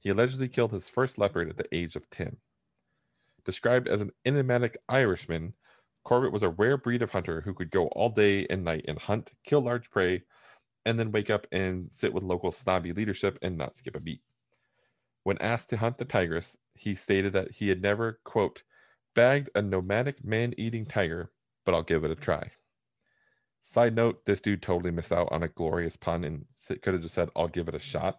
He 0.00 0.10
allegedly 0.10 0.48
killed 0.48 0.72
his 0.72 0.88
first 0.88 1.18
leopard 1.18 1.48
at 1.48 1.56
the 1.56 1.74
age 1.74 1.96
of 1.96 2.08
10. 2.10 2.36
Described 3.44 3.88
as 3.88 4.00
an 4.00 4.10
enigmatic 4.24 4.76
Irishman, 4.88 5.54
Corbett 6.04 6.32
was 6.32 6.42
a 6.42 6.50
rare 6.50 6.76
breed 6.76 7.02
of 7.02 7.10
hunter 7.10 7.40
who 7.40 7.54
could 7.54 7.70
go 7.70 7.86
all 7.88 8.08
day 8.08 8.46
and 8.50 8.64
night 8.64 8.84
and 8.88 8.98
hunt, 8.98 9.32
kill 9.44 9.60
large 9.60 9.90
prey, 9.90 10.22
and 10.84 10.98
then 10.98 11.12
wake 11.12 11.30
up 11.30 11.46
and 11.52 11.90
sit 11.92 12.12
with 12.12 12.24
local 12.24 12.50
snobby 12.50 12.92
leadership 12.92 13.38
and 13.42 13.56
not 13.56 13.76
skip 13.76 13.94
a 13.94 14.00
beat. 14.00 14.22
When 15.22 15.38
asked 15.38 15.70
to 15.70 15.76
hunt 15.76 15.98
the 15.98 16.04
tigress, 16.04 16.56
he 16.74 16.96
stated 16.96 17.32
that 17.34 17.52
he 17.52 17.68
had 17.68 17.80
never, 17.80 18.18
quote, 18.24 18.64
bagged 19.14 19.50
a 19.54 19.62
nomadic 19.62 20.24
man 20.24 20.54
eating 20.56 20.86
tiger, 20.86 21.30
but 21.64 21.74
I'll 21.74 21.82
give 21.82 22.02
it 22.02 22.10
a 22.10 22.16
try. 22.16 22.50
Side 23.64 23.94
note, 23.94 24.24
this 24.24 24.40
dude 24.40 24.60
totally 24.60 24.90
missed 24.90 25.12
out 25.12 25.30
on 25.30 25.44
a 25.44 25.48
glorious 25.48 25.96
pun 25.96 26.24
and 26.24 26.44
could 26.82 26.94
have 26.94 27.02
just 27.02 27.14
said, 27.14 27.30
I'll 27.36 27.46
give 27.46 27.68
it 27.68 27.74
a 27.74 27.78
mm-hmm. 27.78 27.84
shot. 27.84 28.18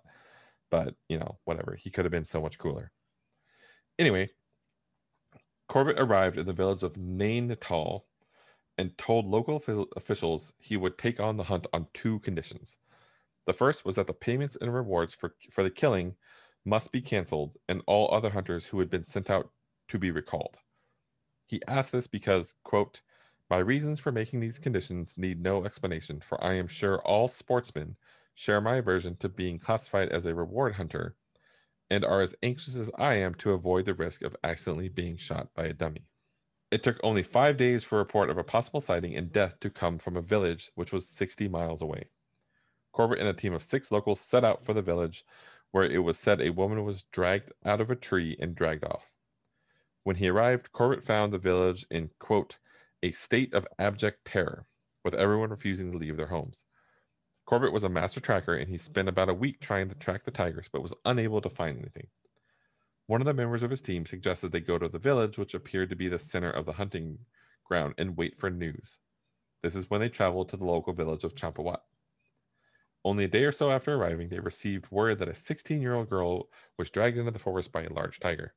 But, 0.72 0.96
you 1.10 1.20
know, 1.20 1.38
whatever. 1.44 1.76
He 1.76 1.92
could 1.92 2.06
have 2.06 2.12
been 2.12 2.26
so 2.26 2.42
much 2.42 2.58
cooler. 2.58 2.92
Anyway, 4.00 4.32
Corbett 5.68 6.00
arrived 6.00 6.38
in 6.38 6.48
the 6.48 6.54
village 6.54 6.82
of 6.82 6.94
Naini 6.94 7.58
Tal 7.60 8.06
and 8.78 8.98
told 8.98 9.28
local 9.28 9.62
officials 9.96 10.54
he 10.58 10.78
would 10.78 10.98
take 10.98 11.20
on 11.20 11.38
the 11.38 11.44
hunt 11.44 11.68
on 11.74 11.88
two 11.94 12.20
conditions. 12.20 12.78
The 13.46 13.54
first 13.54 13.86
was 13.86 13.98
that 13.98 14.08
the 14.08 14.14
payments 14.14 14.56
and 14.56 14.74
rewards 14.74 15.14
for, 15.14 15.36
for 15.52 15.64
the 15.64 15.70
killing 15.70 16.16
must 16.66 16.92
be 16.92 17.02
canceled 17.02 17.58
and 17.68 17.84
all 17.86 18.12
other 18.12 18.30
hunters 18.30 18.66
who 18.66 18.80
had 18.80 18.90
been 18.90 19.04
sent 19.04 19.30
out 19.30 19.52
to 19.90 20.00
be 20.00 20.10
recalled. 20.10 20.58
He 21.46 21.62
asked 21.68 21.92
this 21.92 22.08
because, 22.08 22.56
quote, 22.64 23.02
my 23.54 23.60
reasons 23.60 24.00
for 24.00 24.12
making 24.12 24.40
these 24.40 24.58
conditions 24.58 25.14
need 25.16 25.40
no 25.40 25.64
explanation, 25.64 26.20
for 26.20 26.44
I 26.44 26.56
am 26.56 26.68
sure 26.68 26.98
all 27.04 27.28
sportsmen 27.28 27.96
share 28.34 28.60
my 28.60 28.78
aversion 28.78 29.16
to 29.18 29.30
being 29.30 29.60
classified 29.60 30.10
as 30.10 30.26
a 30.26 30.34
reward 30.34 30.74
hunter 30.74 31.16
and 31.88 32.04
are 32.04 32.22
as 32.22 32.36
anxious 32.42 32.76
as 32.76 32.90
I 32.98 33.14
am 33.18 33.36
to 33.36 33.52
avoid 33.52 33.86
the 33.86 33.94
risk 33.94 34.24
of 34.24 34.36
accidentally 34.44 34.90
being 34.90 35.18
shot 35.18 35.54
by 35.54 35.66
a 35.66 35.74
dummy. 35.74 36.08
It 36.72 36.82
took 36.82 37.00
only 37.04 37.22
five 37.22 37.56
days 37.56 37.84
for 37.84 37.98
a 37.98 38.00
report 38.00 38.32
of 38.32 38.40
a 38.40 38.44
possible 38.44 38.82
sighting 38.82 39.16
and 39.16 39.32
death 39.32 39.60
to 39.60 39.70
come 39.70 40.00
from 40.00 40.18
a 40.18 40.22
village 40.24 40.72
which 40.74 40.92
was 40.92 41.08
60 41.08 41.48
miles 41.48 41.84
away. 41.84 42.06
Corbett 42.92 43.20
and 43.20 43.28
a 43.28 43.34
team 43.34 43.54
of 43.54 43.62
six 43.62 43.92
locals 43.92 44.20
set 44.20 44.44
out 44.44 44.66
for 44.66 44.74
the 44.74 44.82
village, 44.82 45.26
where 45.70 45.84
it 45.84 46.00
was 46.00 46.18
said 46.18 46.42
a 46.42 46.50
woman 46.50 46.84
was 46.84 47.04
dragged 47.04 47.52
out 47.64 47.82
of 47.82 47.92
a 47.92 47.96
tree 47.96 48.36
and 48.40 48.56
dragged 48.56 48.84
off. 48.84 49.12
When 50.02 50.16
he 50.16 50.30
arrived, 50.30 50.72
Corbett 50.72 51.04
found 51.04 51.32
the 51.32 51.38
village 51.38 51.86
in, 51.92 52.10
quote, 52.18 52.58
a 53.04 53.12
state 53.12 53.54
of 53.54 53.68
abject 53.78 54.26
terror, 54.26 54.66
with 55.04 55.14
everyone 55.14 55.50
refusing 55.50 55.92
to 55.92 55.98
leave 55.98 56.16
their 56.16 56.28
homes. 56.28 56.64
Corbett 57.46 57.74
was 57.74 57.84
a 57.84 57.90
master 57.90 58.22
tracker 58.22 58.56
and 58.56 58.70
he 58.70 58.78
spent 58.78 59.10
about 59.10 59.28
a 59.28 59.34
week 59.34 59.60
trying 59.60 59.90
to 59.90 59.96
track 59.96 60.24
the 60.24 60.32
tigers, 60.32 60.70
but 60.72 60.82
was 60.82 60.94
unable 61.04 61.42
to 61.42 61.50
find 61.50 61.78
anything. 61.78 62.08
One 63.08 63.20
of 63.20 63.26
the 63.26 63.34
members 63.34 63.62
of 63.62 63.70
his 63.70 63.82
team 63.82 64.06
suggested 64.06 64.54
they 64.54 64.62
go 64.62 64.78
to 64.78 64.88
the 64.88 64.98
village, 64.98 65.38
which 65.38 65.54
appeared 65.54 65.90
to 65.90 65.98
be 65.98 66.08
the 66.08 66.18
center 66.18 66.50
of 66.50 66.66
the 66.66 66.72
hunting 66.72 67.20
ground, 67.66 67.96
and 67.98 68.16
wait 68.16 68.40
for 68.40 68.50
news. 68.50 68.98
This 69.62 69.76
is 69.76 69.90
when 69.90 70.00
they 70.00 70.08
traveled 70.08 70.48
to 70.50 70.58
the 70.58 70.66
local 70.66 70.94
village 70.94 71.26
of 71.26 71.36
Champawat. 71.36 71.82
Only 73.04 73.26
a 73.26 73.28
day 73.28 73.44
or 73.44 73.52
so 73.52 73.70
after 73.70 73.94
arriving, 73.94 74.30
they 74.30 74.40
received 74.40 74.90
word 74.90 75.20
that 75.20 75.28
a 75.28 75.36
16 75.36 75.82
year 75.82 75.96
old 75.96 76.10
girl 76.10 76.48
was 76.78 76.90
dragged 76.90 77.18
into 77.18 77.32
the 77.32 77.40
forest 77.40 77.74
by 77.74 77.84
a 77.84 77.92
large 77.92 78.22
tiger. 78.22 78.54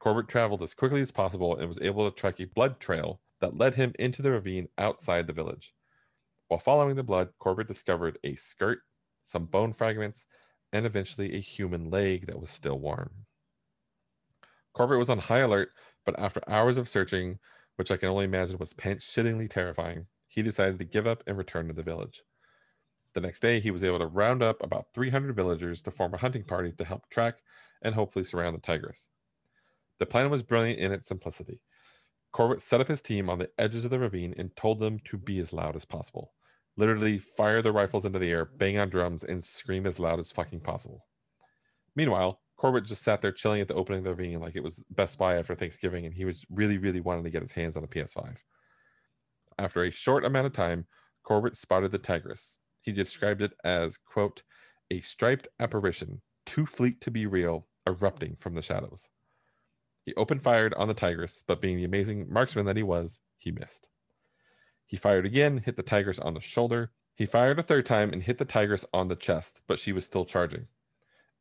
Corbett 0.00 0.26
traveled 0.26 0.64
as 0.64 0.74
quickly 0.74 1.00
as 1.00 1.12
possible 1.12 1.56
and 1.56 1.68
was 1.68 1.80
able 1.80 2.10
to 2.10 2.16
track 2.16 2.40
a 2.40 2.46
blood 2.46 2.80
trail 2.80 3.20
that 3.40 3.56
led 3.56 3.74
him 3.74 3.92
into 3.98 4.22
the 4.22 4.32
ravine 4.32 4.68
outside 4.78 5.26
the 5.26 5.32
village. 5.32 5.74
While 6.48 6.60
following 6.60 6.96
the 6.96 7.04
blood, 7.04 7.30
Corbett 7.38 7.68
discovered 7.68 8.18
a 8.24 8.34
skirt, 8.34 8.80
some 9.22 9.46
bone 9.46 9.72
fragments, 9.72 10.26
and 10.72 10.86
eventually 10.86 11.34
a 11.34 11.40
human 11.40 11.90
leg 11.90 12.26
that 12.26 12.40
was 12.40 12.50
still 12.50 12.78
warm. 12.78 13.26
Corbett 14.72 14.98
was 14.98 15.10
on 15.10 15.18
high 15.18 15.40
alert, 15.40 15.72
but 16.04 16.18
after 16.18 16.40
hours 16.48 16.78
of 16.78 16.88
searching, 16.88 17.38
which 17.76 17.90
I 17.90 17.96
can 17.96 18.08
only 18.08 18.24
imagine 18.24 18.58
was 18.58 18.72
pants 18.72 19.04
shittingly 19.06 19.48
terrifying, 19.48 20.06
he 20.26 20.42
decided 20.42 20.78
to 20.78 20.84
give 20.84 21.06
up 21.06 21.22
and 21.26 21.36
return 21.36 21.68
to 21.68 21.74
the 21.74 21.82
village. 21.82 22.22
The 23.14 23.20
next 23.20 23.40
day, 23.40 23.60
he 23.60 23.70
was 23.70 23.84
able 23.84 23.98
to 23.98 24.06
round 24.06 24.42
up 24.42 24.62
about 24.62 24.92
300 24.94 25.34
villagers 25.34 25.82
to 25.82 25.90
form 25.90 26.14
a 26.14 26.18
hunting 26.18 26.44
party 26.44 26.72
to 26.72 26.84
help 26.84 27.08
track 27.08 27.42
and 27.82 27.94
hopefully 27.94 28.24
surround 28.24 28.54
the 28.54 28.60
tigress. 28.60 29.08
The 29.98 30.06
plan 30.06 30.30
was 30.30 30.42
brilliant 30.42 30.78
in 30.78 30.92
its 30.92 31.08
simplicity. 31.08 31.60
Corbett 32.32 32.62
set 32.62 32.80
up 32.80 32.88
his 32.88 33.02
team 33.02 33.30
on 33.30 33.38
the 33.38 33.50
edges 33.58 33.84
of 33.84 33.90
the 33.90 33.98
ravine 33.98 34.34
and 34.36 34.54
told 34.54 34.80
them 34.80 34.98
to 35.04 35.16
be 35.16 35.38
as 35.38 35.52
loud 35.52 35.76
as 35.76 35.84
possible. 35.84 36.32
Literally, 36.76 37.18
fire 37.18 37.62
their 37.62 37.72
rifles 37.72 38.04
into 38.04 38.18
the 38.18 38.30
air, 38.30 38.44
bang 38.44 38.78
on 38.78 38.88
drums, 38.88 39.24
and 39.24 39.42
scream 39.42 39.86
as 39.86 39.98
loud 39.98 40.20
as 40.20 40.30
fucking 40.30 40.60
possible. 40.60 41.06
Meanwhile, 41.96 42.40
Corbett 42.56 42.84
just 42.84 43.02
sat 43.02 43.22
there 43.22 43.32
chilling 43.32 43.60
at 43.60 43.68
the 43.68 43.74
opening 43.74 43.98
of 43.98 44.04
the 44.04 44.10
ravine 44.10 44.40
like 44.40 44.56
it 44.56 44.62
was 44.62 44.84
Best 44.90 45.18
Buy 45.18 45.36
after 45.36 45.54
Thanksgiving, 45.54 46.06
and 46.06 46.14
he 46.14 46.24
was 46.24 46.44
really, 46.50 46.78
really 46.78 47.00
wanting 47.00 47.24
to 47.24 47.30
get 47.30 47.42
his 47.42 47.52
hands 47.52 47.76
on 47.76 47.84
a 47.84 47.88
PS5. 47.88 48.36
After 49.58 49.82
a 49.82 49.90
short 49.90 50.24
amount 50.24 50.46
of 50.46 50.52
time, 50.52 50.86
Corbett 51.24 51.56
spotted 51.56 51.90
the 51.90 51.98
tigress. 51.98 52.58
He 52.80 52.92
described 52.92 53.42
it 53.42 53.52
as, 53.64 53.96
quote, 53.96 54.42
a 54.90 55.00
striped 55.00 55.48
apparition, 55.58 56.22
too 56.46 56.66
fleet 56.66 57.00
to 57.00 57.10
be 57.10 57.26
real, 57.26 57.66
erupting 57.86 58.36
from 58.38 58.54
the 58.54 58.62
shadows. 58.62 59.08
He 60.08 60.14
opened 60.14 60.42
fired 60.42 60.72
on 60.72 60.88
the 60.88 60.94
tigress, 60.94 61.44
but 61.46 61.60
being 61.60 61.76
the 61.76 61.84
amazing 61.84 62.32
marksman 62.32 62.64
that 62.64 62.78
he 62.78 62.82
was, 62.82 63.20
he 63.36 63.50
missed. 63.50 63.88
He 64.86 64.96
fired 64.96 65.26
again, 65.26 65.58
hit 65.58 65.76
the 65.76 65.82
tigress 65.82 66.18
on 66.18 66.32
the 66.32 66.40
shoulder. 66.40 66.92
He 67.14 67.26
fired 67.26 67.58
a 67.58 67.62
third 67.62 67.84
time 67.84 68.10
and 68.14 68.22
hit 68.22 68.38
the 68.38 68.46
tigress 68.46 68.86
on 68.94 69.08
the 69.08 69.16
chest, 69.16 69.60
but 69.66 69.78
she 69.78 69.92
was 69.92 70.06
still 70.06 70.24
charging. 70.24 70.66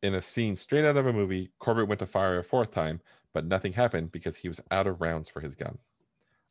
In 0.04 0.14
a 0.14 0.22
scene 0.22 0.58
straight 0.58 0.84
out 0.84 0.98
of 0.98 1.08
a 1.08 1.14
movie, 1.14 1.54
Corbett 1.60 1.88
went 1.88 2.00
to 2.00 2.06
fire 2.06 2.40
a 2.40 2.44
fourth 2.44 2.72
time, 2.72 3.00
but 3.32 3.46
nothing 3.46 3.72
happened 3.72 4.12
because 4.12 4.36
he 4.36 4.50
was 4.50 4.60
out 4.70 4.86
of 4.86 5.00
rounds 5.00 5.30
for 5.30 5.40
his 5.40 5.56
gun. 5.56 5.78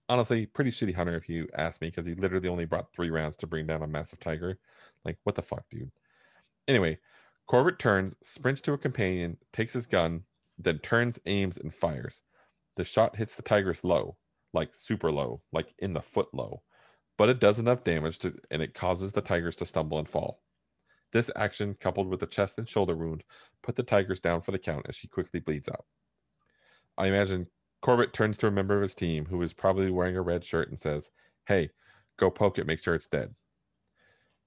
Honestly, 0.09 0.47
pretty 0.47 0.71
shitty 0.71 0.95
hunter 0.95 1.17
if 1.17 1.29
you 1.29 1.47
ask 1.55 1.83
me, 1.83 1.89
because 1.89 2.07
he 2.07 2.15
literally 2.15 2.49
only 2.49 2.65
brought 2.65 2.95
three 2.95 3.11
rounds 3.11 3.37
to 3.37 3.47
bring 3.47 3.67
down 3.67 3.83
a 3.83 3.87
massive 3.87 4.21
tiger. 4.21 4.59
Like, 5.05 5.19
what 5.25 5.35
the 5.35 5.43
fuck, 5.43 5.69
dude? 5.69 5.91
Anyway, 6.67 6.97
Corbett 7.47 7.79
turns, 7.79 8.17
sprints 8.23 8.63
to 8.63 8.73
a 8.73 8.79
companion, 8.79 9.37
takes 9.53 9.75
his 9.75 9.87
gun, 9.87 10.23
then 10.59 10.79
turns, 10.79 11.19
aims, 11.27 11.59
and 11.59 11.75
fires. 11.75 12.23
The 12.77 12.85
shot 12.85 13.17
hits 13.17 13.37
the 13.37 13.43
tigress 13.43 13.85
low, 13.85 14.17
like 14.53 14.75
super 14.75 15.11
low, 15.11 15.43
like 15.53 15.75
in 15.79 15.93
the 15.93 16.01
foot 16.01 16.29
low, 16.33 16.63
but 17.19 17.29
it 17.29 17.41
does 17.41 17.59
enough 17.59 17.85
damage 17.85 18.19
to, 18.21 18.35
and 18.51 18.63
it 18.63 18.75
causes 18.75 19.13
the 19.13 19.21
tigers 19.21 19.57
to 19.57 19.67
stumble 19.67 19.99
and 19.99 20.09
fall. 20.09 20.41
This 21.13 21.31
action, 21.37 21.77
coupled 21.81 22.09
with 22.09 22.21
the 22.21 22.27
chest 22.27 22.59
and 22.59 22.69
shoulder 22.69 22.97
wound, 22.97 23.25
put 23.63 23.77
the 23.77 23.83
Tigress 23.83 24.21
down 24.21 24.41
for 24.41 24.53
the 24.53 24.59
count 24.59 24.87
as 24.89 24.97
she 24.97 25.09
quickly 25.09 25.41
bleeds 25.41 25.69
out. 25.69 25.85
I 26.99 27.07
imagine 27.07 27.47
Corbett 27.81 28.13
turns 28.13 28.39
to 28.39 28.47
a 28.47 28.51
member 28.51 28.77
of 28.77 28.83
his 28.83 28.95
team 28.95 29.27
who 29.27 29.41
is 29.43 29.53
probably 29.53 29.91
wearing 29.91 30.17
a 30.17 30.23
red 30.23 30.45
shirt 30.45 30.69
and 30.69 30.81
says, 30.81 31.11
Hey, 31.47 31.71
go 32.19 32.31
poke 32.31 32.59
it, 32.59 32.67
make 32.67 32.83
sure 32.83 32.95
it's 32.95 33.07
dead. 33.07 33.35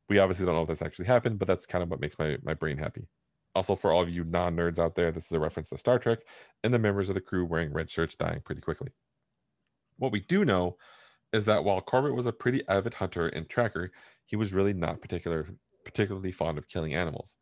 We 0.10 0.20
obviously 0.20 0.46
don't 0.46 0.56
know 0.56 0.64
if 0.64 0.68
this 0.68 0.82
actually 0.82 1.06
happened, 1.06 1.40
but 1.40 1.48
that's 1.48 1.66
kind 1.66 1.84
of 1.84 1.90
what 1.90 2.02
makes 2.02 2.18
my, 2.20 2.38
my 2.44 2.56
brain 2.56 2.78
happy. 2.78 3.08
Also, 3.56 3.76
for 3.76 3.92
all 3.92 4.02
of 4.02 4.10
you 4.10 4.24
non 4.24 4.56
nerds 4.56 4.80
out 4.80 4.96
there, 4.96 5.12
this 5.12 5.26
is 5.26 5.32
a 5.32 5.40
reference 5.40 5.70
to 5.70 5.78
Star 5.78 6.00
Trek 6.00 6.20
and 6.64 6.74
the 6.74 6.80
members 6.80 7.10
of 7.10 7.16
the 7.16 7.22
crew 7.22 7.46
wearing 7.46 7.74
red 7.74 7.90
shirts 7.90 8.16
dying 8.16 8.42
pretty 8.42 8.62
quickly. 8.62 8.90
What 9.98 10.12
we 10.12 10.22
do 10.22 10.46
know 10.46 10.78
is 11.34 11.46
that 11.46 11.64
while 11.64 11.82
Corbett 11.82 12.16
was 12.16 12.26
a 12.26 12.32
pretty 12.32 12.68
avid 12.68 12.94
hunter 12.96 13.28
and 13.28 13.50
tracker, 13.50 13.92
he 14.26 14.36
was 14.36 14.54
really 14.54 14.74
not 14.74 15.02
particular, 15.02 15.48
particularly 15.84 16.32
fond 16.32 16.58
of 16.58 16.68
killing 16.68 16.94
animals. 16.94 17.36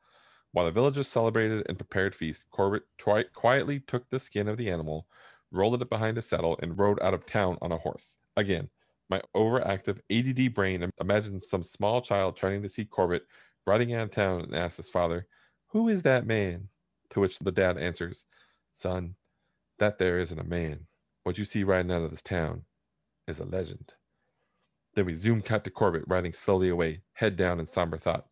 While 0.51 0.65
the 0.65 0.71
villagers 0.71 1.07
celebrated 1.07 1.65
and 1.67 1.77
prepared 1.77 2.15
feasts, 2.15 2.45
Corbett 2.49 2.83
quietly 3.33 3.81
took 3.81 4.09
the 4.09 4.19
skin 4.19 4.47
of 4.47 4.57
the 4.57 4.71
animal, 4.71 5.07
rolled 5.51 5.81
it 5.81 5.89
behind 5.89 6.17
his 6.17 6.25
saddle, 6.25 6.57
and 6.61 6.79
rode 6.79 7.01
out 7.01 7.13
of 7.13 7.25
town 7.25 7.57
on 7.61 7.71
a 7.71 7.77
horse. 7.77 8.17
Again, 8.35 8.69
my 9.09 9.21
overactive 9.35 9.99
ADD 10.11 10.53
brain 10.53 10.89
imagines 10.99 11.49
some 11.49 11.63
small 11.63 12.01
child 12.01 12.35
trying 12.35 12.61
to 12.61 12.69
see 12.69 12.85
Corbett 12.85 13.23
riding 13.65 13.93
out 13.93 14.03
of 14.03 14.11
town 14.11 14.41
and 14.41 14.55
asks 14.55 14.77
his 14.77 14.89
father, 14.89 15.27
Who 15.69 15.87
is 15.89 16.03
that 16.03 16.25
man? 16.25 16.69
To 17.09 17.19
which 17.19 17.39
the 17.39 17.51
dad 17.51 17.77
answers, 17.77 18.25
Son, 18.73 19.15
that 19.79 19.97
there 19.97 20.19
isn't 20.19 20.39
a 20.39 20.43
man. 20.43 20.87
What 21.23 21.37
you 21.37 21.45
see 21.45 21.63
riding 21.63 21.91
out 21.91 22.03
of 22.03 22.11
this 22.11 22.21
town 22.21 22.63
is 23.27 23.39
a 23.39 23.45
legend. 23.45 23.93
Then 24.95 25.05
we 25.05 25.13
zoom 25.13 25.41
cut 25.41 25.63
to 25.65 25.69
Corbett 25.69 26.07
riding 26.07 26.33
slowly 26.33 26.69
away, 26.69 27.01
head 27.13 27.35
down 27.35 27.59
in 27.59 27.65
somber 27.65 27.97
thought. 27.97 28.27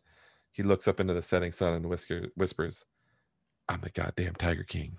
He 0.51 0.63
looks 0.63 0.87
up 0.87 0.99
into 0.99 1.13
the 1.13 1.21
setting 1.21 1.51
sun 1.51 1.73
and 1.73 1.87
whisker, 1.87 2.27
whispers, 2.35 2.85
I'm 3.67 3.81
the 3.81 3.89
goddamn 3.89 4.35
Tiger 4.35 4.63
King. 4.63 4.97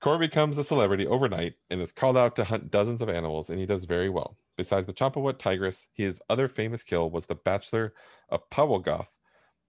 Corbett 0.00 0.30
becomes 0.30 0.58
a 0.58 0.64
celebrity 0.64 1.06
overnight 1.06 1.54
and 1.70 1.80
is 1.80 1.92
called 1.92 2.16
out 2.16 2.36
to 2.36 2.44
hunt 2.44 2.70
dozens 2.70 3.02
of 3.02 3.08
animals, 3.08 3.50
and 3.50 3.58
he 3.58 3.66
does 3.66 3.84
very 3.84 4.08
well. 4.08 4.36
Besides 4.56 4.86
the 4.86 4.92
Champawat 4.92 5.38
tigress, 5.38 5.88
his 5.92 6.22
other 6.30 6.46
famous 6.46 6.84
kill 6.84 7.10
was 7.10 7.26
the 7.26 7.34
Bachelor 7.34 7.92
of 8.28 8.48
Powalgarh, 8.50 9.08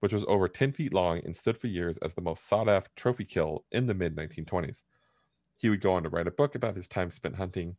which 0.00 0.12
was 0.12 0.24
over 0.26 0.48
10 0.48 0.72
feet 0.72 0.92
long 0.92 1.20
and 1.24 1.36
stood 1.36 1.58
for 1.58 1.66
years 1.66 1.98
as 1.98 2.14
the 2.14 2.20
most 2.20 2.46
sought 2.46 2.68
after 2.68 2.90
trophy 2.96 3.24
kill 3.24 3.64
in 3.72 3.86
the 3.86 3.94
mid 3.94 4.14
1920s. 4.16 4.82
He 5.56 5.68
would 5.68 5.80
go 5.80 5.94
on 5.94 6.02
to 6.02 6.08
write 6.08 6.26
a 6.26 6.32
book 6.32 6.54
about 6.54 6.76
his 6.76 6.88
time 6.88 7.10
spent 7.10 7.36
hunting. 7.36 7.76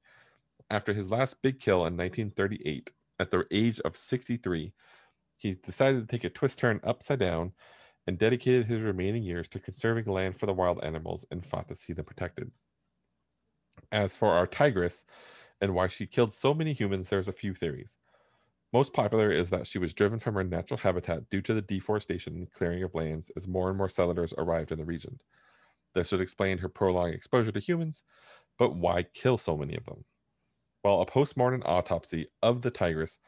After 0.70 0.93
his 0.93 1.11
last 1.11 1.41
big 1.41 1.59
kill 1.59 1.86
in 1.86 1.95
1938, 1.95 2.91
at 3.20 3.32
the 3.32 3.45
age 3.51 3.80
of 3.82 3.95
63, 3.95 4.74
he 5.38 5.53
decided 5.53 6.01
to 6.01 6.07
take 6.07 6.24
a 6.24 6.30
twist 6.30 6.59
turn 6.59 6.80
upside 6.84 7.20
down 7.20 7.53
and 8.07 8.18
dedicated 8.18 8.65
his 8.65 8.84
remaining 8.84 9.24
years 9.24 9.47
to 9.49 9.59
conserving 9.59 10.05
land 10.05 10.39
for 10.39 10.45
the 10.45 10.53
wild 10.53 10.84
animals 10.84 11.26
and 11.30 11.45
fought 11.45 11.68
to 11.68 11.76
see 11.76 11.93
them 11.93 12.05
protected. 12.05 12.51
As 13.91 14.18
for 14.18 14.32
our 14.32 14.47
tigress 14.47 15.05
and 15.61 15.74
why 15.74 15.88
she 15.88 16.07
killed 16.07 16.34
so 16.34 16.53
many 16.53 16.74
humans, 16.74 17.09
there's 17.09 17.28
a 17.28 17.34
few 17.34 17.53
theories. 17.53 17.97
Most 18.74 18.93
popular 18.93 19.32
is 19.32 19.49
that 19.49 19.65
she 19.65 19.80
was 19.80 19.93
driven 19.93 20.20
from 20.20 20.36
her 20.36 20.43
natural 20.43 20.78
habitat 20.78 21.30
due 21.30 21.41
to 21.41 21.53
the 21.53 21.61
deforestation 21.61 22.36
and 22.36 22.51
clearing 22.51 22.84
of 22.84 22.93
lands 22.93 23.32
as 23.38 23.47
more 23.47 23.70
and 23.70 23.78
more 23.78 23.88
settlers 23.88 24.34
arrived 24.38 24.72
in 24.72 24.78
the 24.78 24.86
region. 24.86 25.20
This 25.95 26.11
would 26.11 26.22
explain 26.22 26.57
her 26.57 26.68
prolonged 26.68 27.15
exposure 27.15 27.51
to 27.53 27.59
humans, 27.59 28.03
but 28.59 28.76
why 28.76 29.03
kill 29.03 29.38
so 29.38 29.57
many 29.57 29.76
of 29.78 29.86
them? 29.86 30.03
Well, 30.84 31.01
a 31.01 31.05
post-mortem 31.05 31.63
autopsy 31.65 32.28
of 32.41 32.61
the 32.61 32.70
tigress 32.70 33.20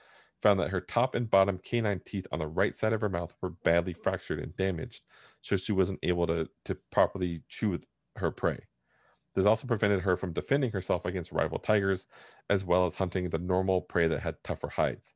found 0.42 0.60
that 0.60 0.72
her 0.72 0.82
top 0.82 1.16
and 1.16 1.30
bottom 1.30 1.58
canine 1.58 2.02
teeth 2.06 2.28
on 2.32 2.40
the 2.40 2.48
right 2.48 2.76
side 2.76 2.94
of 2.94 3.02
her 3.02 3.10
mouth 3.10 3.34
were 3.42 3.52
badly 3.64 3.94
fractured 3.94 4.40
and 4.40 4.56
damaged, 4.58 5.04
so 5.42 5.56
she 5.56 5.72
wasn't 5.72 6.00
able 6.04 6.28
to, 6.28 6.50
to 6.66 6.78
properly 6.92 7.44
chew 7.48 7.80
her 8.18 8.32
prey. 8.32 8.60
This 9.36 9.46
also 9.46 9.68
prevented 9.68 10.02
her 10.02 10.18
from 10.18 10.34
defending 10.34 10.72
herself 10.72 11.06
against 11.06 11.32
rival 11.32 11.60
tigers, 11.60 12.08
as 12.50 12.66
well 12.66 12.86
as 12.86 12.98
hunting 12.98 13.30
the 13.30 13.40
normal 13.40 13.82
prey 13.82 14.08
that 14.10 14.22
had 14.22 14.44
tougher 14.44 14.70
hides. 14.70 15.14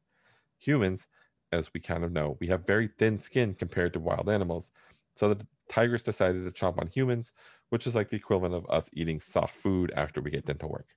Humans, 0.64 1.07
as 1.51 1.72
we 1.74 1.80
kind 1.80 2.03
of 2.03 2.11
know, 2.11 2.38
we 2.39 2.47
have 2.47 2.66
very 2.66 2.88
thin 2.88 3.20
skin 3.20 3.53
compared 3.53 3.93
to 3.93 3.99
wild 3.99 4.30
animals, 4.30 4.72
so 5.16 5.34
the 5.34 5.45
tigers 5.70 6.03
decided 6.03 6.45
to 6.45 6.51
chomp 6.51 6.80
on 6.80 6.88
humans, 6.88 7.34
which 7.70 7.86
is 7.86 7.95
like 7.95 8.09
the 8.09 8.16
equivalent 8.16 8.55
of 8.55 8.66
us 8.70 8.89
eating 8.93 9.20
soft 9.20 9.55
food 9.55 9.91
after 9.95 10.22
we 10.22 10.32
get 10.32 10.45
dental 10.45 10.70
work. 10.70 10.88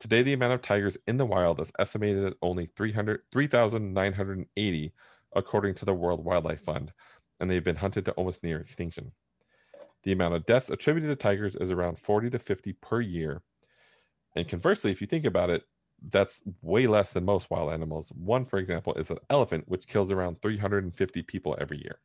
Today, 0.00 0.22
the 0.22 0.34
amount 0.34 0.52
of 0.52 0.62
tigers 0.62 0.96
in 1.08 1.16
the 1.16 1.26
wild 1.26 1.60
is 1.60 1.72
estimated 1.78 2.24
at 2.24 2.36
only 2.40 2.66
3,980, 2.76 4.92
according 5.34 5.74
to 5.74 5.84
the 5.84 5.94
World 5.94 6.24
Wildlife 6.24 6.60
Fund, 6.60 6.92
and 7.40 7.50
they've 7.50 7.64
been 7.64 7.76
hunted 7.76 8.04
to 8.04 8.12
almost 8.12 8.44
near 8.44 8.60
extinction. 8.60 9.10
The 10.04 10.12
amount 10.12 10.34
of 10.34 10.46
deaths 10.46 10.70
attributed 10.70 11.10
to 11.10 11.16
tigers 11.16 11.56
is 11.56 11.72
around 11.72 11.98
40 11.98 12.30
to 12.30 12.38
50 12.38 12.74
per 12.74 13.00
year. 13.00 13.42
And 14.36 14.46
conversely, 14.46 14.92
if 14.92 15.00
you 15.00 15.08
think 15.08 15.24
about 15.24 15.50
it, 15.50 15.64
that's 16.06 16.42
way 16.62 16.86
less 16.86 17.12
than 17.12 17.24
most 17.24 17.50
wild 17.50 17.72
animals. 17.72 18.12
One, 18.16 18.44
for 18.44 18.58
example, 18.58 18.94
is 18.94 19.10
an 19.10 19.18
elephant, 19.30 19.64
which 19.68 19.86
kills 19.86 20.12
around 20.12 20.40
350 20.42 21.22
people 21.22 21.56
every 21.60 21.78
year. 21.78 22.00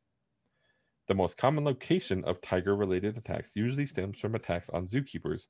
The 1.07 1.15
most 1.15 1.37
common 1.37 1.65
location 1.65 2.23
of 2.23 2.41
tiger 2.41 2.75
related 2.75 3.17
attacks 3.17 3.55
usually 3.55 3.85
stems 3.85 4.19
from 4.19 4.35
attacks 4.35 4.69
on 4.69 4.85
zookeepers, 4.85 5.47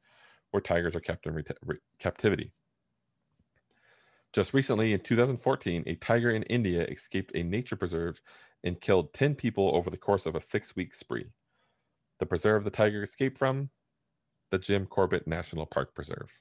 where 0.52 0.62
tigers 0.62 0.96
are 0.96 1.00
kept 1.00 1.26
in 1.26 1.36
re- 1.36 1.78
captivity. 2.00 2.52
Just 4.34 4.54
recently, 4.54 4.94
in 4.94 5.00
2014, 5.00 5.84
a 5.86 5.96
tiger 5.96 6.32
in 6.32 6.44
India 6.44 6.84
escaped 6.86 7.32
a 7.36 7.44
nature 7.44 7.76
preserve 7.76 8.20
and 8.64 8.82
killed 8.82 9.14
10 9.14 9.36
people 9.36 9.76
over 9.76 9.92
the 9.92 9.98
course 9.98 10.26
of 10.26 10.36
a 10.36 10.42
six 10.42 10.76
week 10.76 10.96
spree. 10.96 11.28
The 12.20 12.26
preserve 12.26 12.64
the 12.64 12.72
tiger 12.72 13.04
escaped 13.04 13.38
from? 13.38 13.70
The 14.50 14.58
Jim 14.58 14.88
Corbett 14.88 15.28
National 15.28 15.68
Park 15.68 15.94
Preserve. 15.94 16.40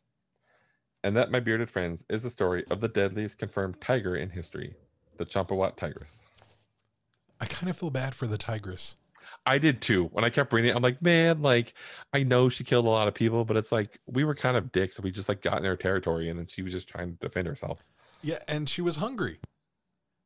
And 1.04 1.16
that, 1.16 1.30
my 1.30 1.40
bearded 1.40 1.68
friends, 1.68 2.04
is 2.08 2.22
the 2.22 2.30
story 2.30 2.64
of 2.70 2.80
the 2.80 2.88
deadliest 2.88 3.38
confirmed 3.38 3.80
tiger 3.80 4.16
in 4.16 4.30
history, 4.30 4.74
the 5.16 5.26
Champawat 5.26 5.76
tigress. 5.76 6.26
I 7.40 7.46
kind 7.46 7.68
of 7.68 7.76
feel 7.76 7.90
bad 7.90 8.14
for 8.14 8.26
the 8.26 8.38
tigress. 8.38 8.96
I 9.44 9.58
did 9.58 9.80
too. 9.80 10.04
When 10.12 10.24
I 10.24 10.30
kept 10.30 10.52
reading 10.52 10.70
it, 10.70 10.76
I'm 10.76 10.82
like, 10.82 11.02
man, 11.02 11.42
like 11.42 11.74
I 12.12 12.22
know 12.22 12.48
she 12.48 12.62
killed 12.62 12.86
a 12.86 12.90
lot 12.90 13.08
of 13.08 13.14
people, 13.14 13.44
but 13.44 13.56
it's 13.56 13.72
like 13.72 13.98
we 14.06 14.22
were 14.22 14.34
kind 14.34 14.56
of 14.56 14.70
dicks. 14.70 15.00
We 15.00 15.10
just 15.10 15.28
like 15.28 15.42
got 15.42 15.58
in 15.58 15.64
her 15.64 15.76
territory, 15.76 16.28
and 16.28 16.38
then 16.38 16.46
she 16.46 16.62
was 16.62 16.72
just 16.72 16.88
trying 16.88 17.12
to 17.12 17.18
defend 17.18 17.48
herself. 17.48 17.82
Yeah, 18.22 18.38
and 18.46 18.68
she 18.68 18.82
was 18.82 18.96
hungry. 18.96 19.40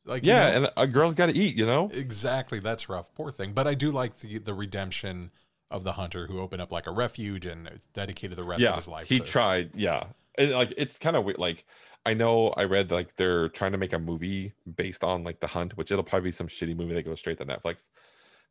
Like 0.04 0.24
yeah, 0.24 0.46
you 0.46 0.60
know, 0.60 0.66
and 0.66 0.72
a 0.76 0.86
girl's 0.86 1.14
got 1.14 1.30
to 1.30 1.36
eat, 1.36 1.56
you 1.56 1.64
know. 1.64 1.90
Exactly, 1.92 2.60
that's 2.60 2.88
rough. 2.90 3.14
Poor 3.14 3.30
thing. 3.30 3.52
But 3.52 3.66
I 3.66 3.74
do 3.74 3.90
like 3.90 4.18
the 4.18 4.38
the 4.38 4.52
redemption 4.52 5.30
of 5.70 5.82
the 5.82 5.92
hunter 5.92 6.26
who 6.26 6.40
opened 6.40 6.62
up 6.62 6.70
like 6.70 6.86
a 6.86 6.92
refuge 6.92 7.46
and 7.46 7.80
dedicated 7.92 8.36
the 8.36 8.44
rest 8.44 8.60
yeah, 8.60 8.70
of 8.70 8.76
his 8.76 8.88
life. 8.88 9.10
Yeah. 9.10 9.14
He 9.14 9.20
to... 9.20 9.26
tried, 9.26 9.70
yeah. 9.74 10.04
Like 10.38 10.74
it's 10.76 10.98
kind 10.98 11.16
of 11.16 11.24
weird. 11.24 11.38
Like 11.38 11.64
I 12.04 12.14
know 12.14 12.48
I 12.50 12.64
read 12.64 12.90
like 12.90 13.16
they're 13.16 13.48
trying 13.48 13.72
to 13.72 13.78
make 13.78 13.92
a 13.92 13.98
movie 13.98 14.52
based 14.76 15.04
on 15.04 15.24
like 15.24 15.40
the 15.40 15.46
hunt, 15.46 15.76
which 15.76 15.90
it'll 15.90 16.04
probably 16.04 16.28
be 16.28 16.32
some 16.32 16.48
shitty 16.48 16.76
movie 16.76 16.94
that 16.94 17.04
goes 17.04 17.18
straight 17.20 17.38
to 17.38 17.46
Netflix 17.46 17.88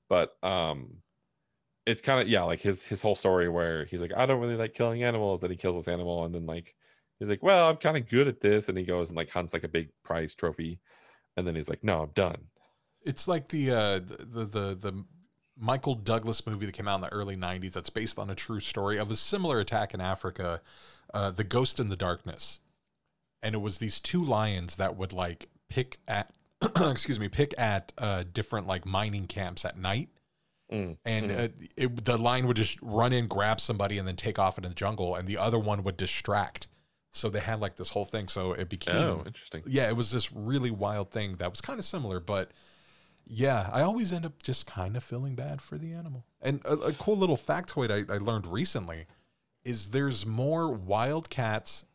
but 0.10 0.36
um 0.44 0.98
it's 1.86 2.02
kind 2.02 2.22
of 2.22 2.28
yeah 2.28 2.44
like 2.44 2.62
his 2.62 2.82
his 2.84 3.02
whole 3.02 3.16
story 3.16 3.50
where 3.50 3.86
he's 3.86 4.02
like 4.02 4.14
i 4.16 4.26
don't 4.26 4.40
really 4.40 4.56
like 4.56 4.74
killing 4.74 5.04
animals 5.04 5.42
that 5.42 5.52
he 5.52 5.58
kills 5.58 5.76
this 5.76 5.88
animal 5.88 6.26
and 6.26 6.34
then 6.34 6.46
like 6.46 6.76
he's 7.20 7.30
like 7.30 7.44
well 7.44 7.70
i'm 7.70 7.78
kind 7.78 7.98
of 7.98 8.08
good 8.10 8.28
at 8.28 8.42
this 8.42 8.70
and 8.70 8.78
he 8.78 8.84
goes 8.84 9.10
and 9.10 9.18
like 9.18 9.30
hunts 9.30 9.54
like 9.54 9.64
a 9.64 9.70
big 9.70 9.90
prize 10.04 10.36
trophy 10.36 10.80
and 11.38 11.46
then 11.46 11.56
he's 11.56 11.70
like 11.70 11.84
no 11.84 12.02
i'm 12.02 12.12
done 12.12 12.38
it's 13.04 13.28
like 13.28 13.50
the 13.50 13.72
uh 13.72 14.00
the 14.00 14.46
the 14.46 14.76
the 14.76 15.06
michael 15.58 15.96
douglas 15.96 16.46
movie 16.46 16.66
that 16.66 16.74
came 16.74 16.88
out 16.88 16.96
in 16.96 17.02
the 17.02 17.14
early 17.14 17.38
90s 17.38 17.74
that's 17.74 17.90
based 17.90 18.20
on 18.20 18.30
a 18.30 18.36
true 18.36 18.60
story 18.60 18.98
of 18.98 19.10
a 19.10 19.16
similar 19.16 19.60
attack 19.60 19.94
in 19.94 20.02
africa 20.02 20.62
uh 21.16 21.32
the 21.32 21.44
ghost 21.44 21.80
and 21.80 21.92
the 21.92 21.96
darkness 21.96 22.60
and 23.42 23.56
it 23.56 23.60
was 23.60 23.78
these 23.78 24.00
two 24.00 24.24
lions 24.24 24.76
that 24.76 24.96
would 24.96 25.14
like 25.14 25.50
pick 25.70 26.00
at 26.08 26.32
excuse 26.82 27.20
me, 27.20 27.28
pick 27.28 27.54
at 27.58 27.94
uh, 27.98 28.24
different 28.34 28.68
like 28.68 28.86
mining 28.86 29.28
camps 29.28 29.66
at 29.66 29.78
night. 29.78 30.10
Mm, 30.72 30.98
and 31.06 31.32
mm. 31.32 31.46
Uh, 31.46 31.68
it, 31.78 32.06
the 32.06 32.18
line 32.18 32.48
would 32.48 32.58
just 32.58 32.80
run 32.82 33.14
in, 33.14 33.28
grab 33.28 33.60
somebody, 33.60 33.98
and 33.98 34.08
then 34.08 34.16
take 34.16 34.40
off 34.40 34.58
into 34.58 34.70
the 34.70 34.76
jungle, 34.76 35.16
and 35.16 35.28
the 35.28 35.38
other 35.38 35.60
one 35.60 35.84
would 35.84 35.98
distract. 35.98 36.68
So 37.12 37.30
they 37.30 37.40
had 37.40 37.60
like 37.60 37.76
this 37.76 37.92
whole 37.92 38.06
thing. 38.06 38.28
So 38.28 38.54
it 38.54 38.68
became 38.68 38.96
oh, 38.96 39.24
interesting. 39.26 39.64
Yeah, 39.68 39.88
it 39.90 39.96
was 39.96 40.12
this 40.12 40.32
really 40.34 40.72
wild 40.72 41.12
thing 41.12 41.36
that 41.36 41.50
was 41.50 41.62
kind 41.62 41.78
of 41.78 41.86
similar, 41.86 42.20
but 42.20 42.52
yeah, 43.28 43.70
I 43.72 43.82
always 43.82 44.12
end 44.12 44.26
up 44.26 44.42
just 44.44 44.66
kind 44.66 44.98
of 44.98 45.04
feeling 45.04 45.36
bad 45.36 45.62
for 45.62 45.78
the 45.78 45.94
animal. 45.94 46.26
And 46.42 46.62
a, 46.66 46.74
a 46.74 46.94
cool 46.94 47.18
little 47.18 47.38
factoid 47.38 47.92
I, 47.92 48.12
I 48.14 48.18
learned 48.18 48.48
recently 48.48 49.06
is 49.66 49.90
there's 49.90 50.26
more 50.26 50.72
wildcats 50.72 51.86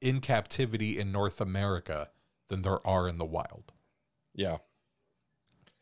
in 0.00 0.20
captivity 0.20 0.98
in 0.98 1.12
North 1.12 1.40
America 1.40 2.10
than 2.48 2.62
there 2.62 2.86
are 2.86 3.08
in 3.08 3.18
the 3.18 3.24
wild. 3.24 3.72
Yeah. 4.34 4.58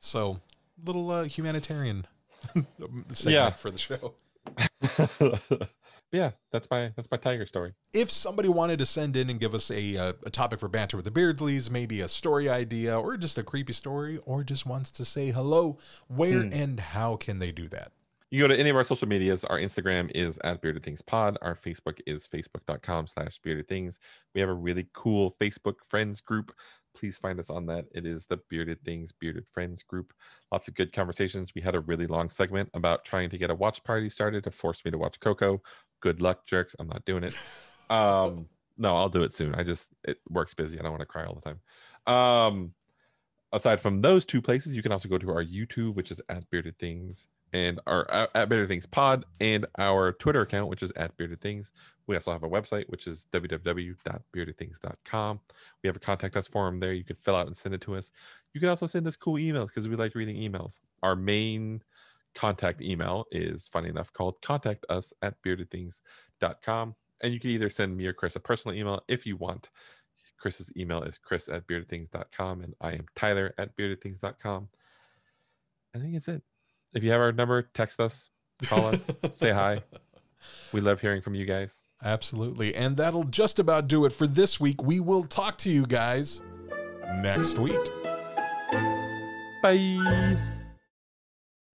So, 0.00 0.40
little 0.84 1.10
uh, 1.10 1.24
humanitarian 1.24 2.06
segment 3.10 3.12
yeah. 3.24 3.50
for 3.50 3.70
the 3.70 3.78
show. 3.78 4.14
yeah, 6.12 6.32
that's 6.52 6.70
my 6.70 6.92
that's 6.96 7.10
my 7.10 7.16
tiger 7.16 7.46
story. 7.46 7.72
If 7.92 8.10
somebody 8.10 8.48
wanted 8.48 8.78
to 8.80 8.86
send 8.86 9.16
in 9.16 9.30
and 9.30 9.40
give 9.40 9.54
us 9.54 9.70
a, 9.70 9.96
uh, 9.96 10.12
a 10.24 10.30
topic 10.30 10.60
for 10.60 10.68
banter 10.68 10.96
with 10.96 11.04
the 11.06 11.10
Beardsleys, 11.10 11.70
maybe 11.70 12.00
a 12.00 12.08
story 12.08 12.48
idea 12.48 12.98
or 12.98 13.16
just 13.16 13.38
a 13.38 13.42
creepy 13.42 13.72
story, 13.72 14.18
or 14.24 14.44
just 14.44 14.66
wants 14.66 14.90
to 14.92 15.04
say 15.04 15.30
hello, 15.30 15.78
where 16.08 16.42
Hmm. 16.42 16.52
and 16.52 16.80
how 16.80 17.16
can 17.16 17.38
they 17.38 17.52
do 17.52 17.68
that? 17.68 17.92
You 18.30 18.40
go 18.40 18.48
to 18.48 18.58
any 18.58 18.70
of 18.70 18.76
our 18.76 18.84
social 18.84 19.06
medias. 19.06 19.44
Our 19.44 19.58
Instagram 19.58 20.10
is 20.14 20.38
at 20.42 20.60
Bearded 20.60 20.82
Things 20.82 21.02
Pod. 21.02 21.38
Our 21.40 21.54
Facebook 21.54 22.00
is 22.06 22.26
facebook.com 22.26 23.06
slash 23.06 23.38
bearded 23.38 23.68
things. 23.68 24.00
We 24.34 24.40
have 24.40 24.50
a 24.50 24.54
really 24.54 24.88
cool 24.92 25.36
Facebook 25.40 25.76
friends 25.88 26.20
group. 26.20 26.52
Please 26.96 27.18
find 27.18 27.38
us 27.38 27.50
on 27.50 27.66
that. 27.66 27.86
It 27.92 28.06
is 28.06 28.26
the 28.26 28.38
Bearded 28.48 28.82
Things 28.84 29.12
Bearded 29.12 29.46
Friends 29.52 29.82
group. 29.82 30.12
Lots 30.50 30.68
of 30.68 30.74
good 30.74 30.92
conversations. 30.92 31.52
We 31.54 31.62
had 31.62 31.74
a 31.74 31.80
really 31.80 32.06
long 32.06 32.30
segment 32.30 32.70
about 32.74 33.04
trying 33.04 33.30
to 33.30 33.38
get 33.38 33.50
a 33.50 33.54
watch 33.54 33.84
party 33.84 34.08
started 34.08 34.44
to 34.44 34.50
force 34.50 34.84
me 34.84 34.90
to 34.90 34.98
watch 34.98 35.20
Coco. 35.20 35.62
Good 36.00 36.20
luck, 36.20 36.46
jerks. 36.46 36.74
I'm 36.78 36.88
not 36.88 37.04
doing 37.04 37.24
it. 37.24 37.34
Um, 37.90 38.46
no, 38.76 38.96
I'll 38.96 39.10
do 39.10 39.22
it 39.22 39.34
soon. 39.34 39.54
I 39.54 39.62
just 39.62 39.90
it 40.04 40.18
works 40.28 40.54
busy. 40.54 40.78
I 40.78 40.82
don't 40.82 40.92
want 40.92 41.00
to 41.00 41.06
cry 41.06 41.24
all 41.26 41.34
the 41.34 41.54
time. 42.06 42.12
Um, 42.12 42.72
aside 43.52 43.80
from 43.80 44.00
those 44.00 44.26
two 44.26 44.42
places, 44.42 44.74
you 44.74 44.82
can 44.82 44.90
also 44.90 45.08
go 45.08 45.18
to 45.18 45.30
our 45.30 45.44
YouTube, 45.44 45.94
which 45.94 46.10
is 46.10 46.20
at 46.28 46.48
Bearded 46.50 46.78
Things, 46.78 47.26
and 47.54 47.80
our 47.86 48.10
at 48.10 48.28
at 48.34 48.50
Bearded 48.50 48.68
Things 48.68 48.84
Pod, 48.84 49.24
and 49.40 49.64
our 49.78 50.12
Twitter 50.12 50.42
account, 50.42 50.68
which 50.68 50.82
is 50.82 50.92
at 50.96 51.16
Bearded 51.16 51.40
Things. 51.40 51.72
We 52.06 52.14
also 52.16 52.32
have 52.32 52.42
a 52.42 52.48
website, 52.48 52.84
which 52.88 53.06
is 53.06 53.26
www.beardedthings.com. 53.32 55.40
We 55.82 55.86
have 55.86 55.96
a 55.96 56.00
contact 56.00 56.36
us 56.36 56.46
form 56.46 56.80
there. 56.80 56.92
You 56.92 57.04
can 57.04 57.16
fill 57.16 57.36
out 57.36 57.46
and 57.46 57.56
send 57.56 57.74
it 57.74 57.80
to 57.82 57.94
us. 57.94 58.10
You 58.52 58.60
can 58.60 58.68
also 58.68 58.84
send 58.84 59.06
us 59.06 59.16
cool 59.16 59.36
emails 59.36 59.68
because 59.68 59.88
we 59.88 59.96
like 59.96 60.14
reading 60.14 60.36
emails. 60.36 60.80
Our 61.02 61.16
main 61.16 61.82
contact 62.34 62.82
email 62.82 63.24
is 63.32 63.68
funny 63.68 63.88
enough 63.88 64.12
called 64.12 64.42
contact 64.42 64.84
us 64.90 65.14
at 65.22 65.40
beardedthings.com. 65.42 66.94
And 67.22 67.32
you 67.32 67.40
can 67.40 67.48
either 67.50 67.70
send 67.70 67.96
me 67.96 68.04
or 68.06 68.12
Chris 68.12 68.36
a 68.36 68.40
personal 68.40 68.76
email 68.76 69.02
if 69.08 69.24
you 69.24 69.36
want. 69.36 69.70
Chris's 70.38 70.70
email 70.76 71.02
is 71.04 71.16
chris 71.16 71.48
at 71.48 71.66
beardedthings.com 71.66 72.60
and 72.60 72.74
I 72.78 72.92
am 72.92 73.06
Tyler 73.14 73.54
at 73.56 73.74
beardedthings.com. 73.78 74.68
I 75.94 75.98
think 75.98 76.16
it's 76.16 76.28
it. 76.28 76.42
If 76.94 77.02
you 77.02 77.10
have 77.10 77.20
our 77.20 77.32
number, 77.32 77.62
text 77.62 78.00
us, 78.00 78.30
call 78.64 78.86
us, 78.86 79.10
say 79.32 79.50
hi. 79.50 79.82
We 80.72 80.80
love 80.80 81.00
hearing 81.00 81.20
from 81.20 81.34
you 81.34 81.44
guys. 81.44 81.78
Absolutely. 82.04 82.74
And 82.74 82.96
that'll 82.96 83.24
just 83.24 83.58
about 83.58 83.88
do 83.88 84.04
it 84.04 84.12
for 84.12 84.26
this 84.26 84.60
week. 84.60 84.82
We 84.82 85.00
will 85.00 85.24
talk 85.24 85.58
to 85.58 85.70
you 85.70 85.86
guys 85.86 86.40
next 87.22 87.58
week. 87.58 87.80
Bye. 89.62 90.52